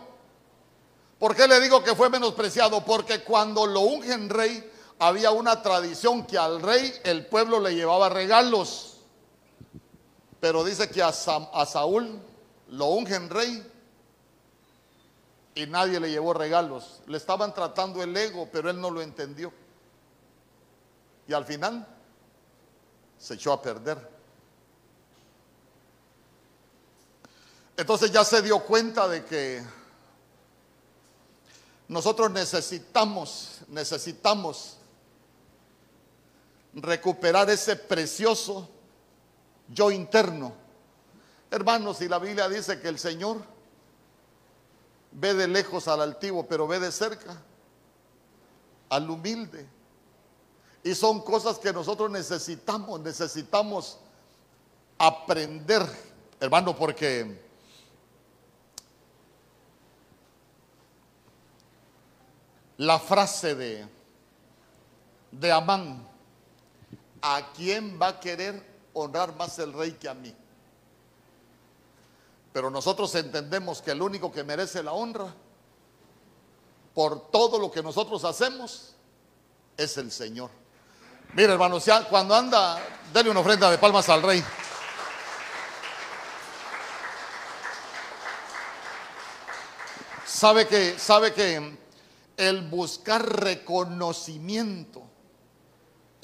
¿Por 1.18 1.36
qué 1.36 1.46
le 1.46 1.60
digo 1.60 1.84
que 1.84 1.94
fue 1.94 2.08
menospreciado? 2.08 2.82
Porque 2.82 3.22
cuando 3.22 3.66
lo 3.66 3.80
ungen 3.80 4.30
rey, 4.30 4.72
había 4.98 5.30
una 5.30 5.62
tradición 5.62 6.26
que 6.26 6.38
al 6.38 6.62
rey 6.62 6.92
el 7.04 7.26
pueblo 7.26 7.60
le 7.60 7.74
llevaba 7.74 8.08
regalos. 8.08 8.98
Pero 10.40 10.64
dice 10.64 10.88
que 10.88 11.02
a, 11.02 11.12
Saúl 11.12 12.20
lo 12.68 12.86
ungen 12.86 13.28
rey 13.30 13.72
y 15.54 15.66
nadie 15.66 16.00
le 16.00 16.10
llevó 16.10 16.32
regalos. 16.34 17.00
Le 17.06 17.16
estaban 17.16 17.52
tratando 17.54 18.02
el 18.02 18.16
ego, 18.16 18.48
pero 18.50 18.70
él 18.70 18.80
no 18.80 18.90
lo 18.90 19.02
entendió. 19.02 19.52
Y 21.28 21.32
al 21.32 21.44
final 21.44 21.86
se 23.18 23.34
echó 23.34 23.52
a 23.52 23.60
perder. 23.60 24.16
Entonces 27.76 28.10
ya 28.10 28.24
se 28.24 28.40
dio 28.40 28.60
cuenta 28.60 29.08
de 29.08 29.24
que 29.24 29.62
nosotros 31.88 32.30
necesitamos, 32.30 33.60
necesitamos 33.68 34.75
recuperar 36.76 37.48
ese 37.50 37.74
precioso 37.74 38.68
yo 39.68 39.90
interno. 39.90 40.52
Hermanos, 41.50 42.00
y 42.02 42.08
la 42.08 42.18
Biblia 42.18 42.48
dice 42.48 42.80
que 42.80 42.88
el 42.88 42.98
Señor 42.98 43.38
ve 45.12 45.34
de 45.34 45.48
lejos 45.48 45.88
al 45.88 46.02
altivo, 46.02 46.46
pero 46.46 46.68
ve 46.68 46.78
de 46.78 46.92
cerca 46.92 47.42
al 48.88 49.10
humilde. 49.10 49.66
Y 50.84 50.94
son 50.94 51.20
cosas 51.20 51.58
que 51.58 51.72
nosotros 51.72 52.10
necesitamos, 52.10 53.00
necesitamos 53.00 53.98
aprender, 54.98 55.84
hermano, 56.38 56.76
porque 56.76 57.44
la 62.76 62.98
frase 62.98 63.54
de, 63.54 63.88
de 65.32 65.52
Amán, 65.52 66.06
¿a 67.34 67.52
quién 67.52 67.98
va 68.00 68.08
a 68.08 68.20
querer 68.20 68.62
honrar 68.92 69.34
más 69.34 69.58
el 69.58 69.72
rey 69.72 69.92
que 69.92 70.08
a 70.08 70.14
mí? 70.14 70.34
Pero 72.52 72.70
nosotros 72.70 73.14
entendemos 73.16 73.82
que 73.82 73.90
el 73.90 74.00
único 74.00 74.30
que 74.30 74.44
merece 74.44 74.82
la 74.82 74.92
honra 74.92 75.34
por 76.94 77.30
todo 77.30 77.58
lo 77.58 77.70
que 77.70 77.82
nosotros 77.82 78.24
hacemos 78.24 78.94
es 79.76 79.96
el 79.98 80.10
Señor. 80.10 80.50
Mire, 81.34 81.52
hermanos, 81.52 81.84
cuando 82.08 82.34
anda, 82.34 82.80
dale 83.12 83.28
una 83.28 83.40
ofrenda 83.40 83.70
de 83.70 83.76
palmas 83.76 84.08
al 84.08 84.22
rey. 84.22 84.42
Sabe 90.24 90.66
que, 90.66 90.98
sabe 90.98 91.34
que 91.34 91.76
el 92.36 92.62
buscar 92.68 93.22
reconocimiento, 93.42 95.02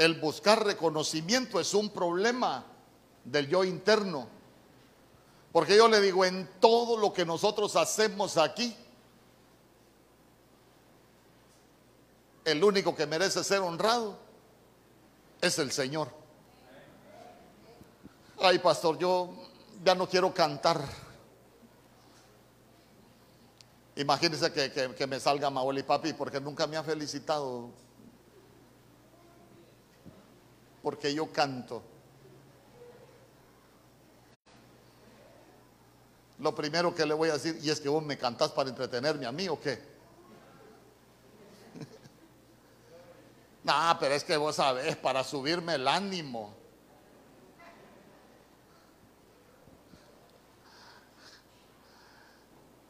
el 0.05 0.15
buscar 0.15 0.65
reconocimiento 0.65 1.61
es 1.61 1.75
un 1.75 1.91
problema 1.91 2.65
del 3.25 3.49
yo 3.49 3.63
interno. 3.63 4.27
Porque 5.53 5.77
yo 5.77 5.87
le 5.87 6.01
digo, 6.01 6.25
en 6.25 6.49
todo 6.61 6.97
lo 6.97 7.13
que 7.13 7.25
nosotros 7.25 7.77
hacemos 7.77 8.37
aquí, 8.37 8.75
el 12.45 12.65
único 12.65 12.97
que 12.97 13.07
merece 13.07 13.45
ser 13.45 13.61
honrado 13.61 14.19
es 15.41 15.59
el 15.61 15.71
Señor. 15.71 16.09
Ay, 18.41 18.59
pastor, 18.59 18.99
yo 18.99 19.31
ya 19.85 19.95
no 19.95 20.09
quiero 20.09 20.35
cantar. 20.35 20.83
Imagínense 23.95 24.51
que, 24.53 25.07
me 25.07 25.21
salga 25.21 25.49
Maoli 25.51 25.85
Papi 25.85 26.15
porque 26.15 26.41
nunca 26.41 26.67
me 26.67 26.77
ha 26.77 26.83
felicitado. 26.83 27.71
Porque 30.83 31.14
yo 31.14 31.33
canto. 31.33 31.83
Lo 36.39 36.55
primero 36.55 36.93
que 36.93 37.07
le 37.07 37.14
voy 37.14 37.28
a 37.28 37.35
decir, 37.35 37.59
y 37.62 37.70
es 37.70 37.80
que 37.80 37.89
vos 37.89 38.03
me 38.03 38.18
cantás 38.18 38.51
para 38.51 38.68
entretenerme 38.68 39.26
a 39.26 39.33
mí 39.33 39.49
o 39.49 39.61
qué. 39.61 39.80
no, 43.62 43.97
pero 44.01 44.14
es 44.14 44.24
que 44.24 44.37
vos 44.37 44.57
sabés, 44.57 44.97
para 44.97 45.22
subirme 45.22 45.76
el 45.76 45.87
ánimo. 45.87 46.53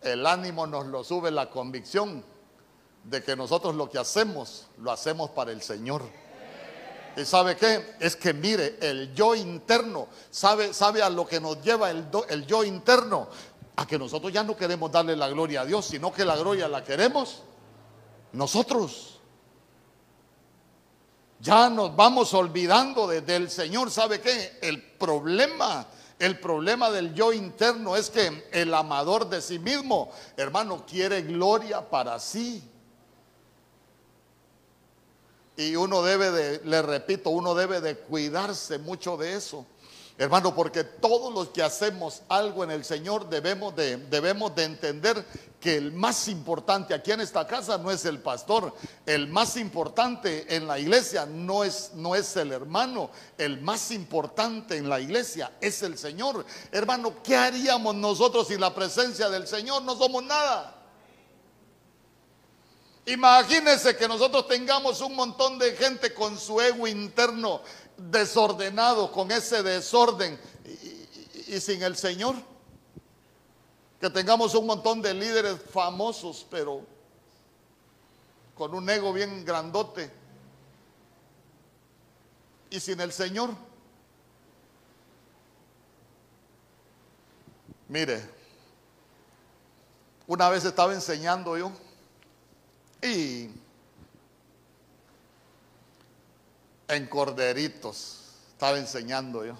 El 0.01 0.26
ánimo 0.26 0.66
nos 0.66 0.86
lo 0.86 1.05
sube 1.05 1.30
la 1.30 1.51
convicción 1.51 2.24
de 3.05 3.22
que 3.22 3.36
nosotros 3.36 3.74
lo 3.74 3.90
que 3.90 3.99
hacemos, 3.99 4.68
lo 4.78 4.90
hacemos 4.90 5.30
para 5.30 5.53
el 5.53 5.61
Señor. 5.62 6.03
¿Y 7.17 7.25
sabe 7.25 7.57
qué? 7.57 7.97
Es 8.01 8.17
que 8.17 8.33
mire, 8.33 8.79
el 8.81 9.15
yo 9.15 9.35
interno, 9.35 10.09
¿sabe, 10.31 10.73
sabe 10.73 11.03
a 11.03 11.11
lo 11.11 11.27
que 11.27 11.41
nos 11.41 11.63
lleva 11.63 11.91
el, 11.91 12.07
el 12.29 12.47
yo 12.47 12.65
interno? 12.65 13.29
A 13.77 13.87
que 13.87 13.99
nosotros 13.99 14.33
ya 14.33 14.43
no 14.43 14.57
queremos 14.57 14.91
darle 14.91 15.17
la 15.17 15.29
gloria 15.29 15.63
a 15.63 15.65
Dios, 15.65 15.87
sino 15.87 16.13
que 16.13 16.25
la 16.25 16.37
gloria 16.37 16.69
la 16.69 16.85
queremos 16.85 17.43
nosotros. 18.33 19.21
Ya 21.41 21.69
nos 21.69 21.95
vamos 21.97 22.33
olvidando 22.35 23.09
del 23.09 23.51
Señor. 23.51 23.91
¿Sabe 23.91 24.21
qué? 24.21 24.59
El 24.63 24.83
problema 24.83 25.87
el 26.23 26.39
problema 26.39 26.89
del 26.89 27.15
yo 27.15 27.33
interno 27.33 27.97
es 27.97 28.09
que 28.09 28.49
el 28.53 28.73
amador 28.75 29.29
de 29.29 29.43
sí 29.43 29.59
mismo, 29.59 30.09
hermano, 30.37 30.87
quiere 30.87 31.23
gloria 31.23 31.91
para 31.91 32.21
sí. 32.21 32.63
Y 35.57 35.76
uno 35.76 36.03
debe 36.03 36.30
de, 36.30 36.61
le 36.64 36.82
repito, 36.82 37.30
uno 37.30 37.55
debe 37.55 37.80
de 37.80 37.96
cuidarse 37.96 38.78
mucho 38.78 39.16
de 39.16 39.34
eso. 39.34 39.66
Hermano, 40.18 40.55
porque 40.55 40.84
todos 40.84 41.32
los 41.32 41.48
que 41.48 41.62
hacemos 41.62 42.22
algo 42.28 42.62
en 42.64 42.70
el 42.70 42.84
Señor 42.84 43.28
debemos 43.30 43.74
de, 43.74 43.96
debemos 43.96 44.55
de 44.55 44.64
entender 44.64 45.24
que 45.59 45.76
el 45.76 45.92
más 45.92 46.28
importante 46.28 46.92
aquí 46.92 47.12
en 47.12 47.22
esta 47.22 47.46
casa 47.46 47.78
no 47.78 47.90
es 47.90 48.05
el 48.05 48.20
pastor, 48.20 48.74
el 49.07 49.28
más 49.28 49.57
importante 49.57 50.55
en 50.55 50.66
la 50.66 50.78
iglesia 50.78 51.24
no 51.24 51.64
es, 51.64 51.92
no 51.94 52.14
es 52.14 52.36
el 52.36 52.53
hermano, 52.53 53.11
el 53.38 53.62
más 53.62 53.90
importante 53.90 54.76
en 54.76 54.88
la 54.88 55.00
iglesia 55.00 55.53
es 55.61 55.82
el 55.82 55.96
Señor. 55.96 56.44
Hermano, 56.70 57.14
¿qué 57.22 57.36
haríamos 57.36 57.94
nosotros 57.94 58.48
sin 58.48 58.61
la 58.61 58.74
presencia 58.74 59.30
del 59.30 59.46
Señor? 59.46 59.82
No 59.82 59.96
somos 59.96 60.22
nada. 60.22 60.82
Imagínense 63.07 63.96
que 63.96 64.07
nosotros 64.07 64.46
tengamos 64.46 65.00
un 65.00 65.16
montón 65.16 65.59
de 65.59 65.72
gente 65.72 66.14
con 66.14 66.38
su 66.38 66.61
ego 66.61 66.86
interno 66.86 67.61
desordenado, 67.96 69.11
con 69.11 69.32
ese 69.32 69.62
desorden 69.62 70.38
y, 71.48 71.61
sin 71.61 71.82
el 71.82 71.96
Señor. 71.96 72.36
Que 74.00 74.09
tengamos 74.09 74.55
un 74.55 74.66
montón 74.66 75.03
de 75.03 75.14
líderes 75.14 75.61
famosos, 75.72 76.46
pero 76.48 76.82
con 78.55 78.74
un 78.74 78.88
ego 78.88 79.12
bien 79.12 79.44
grandote 79.44 80.11
y 82.70 82.78
sin 82.78 83.00
el 83.00 83.12
Señor. 83.12 83.50
Mire, 87.88 88.22
una 90.28 90.48
vez 90.48 90.64
estaba 90.64 90.94
enseñando 90.94 91.59
yo 91.59 91.72
y 93.03 93.50
en 96.88 97.07
Corderitos 97.07 98.20
estaba 98.53 98.78
enseñando 98.78 99.44
yo. 99.44 99.57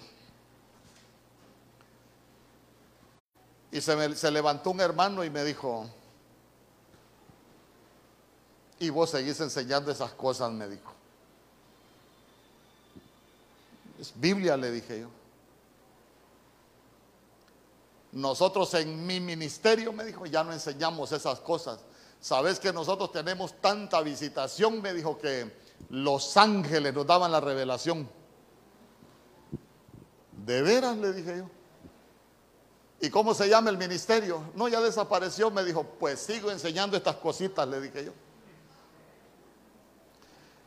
Y 3.73 3.81
se, 3.81 4.17
se 4.17 4.31
levantó 4.31 4.71
un 4.71 4.81
hermano 4.81 5.25
y 5.25 5.31
me 5.31 5.43
dijo, 5.45 5.89
y 8.79 8.91
vos 8.91 9.11
seguís 9.11 9.41
enseñando 9.41 9.91
esas 9.91 10.13
cosas, 10.13 10.53
me 10.53 10.69
dijo. 10.69 10.93
Es 13.99 14.13
Biblia, 14.15 14.57
le 14.57 14.71
dije 14.71 15.01
yo. 15.01 15.09
Nosotros 18.13 18.75
en 18.75 19.07
mi 19.07 19.21
ministerio, 19.21 19.93
me 19.93 20.05
dijo, 20.05 20.27
ya 20.27 20.45
no 20.45 20.53
enseñamos 20.53 21.13
esas 21.13 21.41
cosas. 21.41 21.79
Sabes 22.23 22.61
que 22.61 22.73
nosotros 22.73 23.11
tenemos 23.11 23.61
tanta 23.61 24.01
visitación, 24.01 24.81
me 24.81 24.95
dijo 24.95 25.19
que 25.19 25.51
los 25.91 26.37
ángeles 26.37 26.95
nos 26.95 27.05
daban 27.05 27.33
la 27.33 27.41
revelación. 27.41 28.09
¿De 30.31 30.63
veras? 30.63 30.97
Le 30.99 31.13
dije 31.13 31.39
yo. 31.39 31.51
¿Y 33.01 33.11
cómo 33.11 33.35
se 33.35 33.49
llama 33.49 33.71
el 33.71 33.77
ministerio? 33.77 34.41
No, 34.55 34.69
ya 34.69 34.81
desapareció. 34.81 35.51
Me 35.51 35.65
dijo, 35.65 35.83
pues 35.83 36.21
sigo 36.21 36.53
enseñando 36.53 36.97
estas 36.97 37.17
cositas, 37.17 37.67
le 37.67 37.81
dije 37.81 38.05
yo. 38.05 38.13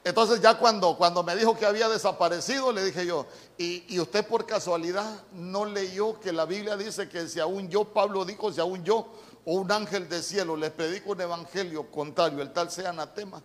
Entonces 0.03 0.41
ya 0.41 0.59
cuando, 0.59 0.97
cuando 0.97 1.23
me 1.23 1.37
dijo 1.37 1.57
que 1.57 1.65
había 1.65 1.87
desaparecido, 1.87 2.73
le 2.73 2.83
dije 2.83 3.05
yo, 3.05 3.25
¿y, 3.57 3.85
¿y, 3.95 3.99
usted 4.01 4.27
por 4.27 4.45
casualidad 4.45 5.23
no 5.31 5.63
leyó 5.65 6.19
que 6.19 6.33
la 6.33 6.45
Biblia 6.45 6.75
dice 6.75 7.07
que 7.07 7.29
si 7.29 7.39
aún 7.39 7.69
yo, 7.69 7.85
Pablo 7.85 8.25
dijo, 8.25 8.51
si 8.51 8.59
aún 8.59 8.83
yo 8.83 9.07
o 9.45 9.53
un 9.53 9.71
ángel 9.71 10.09
de 10.09 10.23
cielo 10.23 10.55
les 10.55 10.71
predico 10.71 11.11
un 11.11 11.21
evangelio 11.21 11.89
contrario, 11.91 12.41
el 12.41 12.51
tal 12.51 12.71
sea 12.71 12.89
anatema. 12.89 13.41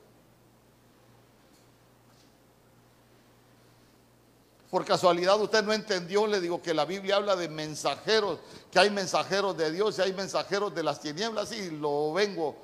Por 4.70 4.84
casualidad 4.84 5.38
usted 5.40 5.62
no 5.62 5.72
entendió, 5.72 6.26
le 6.26 6.40
digo 6.40 6.62
que 6.62 6.72
la 6.72 6.84
Biblia 6.84 7.16
habla 7.16 7.36
de 7.36 7.48
mensajeros, 7.48 8.38
que 8.70 8.78
hay 8.78 8.88
mensajeros 8.88 9.56
de 9.56 9.72
Dios 9.72 9.98
y 9.98 10.02
hay 10.02 10.12
mensajeros 10.12 10.74
de 10.74 10.82
las 10.84 11.00
tinieblas 11.00 11.52
y 11.52 11.70
lo 11.70 12.12
vengo 12.12 12.56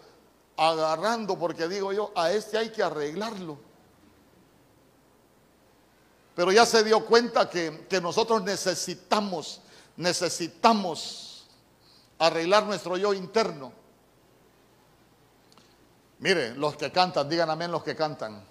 agarrando 0.57 1.39
porque 1.39 1.68
digo 1.68 1.93
yo, 1.93 2.12
a 2.14 2.30
este 2.30 2.57
hay 2.57 2.70
que 2.70 2.82
arreglarlo. 2.82 3.59
Pero 6.37 6.53
ya 6.53 6.64
se 6.64 6.84
dio 6.84 7.05
cuenta 7.05 7.51
que, 7.51 7.87
que 7.89 8.01
nosotros 8.01 8.43
necesitamos, 8.43 9.61
necesitamos 9.97 11.26
arreglar 12.18 12.66
nuestro 12.66 12.96
yo 12.96 13.12
interno. 13.14 13.72
Mire, 16.18 16.54
los 16.54 16.76
que 16.76 16.90
cantan, 16.90 17.28
digan 17.28 17.50
amén 17.50 17.70
los 17.70 17.82
que 17.82 17.94
cantan. 17.94 18.42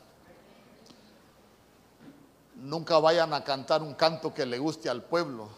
Nunca 2.55 2.99
vayan 2.99 3.33
a 3.33 3.43
cantar 3.43 3.81
un 3.81 3.95
canto 3.95 4.33
que 4.33 4.45
le 4.45 4.59
guste 4.59 4.89
al 4.89 5.03
pueblo. 5.03 5.49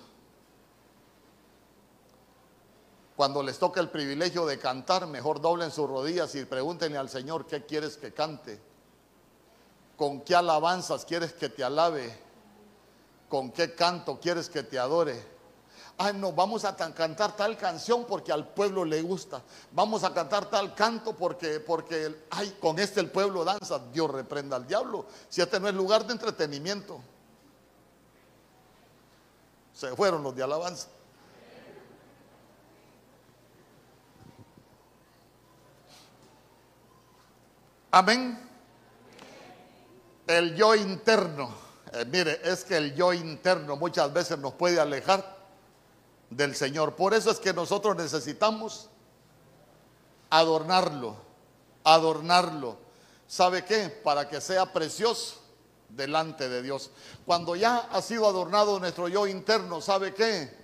Cuando 3.16 3.42
les 3.42 3.58
toque 3.58 3.80
el 3.80 3.90
privilegio 3.90 4.46
de 4.46 4.60
cantar, 4.60 5.08
mejor 5.08 5.42
doblen 5.42 5.72
sus 5.72 5.90
rodillas 5.90 6.34
y 6.36 6.46
pregúntenle 6.46 6.98
al 6.98 7.10
Señor 7.10 7.48
qué 7.48 7.66
quieres 7.66 7.98
que 7.98 8.14
cante. 8.14 8.62
¿Con 9.98 10.22
qué 10.22 10.36
alabanzas 10.36 11.04
quieres 11.04 11.34
que 11.34 11.50
te 11.50 11.64
alabe? 11.64 12.16
¿Con 13.28 13.52
qué 13.52 13.74
canto 13.74 14.20
quieres 14.20 14.50
que 14.50 14.64
te 14.64 14.78
adore? 14.78 15.37
Ay 15.98 16.14
no, 16.14 16.32
vamos 16.32 16.64
a 16.64 16.76
cantar 16.76 17.36
tal 17.36 17.58
canción 17.58 18.06
porque 18.06 18.32
al 18.32 18.48
pueblo 18.48 18.86
le 18.86 19.02
gusta. 19.02 19.42
Vamos 19.72 20.04
a 20.04 20.14
cantar 20.14 20.50
tal 20.50 20.76
canto 20.76 21.14
porque, 21.14 21.60
porque, 21.60 22.26
ay, 22.30 22.58
con 22.60 22.78
este 22.80 23.00
el 23.00 23.10
pueblo 23.10 23.44
danza. 23.44 23.80
Dios 23.92 24.10
reprenda 24.12 24.56
al 24.56 24.68
diablo. 24.68 25.06
Si 25.28 25.42
este 25.42 25.60
no 25.60 25.68
es 25.68 25.74
lugar 25.74 26.06
de 26.06 26.14
entretenimiento. 26.14 27.00
Se 29.74 29.96
fueron 29.96 30.24
los 30.24 30.36
de 30.36 30.44
alabanza. 30.44 30.88
Amén. 37.92 38.40
El 40.28 40.56
yo 40.56 40.76
interno. 40.76 41.50
Eh, 41.94 42.06
mire, 42.06 42.40
es 42.44 42.64
que 42.64 42.78
el 42.78 42.94
yo 42.94 43.14
interno 43.14 43.76
muchas 43.78 44.12
veces 44.12 44.38
nos 44.38 44.54
puede 44.54 44.80
alejar 44.80 45.37
del 46.30 46.56
Señor. 46.56 46.96
Por 46.96 47.14
eso 47.14 47.32
es 47.32 47.40
que 47.40 47.54
nosotros 47.54 47.96
necesitamos 47.96 48.90
adornarlo, 50.30 51.16
adornarlo. 51.84 52.78
¿Sabe 53.28 53.66
qué? 53.66 53.90
Para 53.90 54.30
que 54.30 54.42
sea 54.42 54.72
precioso 54.72 55.42
delante 55.90 56.50
de 56.50 56.62
Dios. 56.62 56.92
Cuando 57.26 57.56
ya 57.56 57.78
ha 57.92 58.02
sido 58.02 58.28
adornado 58.28 58.80
nuestro 58.80 59.08
yo 59.08 59.28
interno, 59.28 59.82
¿sabe 59.82 60.14
qué? 60.14 60.56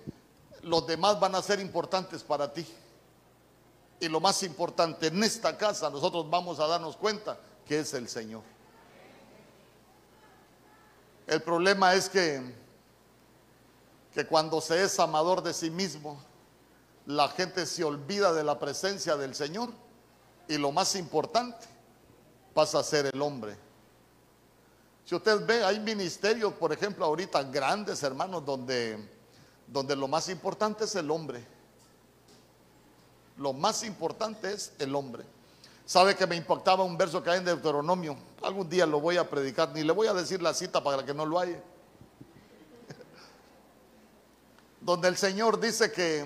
Los 0.61 0.87
demás 0.87 1.19
van 1.19 1.35
a 1.35 1.41
ser 1.41 1.59
importantes 1.59 2.23
para 2.23 2.51
ti. 2.51 2.65
Y 3.99 4.07
lo 4.09 4.19
más 4.19 4.43
importante 4.43 5.07
en 5.07 5.23
esta 5.23 5.57
casa, 5.57 5.89
nosotros 5.89 6.29
vamos 6.29 6.59
a 6.59 6.67
darnos 6.67 6.97
cuenta 6.97 7.37
que 7.65 7.79
es 7.79 7.93
el 7.93 8.09
Señor. 8.09 8.41
El 11.25 11.41
problema 11.41 11.93
es 11.93 12.09
que 12.09 12.62
que 14.13 14.27
cuando 14.27 14.61
se 14.61 14.83
es 14.83 14.99
amador 14.99 15.41
de 15.41 15.53
sí 15.53 15.71
mismo, 15.71 16.19
la 17.05 17.27
gente 17.29 17.65
se 17.65 17.83
olvida 17.83 18.31
de 18.31 18.43
la 18.43 18.59
presencia 18.59 19.17
del 19.17 19.35
Señor 19.35 19.69
y 20.47 20.57
lo 20.57 20.71
más 20.71 20.95
importante 20.95 21.65
pasa 22.53 22.79
a 22.79 22.83
ser 22.83 23.07
el 23.11 23.21
hombre. 23.21 23.57
Si 25.05 25.15
usted 25.15 25.45
ve, 25.45 25.63
hay 25.63 25.79
ministerios, 25.79 26.53
por 26.53 26.71
ejemplo, 26.71 27.03
ahorita 27.05 27.43
grandes 27.43 28.03
hermanos, 28.03 28.45
donde, 28.45 29.09
donde 29.67 29.95
lo 29.95 30.07
más 30.07 30.29
importante 30.29 30.85
es 30.85 30.95
el 30.95 31.09
hombre. 31.11 31.45
Lo 33.37 33.51
más 33.51 33.83
importante 33.83 34.53
es 34.53 34.73
el 34.79 34.95
hombre. 34.95 35.25
Sabe 35.85 36.15
que 36.15 36.25
me 36.27 36.35
impactaba 36.35 36.83
un 36.83 36.97
verso 36.97 37.21
que 37.21 37.31
hay 37.31 37.39
en 37.39 37.45
Deuteronomio. 37.45 38.15
Algún 38.43 38.69
día 38.69 38.85
lo 38.85 39.01
voy 39.01 39.17
a 39.17 39.29
predicar, 39.29 39.71
ni 39.73 39.83
le 39.83 39.91
voy 39.91 40.07
a 40.07 40.13
decir 40.13 40.41
la 40.41 40.53
cita 40.53 40.81
para 40.81 41.03
que 41.03 41.13
no 41.13 41.25
lo 41.25 41.39
haya 41.39 41.61
donde 44.83 45.07
el 45.07 45.17
Señor 45.17 45.59
dice 45.59 45.91
que, 45.91 46.25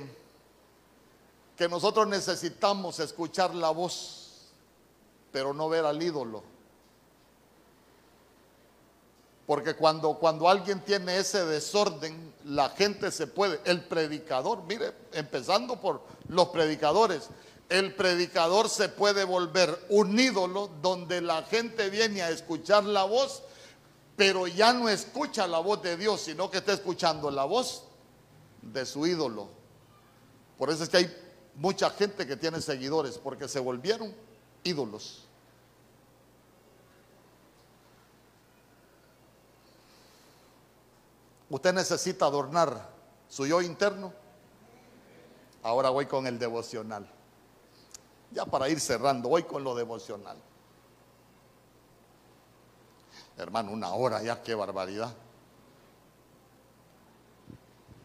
que 1.56 1.70
nosotros 1.70 2.08
necesitamos 2.08 3.00
escuchar 3.00 3.54
la 3.54 3.70
voz, 3.70 4.50
pero 5.32 5.54
no 5.54 5.70
ver 5.70 5.86
al 5.86 6.02
ídolo. 6.02 6.44
Porque 9.46 9.76
cuando, 9.76 10.16
cuando 10.16 10.50
alguien 10.50 10.82
tiene 10.82 11.20
ese 11.20 11.46
desorden, 11.46 12.34
la 12.46 12.70
gente 12.70 13.12
se 13.12 13.28
puede, 13.28 13.62
el 13.64 13.86
predicador, 13.86 14.64
mire, 14.64 14.92
empezando 15.14 15.80
por 15.80 16.02
los 16.28 16.50
predicadores, 16.50 17.30
el 17.70 17.94
predicador 17.96 18.70
se 18.70 18.90
puede 18.90 19.24
volver 19.24 19.86
un 19.90 20.20
ídolo 20.20 20.70
donde 20.82 21.22
la 21.22 21.44
gente 21.44 21.90
viene 21.90 22.24
a 22.24 22.32
escuchar 22.32 22.84
la 22.86 23.04
voz, 23.04 23.44
pero 24.16 24.48
ya 24.48 24.74
no 24.74 24.90
escucha 24.90 25.46
la 25.48 25.60
voz 25.60 25.82
de 25.84 25.96
Dios, 25.96 26.22
sino 26.22 26.50
que 26.50 26.58
está 26.58 26.74
escuchando 26.74 27.30
la 27.30 27.46
voz 27.46 27.87
de 28.62 28.86
su 28.86 29.06
ídolo. 29.06 29.50
Por 30.58 30.70
eso 30.70 30.84
es 30.84 30.90
que 30.90 30.98
hay 30.98 31.24
mucha 31.56 31.90
gente 31.90 32.26
que 32.26 32.38
tiene 32.38 32.62
seguidores, 32.62 33.18
porque 33.18 33.48
se 33.48 33.60
volvieron 33.60 34.14
ídolos. 34.64 35.28
Usted 41.50 41.74
necesita 41.74 42.26
adornar 42.26 42.90
su 43.30 43.46
yo 43.46 43.62
interno. 43.62 44.14
Ahora 45.64 45.90
voy 45.90 46.06
con 46.06 46.28
el 46.28 46.38
devocional. 46.38 47.10
Ya 48.32 48.46
para 48.46 48.68
ir 48.70 48.80
cerrando, 48.80 49.30
voy 49.30 49.44
con 49.44 49.64
lo 49.64 49.74
devocional. 49.74 50.38
Hermano, 53.38 53.72
una 53.72 53.94
hora 53.94 54.22
ya, 54.22 54.42
qué 54.42 54.56
barbaridad. 54.56 55.14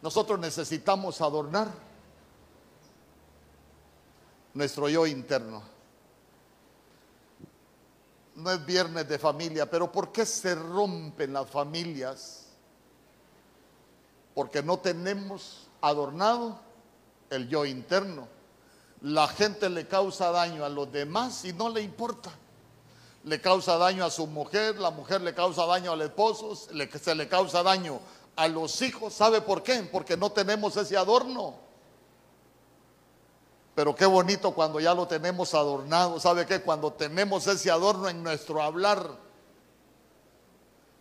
Nosotros 0.03 0.41
necesitamos 0.41 1.21
adornar 1.21 1.69
nuestro 4.53 4.89
yo 4.89 5.07
interno. 5.07 5.63
No 8.35 8.51
es 8.51 8.67
viernes 8.67 9.09
de 9.09 9.19
familia, 9.19 9.71
pero 9.71 9.93
¿por 9.93 10.11
qué 10.11 10.27
se 10.27 10.57
rompen 10.57 11.33
las 11.33 11.49
familias? 11.49 12.47
Porque 14.35 14.61
no 14.61 14.81
tenemos 14.81 15.69
adornado 15.81 16.59
el 17.31 17.49
yo 17.49 17.65
interno. 17.65 18.27
La 19.03 19.29
gente 19.29 19.71
le 19.71 19.87
causa 19.87 20.33
daño 20.33 20.65
a 20.65 20.69
los 20.69 20.91
demás 20.91 21.45
y 21.45 21.53
no 21.53 21.69
le 21.69 21.81
importa. 21.81 22.31
Le 23.25 23.41
causa 23.41 23.77
daño 23.77 24.05
a 24.05 24.11
su 24.11 24.27
mujer, 24.27 24.81
la 24.81 24.91
mujer 24.91 25.21
le 25.21 25.33
causa 25.33 25.65
daño 25.65 25.93
al 25.93 26.03
esposo, 26.03 26.57
se 26.57 27.15
le 27.15 27.29
causa 27.29 27.63
daño 27.63 28.01
a 28.37 28.49
los 28.49 28.81
hijos. 28.83 29.15
¿Sabe 29.15 29.41
por 29.41 29.63
qué? 29.63 29.89
Porque 29.91 30.17
no 30.17 30.31
tenemos 30.33 30.77
ese 30.77 30.97
adorno. 30.97 31.55
Pero 33.75 33.95
qué 33.95 34.07
bonito 34.07 34.55
cuando 34.55 34.81
ya 34.81 34.95
lo 34.95 35.07
tenemos 35.07 35.55
adornado. 35.55 36.21
¿Sabe 36.21 36.47
qué? 36.47 36.61
Cuando 36.61 36.93
tenemos 36.93 37.47
ese 37.47 37.71
adorno 37.71 38.09
en 38.09 38.23
nuestro 38.23 38.63
hablar. 38.63 39.09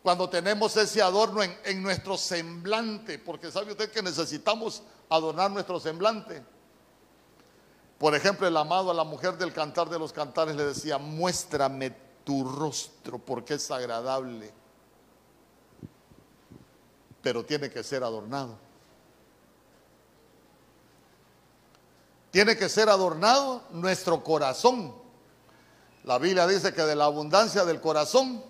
Cuando 0.04 0.30
tenemos 0.30 0.76
ese 0.78 1.02
adorno 1.02 1.44
en, 1.44 1.58
en 1.66 1.84
nuestro 1.84 2.18
semblante. 2.18 3.20
Porque 3.20 3.52
sabe 3.52 3.72
usted 3.72 3.92
que 3.92 4.02
necesitamos 4.02 4.84
adornar 5.10 5.52
nuestro 5.52 5.80
semblante. 5.80 6.44
Por 7.98 8.16
ejemplo, 8.16 8.48
el 8.48 8.58
amado 8.58 8.90
a 8.90 8.96
la 8.96 9.04
mujer 9.04 9.38
del 9.38 9.54
cantar 9.54 9.88
de 9.90 10.00
los 10.00 10.12
cantares 10.12 10.56
le 10.56 10.66
decía, 10.66 10.98
muéstrame 10.98 11.96
tu 12.24 12.44
rostro 12.44 13.20
porque 13.20 13.56
es 13.56 13.70
agradable. 13.70 14.52
Pero 17.22 17.46
tiene 17.46 17.70
que 17.70 17.84
ser 17.84 18.04
adornado. 18.04 18.58
Tiene 22.32 22.56
que 22.56 22.70
ser 22.70 22.90
adornado 22.90 23.62
nuestro 23.72 24.24
corazón. 24.24 24.96
La 26.04 26.18
Biblia 26.18 26.48
dice 26.48 26.74
que 26.74 26.82
de 26.82 26.96
la 26.96 27.06
abundancia 27.06 27.66
del 27.66 27.82
corazón 27.82 28.44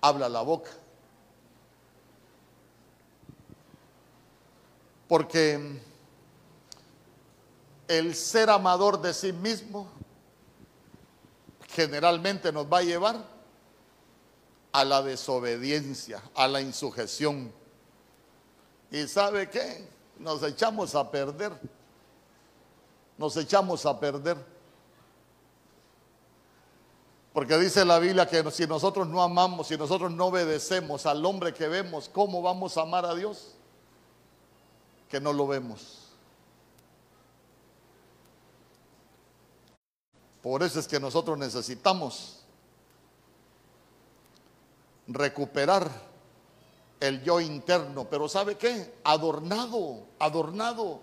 habla 0.00 0.28
la 0.28 0.40
boca. 0.40 0.70
Porque 5.06 5.80
el 7.86 8.14
ser 8.14 8.48
amador 8.48 9.00
de 9.00 9.12
sí 9.12 9.32
mismo 9.32 9.88
generalmente 11.68 12.50
nos 12.52 12.66
va 12.66 12.78
a 12.78 12.82
llevar 12.82 13.39
a 14.72 14.84
la 14.84 15.02
desobediencia, 15.02 16.22
a 16.34 16.48
la 16.48 16.60
insujeción. 16.60 17.52
¿Y 18.90 19.06
sabe 19.06 19.48
qué? 19.48 19.88
Nos 20.18 20.42
echamos 20.42 20.94
a 20.94 21.10
perder 21.10 21.52
nos 23.20 23.36
echamos 23.36 23.84
a 23.84 24.00
perder. 24.00 24.38
Porque 27.34 27.58
dice 27.58 27.84
la 27.84 27.98
Biblia 27.98 28.26
que 28.26 28.50
si 28.50 28.66
nosotros 28.66 29.06
no 29.06 29.22
amamos, 29.22 29.66
si 29.66 29.76
nosotros 29.76 30.10
no 30.10 30.28
obedecemos 30.28 31.04
al 31.04 31.22
hombre 31.26 31.52
que 31.52 31.68
vemos, 31.68 32.08
¿cómo 32.08 32.40
vamos 32.40 32.78
a 32.78 32.80
amar 32.80 33.04
a 33.04 33.14
Dios? 33.14 33.54
Que 35.10 35.20
no 35.20 35.34
lo 35.34 35.46
vemos. 35.46 35.98
Por 40.42 40.62
eso 40.62 40.80
es 40.80 40.88
que 40.88 40.98
nosotros 40.98 41.36
necesitamos 41.36 42.39
recuperar 45.12 45.90
el 47.00 47.22
yo 47.22 47.40
interno, 47.40 48.08
pero 48.08 48.28
¿sabe 48.28 48.56
qué? 48.56 48.94
Adornado, 49.04 50.06
adornado. 50.18 51.00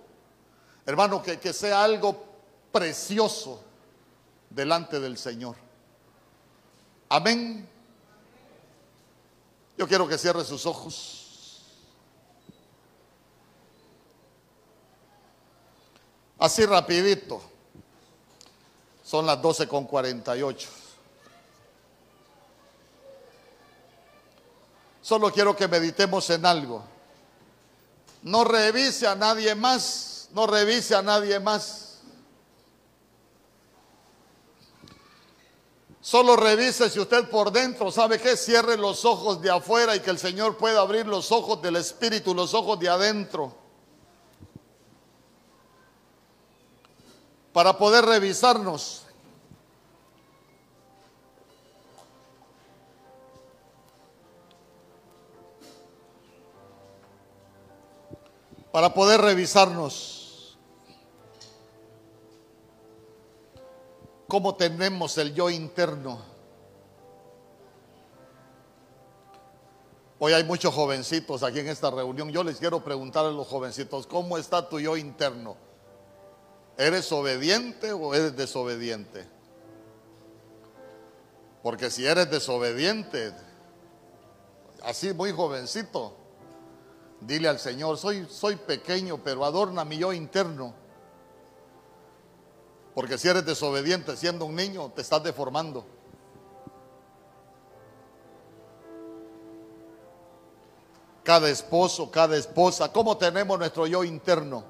Hermano, 0.86 1.22
que, 1.22 1.40
que 1.40 1.54
sea 1.54 1.84
algo 1.84 2.24
precioso 2.72 3.62
delante 4.50 5.00
del 5.00 5.18
Señor. 5.18 5.56
Amén. 7.10 7.68
Yo 9.78 9.88
quiero 9.88 10.08
que 10.08 10.18
cierre 10.18 10.44
sus 10.44 10.66
ojos. 10.66 11.64
Así 16.40 16.66
rapidito. 16.66 17.42
Son 19.04 19.26
las 19.26 19.42
12 19.42 19.68
con 19.68 19.86
48. 19.86 20.70
Solo 25.08 25.32
quiero 25.32 25.56
que 25.56 25.68
meditemos 25.70 26.30
en 26.32 26.46
algo. 26.46 26.84
No 28.24 28.44
revise 28.44 29.08
a 29.08 29.16
nadie 29.16 29.56
más 29.56 30.18
no 30.34 30.48
revise 30.48 30.96
a 30.96 31.02
nadie 31.02 31.40
más. 31.40 31.84
Solo 36.02 36.36
revise 36.36 36.90
si 36.90 37.00
usted 37.00 37.30
por 37.30 37.52
dentro 37.52 37.92
sabe 37.92 38.20
que 38.20 38.38
cierre 38.38 38.78
los 38.78 39.04
ojos 39.04 39.42
de 39.42 39.50
afuera 39.50 39.96
y 39.96 40.00
que 40.00 40.10
el 40.10 40.18
Señor 40.18 40.56
pueda 40.56 40.80
abrir 40.80 41.06
los 41.06 41.32
ojos 41.32 41.62
del 41.62 41.76
Espíritu, 41.76 42.34
los 42.34 42.54
ojos 42.54 42.80
de 42.80 42.88
adentro. 42.88 43.54
Para 47.52 47.78
poder 47.78 48.06
revisarnos. 48.06 49.07
Para 58.78 58.94
poder 58.94 59.20
revisarnos. 59.22 60.56
cómo 64.28 64.54
tenemos 64.54 65.18
el 65.18 65.34
yo 65.34 65.50
interno. 65.50 66.22
Hoy 70.20 70.34
hay 70.34 70.44
muchos 70.44 70.76
jovencitos 70.76 71.42
aquí 71.42 71.58
en 71.58 71.70
esta 71.70 71.90
reunión. 71.90 72.30
Yo 72.30 72.44
les 72.44 72.58
quiero 72.58 72.84
preguntar 72.84 73.26
a 73.26 73.32
los 73.32 73.48
jovencitos, 73.48 74.06
¿cómo 74.06 74.38
está 74.38 74.70
tu 74.70 74.80
yo 74.80 74.96
interno? 74.96 75.58
¿Eres 76.78 77.12
obediente 77.12 77.94
o 77.94 78.14
eres 78.14 78.38
desobediente? 78.38 79.28
Porque 81.64 81.90
si 81.90 82.06
eres 82.06 82.30
desobediente, 82.30 83.34
así 84.84 85.16
muy 85.16 85.32
jovencito, 85.32 86.27
dile 87.22 87.48
al 87.48 87.60
Señor, 87.60 87.98
soy, 87.98 88.28
soy 88.30 88.56
pequeño, 88.56 89.20
pero 89.24 89.46
adorna 89.46 89.86
mi 89.86 89.98
yo 89.98 90.14
interno. 90.14 90.74
Porque 92.94 93.18
si 93.18 93.28
eres 93.28 93.46
desobediente 93.46 94.16
siendo 94.18 94.46
un 94.46 94.56
niño, 94.56 94.92
te 94.96 95.02
estás 95.02 95.24
deformando. 95.24 95.86
Cada 101.24 101.50
esposo, 101.50 102.10
cada 102.10 102.38
esposa, 102.38 102.92
¿cómo 102.92 103.18
tenemos 103.18 103.60
nuestro 103.60 103.86
yo 103.86 104.04
interno? 104.04 104.64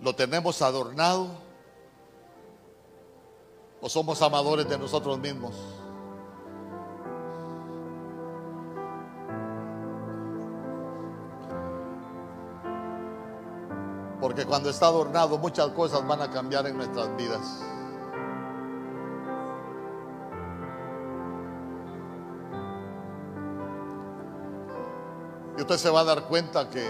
¿Lo 0.00 0.14
tenemos 0.14 0.60
adornado? 0.60 1.28
¿O 3.80 3.88
somos 3.88 4.20
amadores 4.20 4.68
de 4.68 4.76
nosotros 4.76 5.18
mismos? 5.18 5.54
Porque 14.20 14.44
cuando 14.44 14.68
está 14.68 14.86
adornado 14.86 15.38
muchas 15.38 15.68
cosas 15.68 16.06
van 16.06 16.20
a 16.20 16.30
cambiar 16.30 16.66
en 16.66 16.76
nuestras 16.76 17.16
vidas. 17.16 17.62
Y 25.56 25.62
usted 25.62 25.76
se 25.76 25.90
va 25.90 26.00
a 26.00 26.04
dar 26.04 26.24
cuenta 26.24 26.68
que 26.68 26.86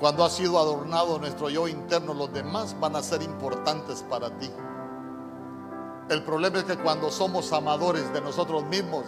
cuando 0.00 0.24
ha 0.24 0.30
sido 0.30 0.58
adornado 0.58 1.18
nuestro 1.18 1.50
yo 1.50 1.68
interno, 1.68 2.14
los 2.14 2.32
demás 2.32 2.74
van 2.80 2.96
a 2.96 3.02
ser 3.02 3.22
importantes 3.22 4.02
para 4.08 4.30
ti. 4.38 4.50
El 6.08 6.24
problema 6.24 6.58
es 6.58 6.64
que 6.64 6.78
cuando 6.78 7.10
somos 7.10 7.52
amadores 7.52 8.12
de 8.12 8.20
nosotros 8.20 8.64
mismos, 8.64 9.04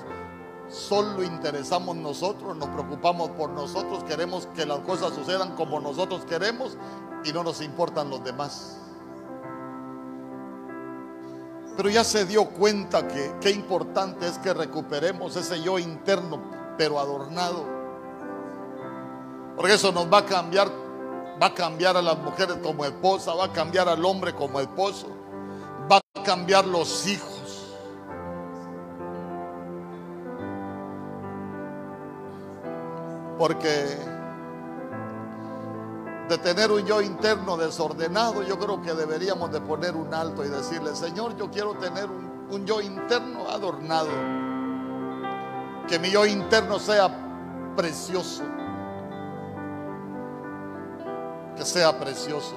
solo 0.73 1.23
interesamos 1.23 1.97
nosotros, 1.97 2.57
nos 2.57 2.69
preocupamos 2.71 3.31
por 3.31 3.51
nosotros, 3.51 4.03
queremos 4.05 4.49
que 4.55 4.65
las 4.65 4.79
cosas 4.81 5.15
sucedan 5.15 5.55
como 5.55 5.81
nosotros 5.81 6.25
queremos 6.25 6.77
y 7.25 7.33
no 7.33 7.45
nos 7.45 7.61
importan 7.61 8.11
los 8.11 8.25
demás. 8.25 8.79
Pero 11.77 11.89
ya 11.89 12.05
se 12.05 12.27
dio 12.27 12.47
cuenta 12.51 13.07
que 13.07 13.35
qué 13.41 13.51
importante 13.51 14.27
es 14.27 14.39
que 14.39 14.53
recuperemos 14.53 15.37
ese 15.37 15.63
yo 15.63 15.79
interno, 15.79 16.43
pero 16.77 16.99
adornado. 16.99 17.65
Porque 19.57 19.75
eso 19.75 19.93
nos 19.93 20.13
va 20.13 20.19
a 20.19 20.27
cambiar, 20.27 20.69
va 21.41 21.47
a 21.47 21.55
cambiar 21.55 21.97
a 21.97 22.03
las 22.03 22.19
mujeres 22.19 22.57
como 22.63 22.85
esposa, 22.85 23.35
va 23.35 23.47
a 23.47 23.53
cambiar 23.53 23.89
al 23.89 24.05
hombre 24.05 24.35
como 24.35 24.61
esposo, 24.61 25.07
va 25.91 25.97
a 25.97 26.23
cambiar 26.23 26.67
los 26.67 27.07
hijos. 27.07 27.32
Porque 33.43 33.99
de 36.29 36.39
tener 36.39 36.71
un 36.71 36.87
yo 36.87 37.03
interno 37.03 37.57
desordenado, 37.57 38.45
yo 38.45 38.57
creo 38.57 38.81
que 38.81 38.95
deberíamos 38.95 39.51
de 39.51 39.61
poner 39.61 39.97
un 39.97 40.15
alto 40.15 40.45
y 40.45 40.49
decirle, 40.49 40.95
Señor, 40.95 41.37
yo 41.37 41.51
quiero 41.51 41.75
tener 41.75 42.09
un, 42.09 42.47
un 42.49 42.65
yo 42.65 42.81
interno 42.81 43.51
adornado. 43.51 44.11
Que 45.89 45.99
mi 45.99 46.13
yo 46.13 46.25
interno 46.25 46.79
sea 46.79 47.11
precioso. 47.75 48.45
Que 51.57 51.65
sea 51.65 51.99
precioso. 51.99 52.55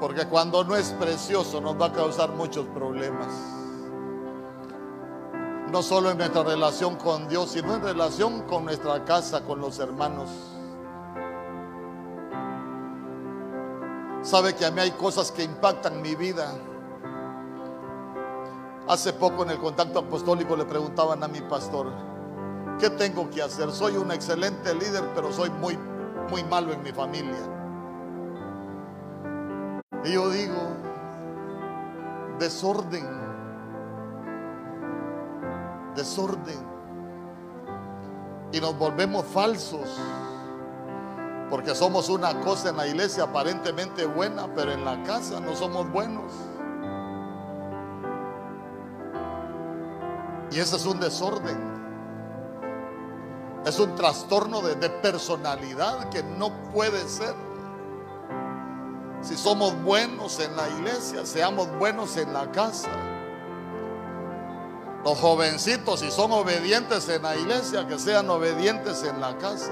Porque 0.00 0.26
cuando 0.26 0.64
no 0.64 0.74
es 0.74 0.90
precioso 0.90 1.60
nos 1.60 1.80
va 1.80 1.86
a 1.86 1.92
causar 1.92 2.30
muchos 2.30 2.66
problemas 2.66 3.28
no 5.70 5.82
solo 5.82 6.10
en 6.10 6.18
nuestra 6.18 6.42
relación 6.42 6.96
con 6.96 7.28
Dios, 7.28 7.50
sino 7.50 7.74
en 7.74 7.82
relación 7.82 8.42
con 8.42 8.64
nuestra 8.64 9.04
casa, 9.04 9.42
con 9.42 9.60
los 9.60 9.78
hermanos. 9.78 10.30
Sabe 14.22 14.54
que 14.54 14.64
a 14.64 14.70
mí 14.70 14.80
hay 14.80 14.92
cosas 14.92 15.30
que 15.30 15.42
impactan 15.42 16.02
mi 16.02 16.14
vida. 16.14 16.52
Hace 18.88 19.12
poco 19.12 19.42
en 19.42 19.50
el 19.50 19.58
contacto 19.58 20.00
apostólico 20.00 20.56
le 20.56 20.64
preguntaban 20.64 21.22
a 21.22 21.28
mi 21.28 21.40
pastor, 21.40 21.92
¿qué 22.78 22.90
tengo 22.90 23.28
que 23.30 23.42
hacer? 23.42 23.70
Soy 23.72 23.96
un 23.96 24.12
excelente 24.12 24.74
líder, 24.74 25.04
pero 25.14 25.32
soy 25.32 25.50
muy, 25.50 25.76
muy 26.30 26.44
malo 26.44 26.72
en 26.72 26.82
mi 26.82 26.92
familia. 26.92 27.38
Y 30.04 30.12
yo 30.12 30.30
digo, 30.30 30.54
desorden 32.38 33.25
desorden 35.96 36.76
y 38.52 38.60
nos 38.60 38.78
volvemos 38.78 39.24
falsos 39.26 39.98
porque 41.50 41.74
somos 41.74 42.08
una 42.08 42.40
cosa 42.40 42.70
en 42.70 42.76
la 42.76 42.86
iglesia 42.86 43.24
aparentemente 43.24 44.04
buena, 44.04 44.52
pero 44.54 44.72
en 44.72 44.84
la 44.84 45.02
casa 45.04 45.40
no 45.40 45.54
somos 45.54 45.90
buenos. 45.92 46.32
Y 50.50 50.58
ese 50.58 50.76
es 50.76 50.86
un 50.86 50.98
desorden. 50.98 51.76
Es 53.64 53.78
un 53.78 53.94
trastorno 53.94 54.60
de, 54.60 54.74
de 54.76 54.90
personalidad 54.90 56.08
que 56.08 56.22
no 56.22 56.50
puede 56.72 57.00
ser. 57.08 57.34
Si 59.20 59.36
somos 59.36 59.80
buenos 59.82 60.40
en 60.40 60.56
la 60.56 60.68
iglesia, 60.68 61.26
seamos 61.26 61.68
buenos 61.78 62.16
en 62.16 62.32
la 62.32 62.50
casa. 62.50 62.90
Los 65.06 65.20
jovencitos, 65.20 66.00
si 66.00 66.10
son 66.10 66.32
obedientes 66.32 67.08
en 67.08 67.22
la 67.22 67.36
iglesia, 67.36 67.86
que 67.86 67.96
sean 67.96 68.28
obedientes 68.28 69.04
en 69.04 69.20
la 69.20 69.38
casa. 69.38 69.70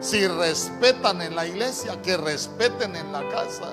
Si 0.00 0.26
respetan 0.26 1.22
en 1.22 1.36
la 1.36 1.46
iglesia, 1.46 2.02
que 2.02 2.16
respeten 2.16 2.96
en 2.96 3.12
la 3.12 3.28
casa. 3.28 3.70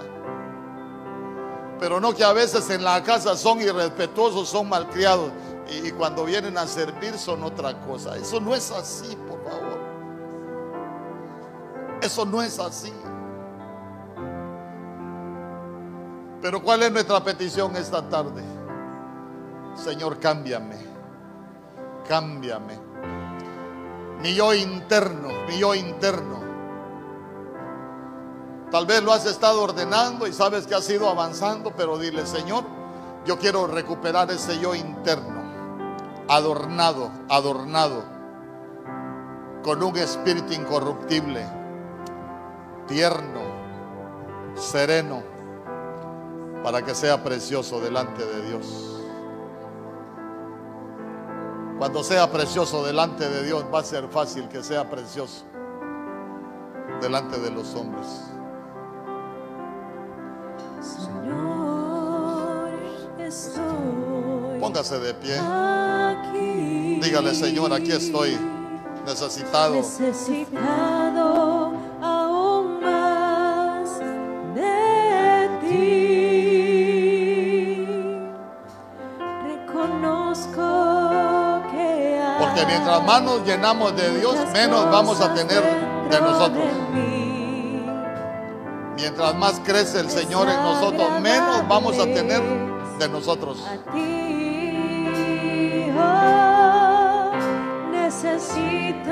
Pero 1.80 2.00
no 2.00 2.14
que 2.14 2.24
a 2.24 2.34
veces 2.34 2.70
en 2.70 2.84
la 2.84 3.02
casa 3.02 3.36
son 3.36 3.62
irrespetuosos, 3.62 4.48
son 4.48 4.70
malcriados. 4.70 5.32
Y 5.68 5.89
cuando 5.94 6.24
vienen 6.24 6.56
a 6.56 6.68
servir 6.68 7.18
son 7.18 7.41
otra 7.41 7.82
cosa. 7.82 8.16
Eso 8.16 8.39
no 8.39 8.54
es 8.54 8.70
así, 8.70 9.18
por 9.28 9.44
favor. 9.44 9.80
Eso 12.00 12.26
no 12.26 12.44
es 12.44 12.60
así. 12.60 12.94
Pero 16.44 16.62
¿cuál 16.62 16.84
es 16.84 16.91
nuestra 16.91 17.24
petición 17.24 17.76
esta 17.76 18.08
tarde? 18.08 18.44
Señor, 19.76 20.19
cámbiame, 20.19 20.78
cámbiame. 22.07 22.80
Mi 24.21 24.36
yo 24.36 24.53
interno, 24.53 25.30
mi 25.47 25.57
yo 25.57 25.74
interno. 25.76 26.41
Tal 28.71 28.86
vez 28.86 29.03
lo 29.03 29.11
has 29.11 29.26
estado 29.26 29.61
ordenando 29.61 30.26
y 30.26 30.34
sabes 30.34 30.65
que 30.65 30.76
has 30.76 30.89
ido 30.89 31.09
avanzando, 31.09 31.74
pero 31.76 31.97
dile, 31.97 32.26
Señor, 32.26 32.63
yo 33.26 33.38
quiero 33.38 33.67
recuperar 33.67 34.32
ese 34.32 34.59
yo 34.59 34.74
interno, 34.76 35.43
adornado, 36.28 37.11
adornado, 37.30 38.03
con 39.63 39.84
un 39.84 39.95
espíritu 39.97 40.53
incorruptible, 40.53 41.45
tierno, 42.88 43.41
sereno, 44.55 45.24
para 46.63 46.82
que 46.84 46.95
sea 46.95 47.24
precioso 47.24 47.80
delante 47.80 48.26
de 48.26 48.47
Dios. 48.47 48.93
Cuando 51.78 52.03
sea 52.03 52.32
precioso 52.32 52.86
delante 52.86 53.28
de 53.28 53.43
Dios, 53.43 53.65
va 53.74 53.80
a 53.80 53.84
ser 53.84 54.07
fácil 54.09 54.47
que 54.47 54.63
sea 54.63 54.89
precioso 54.89 55.43
delante 57.01 57.39
de 57.39 57.51
los 57.51 57.74
hombres. 57.76 58.05
Señor, 60.82 62.69
estoy 63.19 64.59
Póngase 64.59 64.99
de 64.99 65.13
pie. 65.13 65.38
aquí. 65.39 66.99
Dígale, 67.01 67.34
Señor, 67.36 67.74
aquí 67.74 67.91
estoy 67.91 68.38
necesitado. 69.05 69.76
Necesitado 69.76 71.03
mientras 82.84 83.04
más 83.06 83.22
nos 83.22 83.46
llenamos 83.46 83.96
de 83.96 84.20
Dios, 84.20 84.36
menos 84.54 84.92
vamos 84.92 85.22
a 85.22 85.34
tener 85.34 85.64
de 86.10 86.20
nosotros. 86.20 86.66
Mientras 88.98 89.36
más 89.36 89.62
crece 89.64 90.02
el 90.02 90.10
Señor 90.10 90.50
en 90.50 90.62
nosotros, 90.62 91.22
menos 91.22 91.66
vamos 91.68 91.98
a 91.98 92.04
tener 92.04 92.42
de 93.00 93.08
nosotros. 93.10 93.64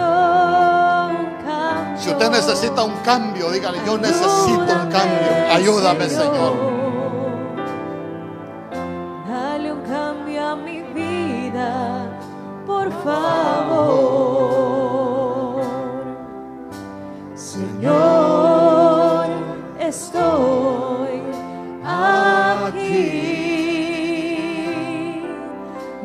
Oh. 0.04 0.50
Si 1.98 2.10
usted 2.10 2.30
necesita 2.30 2.84
un 2.84 2.98
cambio, 2.98 3.52
dígale, 3.52 3.80
yo 3.86 3.98
necesito 3.98 4.50
un 4.50 4.90
cambio. 4.92 5.54
Ayúdame, 5.54 6.10
Señor. 6.10 6.81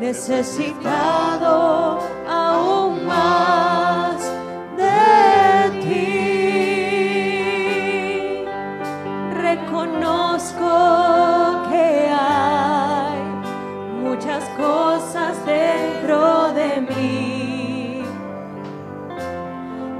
Necesitado 0.07 1.99
aún 2.29 3.05
más 3.05 4.21
de 4.77 5.81
ti. 5.81 7.25
Reconozco 9.33 10.69
que 11.69 12.09
hay 12.09 13.19
muchas 14.01 14.45
cosas 14.55 15.45
dentro 15.45 16.53
de 16.53 16.87
mí 16.95 18.05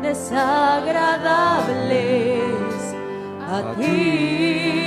desagradables 0.02 2.96
a 3.52 3.74
ti. 3.76 4.87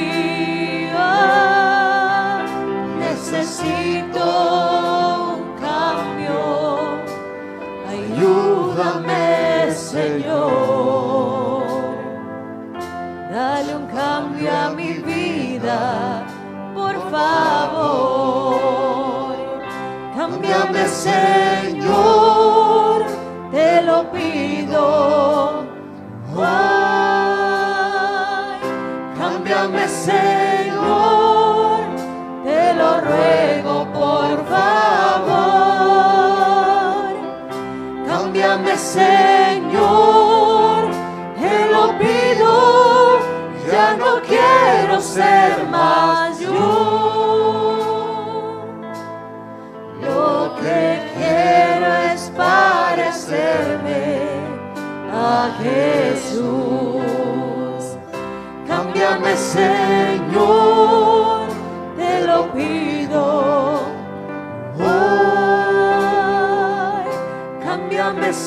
Señor, 21.03 22.99
te 23.51 23.81
lo 23.81 24.13
pido. 24.13 25.65
Ay, 26.37 28.61
cámbiame, 29.19 29.89
Señor, 29.89 31.81
te 32.45 32.75
lo 32.75 33.01
ruego, 33.01 33.87
por 33.95 34.47
favor. 34.47 35.31
Cámbiame, 38.07 38.77
Señor, 38.77 40.91
te 41.41 41.71
lo 41.73 41.99
pido. 41.99 43.21
Ya 43.73 43.97
no 43.97 44.21
quiero 44.21 45.01
ser 45.01 45.60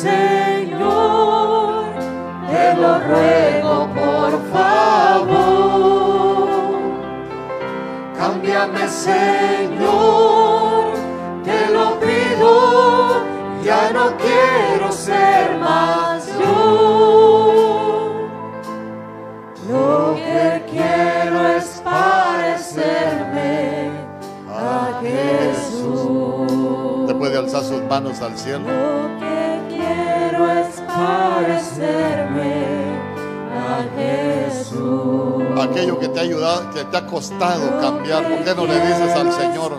Señor, 0.04 1.86
te 2.50 2.76
lo 2.76 3.00
ruego, 3.00 3.88
por 3.96 4.32
favor. 4.52 6.50
Cámbiame, 8.18 8.86
Señor, 8.90 10.96
te 11.46 11.70
lo 11.72 11.98
pido. 12.02 13.24
Ya 13.64 13.92
no 13.94 14.18
quiero 14.18 14.92
ser 14.92 15.56
más 15.58 16.28
yo. 16.38 17.54
Lo 19.70 20.16
que 20.16 20.66
quiero 20.70 21.48
es 21.48 21.82
parecerme 21.82 23.54
a 24.50 25.00
Jesús. 25.02 27.08
Te 27.08 27.16
puede 27.16 27.38
alzar 27.38 27.64
sus 27.64 27.82
manos 27.84 28.22
al 28.22 28.38
cielo. 28.38 29.13
Parecerme 31.44 32.54
a 33.52 33.84
Jesús. 33.98 35.44
Aquello 35.60 36.00
que 36.00 36.08
te 36.10 36.20
ha 36.20 36.24
ayudado, 36.24 36.72
que 36.72 36.84
te 36.86 36.98
ha 36.98 37.06
costado 37.06 37.80
cambiar, 37.80 38.28
¿por 38.28 38.44
qué 38.44 38.56
no 38.56 38.66
le 38.66 38.80
dices 38.80 39.16
al 39.16 39.32
Señor, 39.32 39.78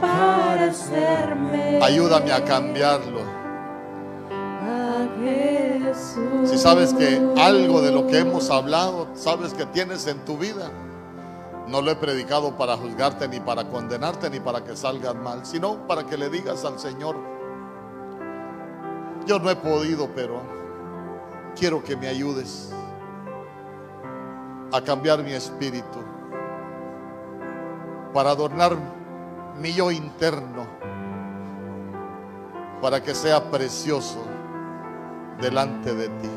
ayúdame 1.83 2.33
a 2.33 2.45
cambiarlo? 2.45 3.35
Si 6.45 6.59
sabes 6.59 6.93
que 6.95 7.21
algo 7.39 7.81
de 7.81 7.91
lo 7.91 8.07
que 8.07 8.19
hemos 8.19 8.51
hablado, 8.51 9.09
sabes 9.15 9.55
que 9.55 9.67
tienes 9.67 10.07
en 10.07 10.25
tu 10.25 10.37
vida, 10.37 10.71
no 11.67 11.81
lo 11.81 11.91
he 11.91 11.97
predicado 11.97 12.57
para 12.57 12.77
juzgarte, 12.77 13.27
ni 13.27 13.41
para 13.41 13.69
condenarte, 13.69 14.29
ni 14.29 14.39
para 14.39 14.63
que 14.63 14.77
salgas 14.77 15.15
mal, 15.15 15.47
sino 15.47 15.87
para 15.87 16.05
que 16.05 16.17
le 16.17 16.29
digas 16.29 16.65
al 16.65 16.79
Señor, 16.79 17.17
yo 19.27 19.39
no 19.39 19.51
he 19.51 19.57
podido, 19.57 20.09
pero 20.15 20.64
quiero 21.55 21.83
que 21.83 21.97
me 21.97 22.09
ayudes 22.09 22.73
a 24.73 24.81
cambiar 24.83 25.23
mi 25.23 25.33
espíritu, 25.33 26.01
para 28.13 28.31
adornar 28.31 28.77
mi 29.61 29.73
yo 29.73 29.91
interno, 29.91 30.67
para 32.83 33.03
que 33.03 33.15
sea 33.15 33.51
precioso 33.51 34.25
delante 35.41 35.95
de 35.95 36.09
ti. 36.09 36.31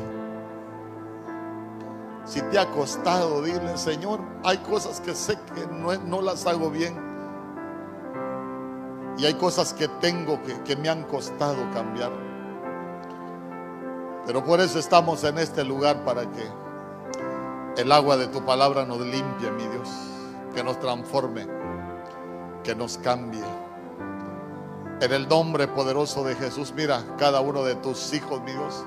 Si 2.24 2.42
te 2.42 2.58
ha 2.58 2.70
costado, 2.70 3.42
dile, 3.42 3.76
Señor, 3.76 4.20
hay 4.44 4.58
cosas 4.58 5.00
que 5.00 5.14
sé 5.14 5.38
que 5.54 5.66
no, 5.66 5.94
no 5.96 6.20
las 6.20 6.46
hago 6.46 6.70
bien. 6.70 6.94
Y 9.16 9.24
hay 9.24 9.34
cosas 9.34 9.72
que 9.72 9.88
tengo 10.00 10.40
que, 10.42 10.60
que 10.62 10.76
me 10.76 10.88
han 10.88 11.04
costado 11.04 11.56
cambiar. 11.72 12.27
Pero 14.28 14.44
por 14.44 14.60
eso 14.60 14.78
estamos 14.78 15.24
en 15.24 15.38
este 15.38 15.64
lugar 15.64 16.04
para 16.04 16.30
que 16.30 16.46
el 17.80 17.90
agua 17.90 18.18
de 18.18 18.26
tu 18.26 18.44
palabra 18.44 18.84
nos 18.84 19.00
limpie, 19.00 19.50
mi 19.52 19.66
Dios. 19.68 19.88
Que 20.54 20.62
nos 20.62 20.78
transforme, 20.78 21.46
que 22.62 22.74
nos 22.74 22.98
cambie. 22.98 23.42
En 25.00 25.12
el 25.14 25.26
nombre 25.26 25.66
poderoso 25.66 26.24
de 26.24 26.34
Jesús, 26.34 26.74
mira 26.76 27.02
cada 27.16 27.40
uno 27.40 27.64
de 27.64 27.76
tus 27.76 28.12
hijos, 28.12 28.42
mi 28.42 28.52
Dios. 28.52 28.84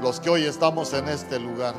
Los 0.00 0.18
que 0.18 0.30
hoy 0.30 0.44
estamos 0.44 0.94
en 0.94 1.08
este 1.08 1.38
lugar. 1.38 1.74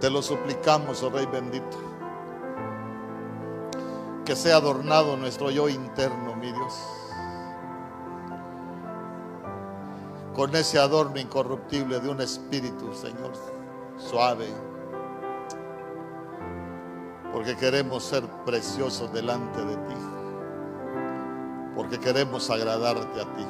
Te 0.00 0.08
lo 0.08 0.22
suplicamos, 0.22 1.02
oh 1.02 1.10
Rey 1.10 1.26
bendito. 1.26 1.76
Que 4.24 4.34
sea 4.34 4.56
adornado 4.56 5.18
nuestro 5.18 5.50
yo 5.50 5.68
interno, 5.68 6.34
mi 6.34 6.50
Dios. 6.50 6.97
Con 10.38 10.54
ese 10.54 10.78
adorno 10.78 11.18
incorruptible 11.18 11.98
de 11.98 12.08
un 12.08 12.20
espíritu, 12.20 12.94
Señor, 12.94 13.32
suave. 13.96 14.46
Porque 17.32 17.56
queremos 17.56 18.04
ser 18.04 18.22
preciosos 18.46 19.12
delante 19.12 19.60
de 19.64 19.74
ti. 19.74 19.94
Porque 21.74 21.98
queremos 21.98 22.48
agradarte 22.50 23.20
a 23.20 23.24
ti. 23.34 23.46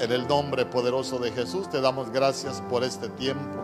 En 0.00 0.12
el 0.12 0.28
nombre 0.28 0.66
poderoso 0.66 1.18
de 1.18 1.32
Jesús 1.32 1.70
te 1.70 1.80
damos 1.80 2.10
gracias 2.10 2.60
por 2.68 2.84
este 2.84 3.08
tiempo. 3.08 3.62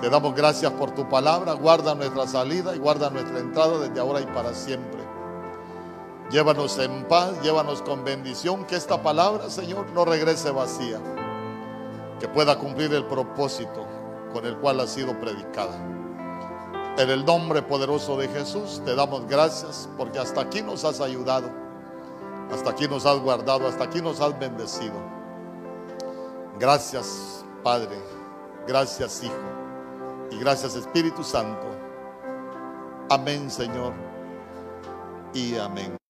Te 0.00 0.08
damos 0.08 0.36
gracias 0.36 0.70
por 0.70 0.92
tu 0.92 1.08
palabra. 1.08 1.54
Guarda 1.54 1.96
nuestra 1.96 2.28
salida 2.28 2.76
y 2.76 2.78
guarda 2.78 3.10
nuestra 3.10 3.40
entrada 3.40 3.76
desde 3.80 3.98
ahora 3.98 4.20
y 4.20 4.26
para 4.26 4.54
siempre. 4.54 5.01
Llévanos 6.32 6.78
en 6.78 7.04
paz, 7.04 7.42
llévanos 7.42 7.82
con 7.82 8.04
bendición. 8.04 8.64
Que 8.64 8.76
esta 8.76 9.02
palabra, 9.02 9.50
Señor, 9.50 9.90
no 9.90 10.06
regrese 10.06 10.50
vacía. 10.50 10.98
Que 12.18 12.26
pueda 12.26 12.58
cumplir 12.58 12.92
el 12.94 13.04
propósito 13.04 13.86
con 14.32 14.46
el 14.46 14.56
cual 14.56 14.80
ha 14.80 14.86
sido 14.86 15.18
predicada. 15.20 15.76
En 16.96 17.10
el 17.10 17.24
nombre 17.26 17.60
poderoso 17.60 18.16
de 18.16 18.28
Jesús 18.28 18.80
te 18.84 18.94
damos 18.94 19.26
gracias 19.26 19.88
porque 19.98 20.18
hasta 20.18 20.40
aquí 20.40 20.62
nos 20.62 20.84
has 20.84 21.02
ayudado. 21.02 21.50
Hasta 22.50 22.70
aquí 22.70 22.88
nos 22.88 23.04
has 23.04 23.18
guardado, 23.18 23.66
hasta 23.66 23.84
aquí 23.84 24.00
nos 24.00 24.20
has 24.20 24.38
bendecido. 24.38 24.94
Gracias, 26.58 27.44
Padre. 27.62 27.98
Gracias, 28.66 29.22
Hijo. 29.22 29.34
Y 30.30 30.38
gracias, 30.38 30.76
Espíritu 30.76 31.22
Santo. 31.22 31.66
Amén, 33.10 33.50
Señor. 33.50 33.92
Y 35.34 35.56
amén. 35.56 36.01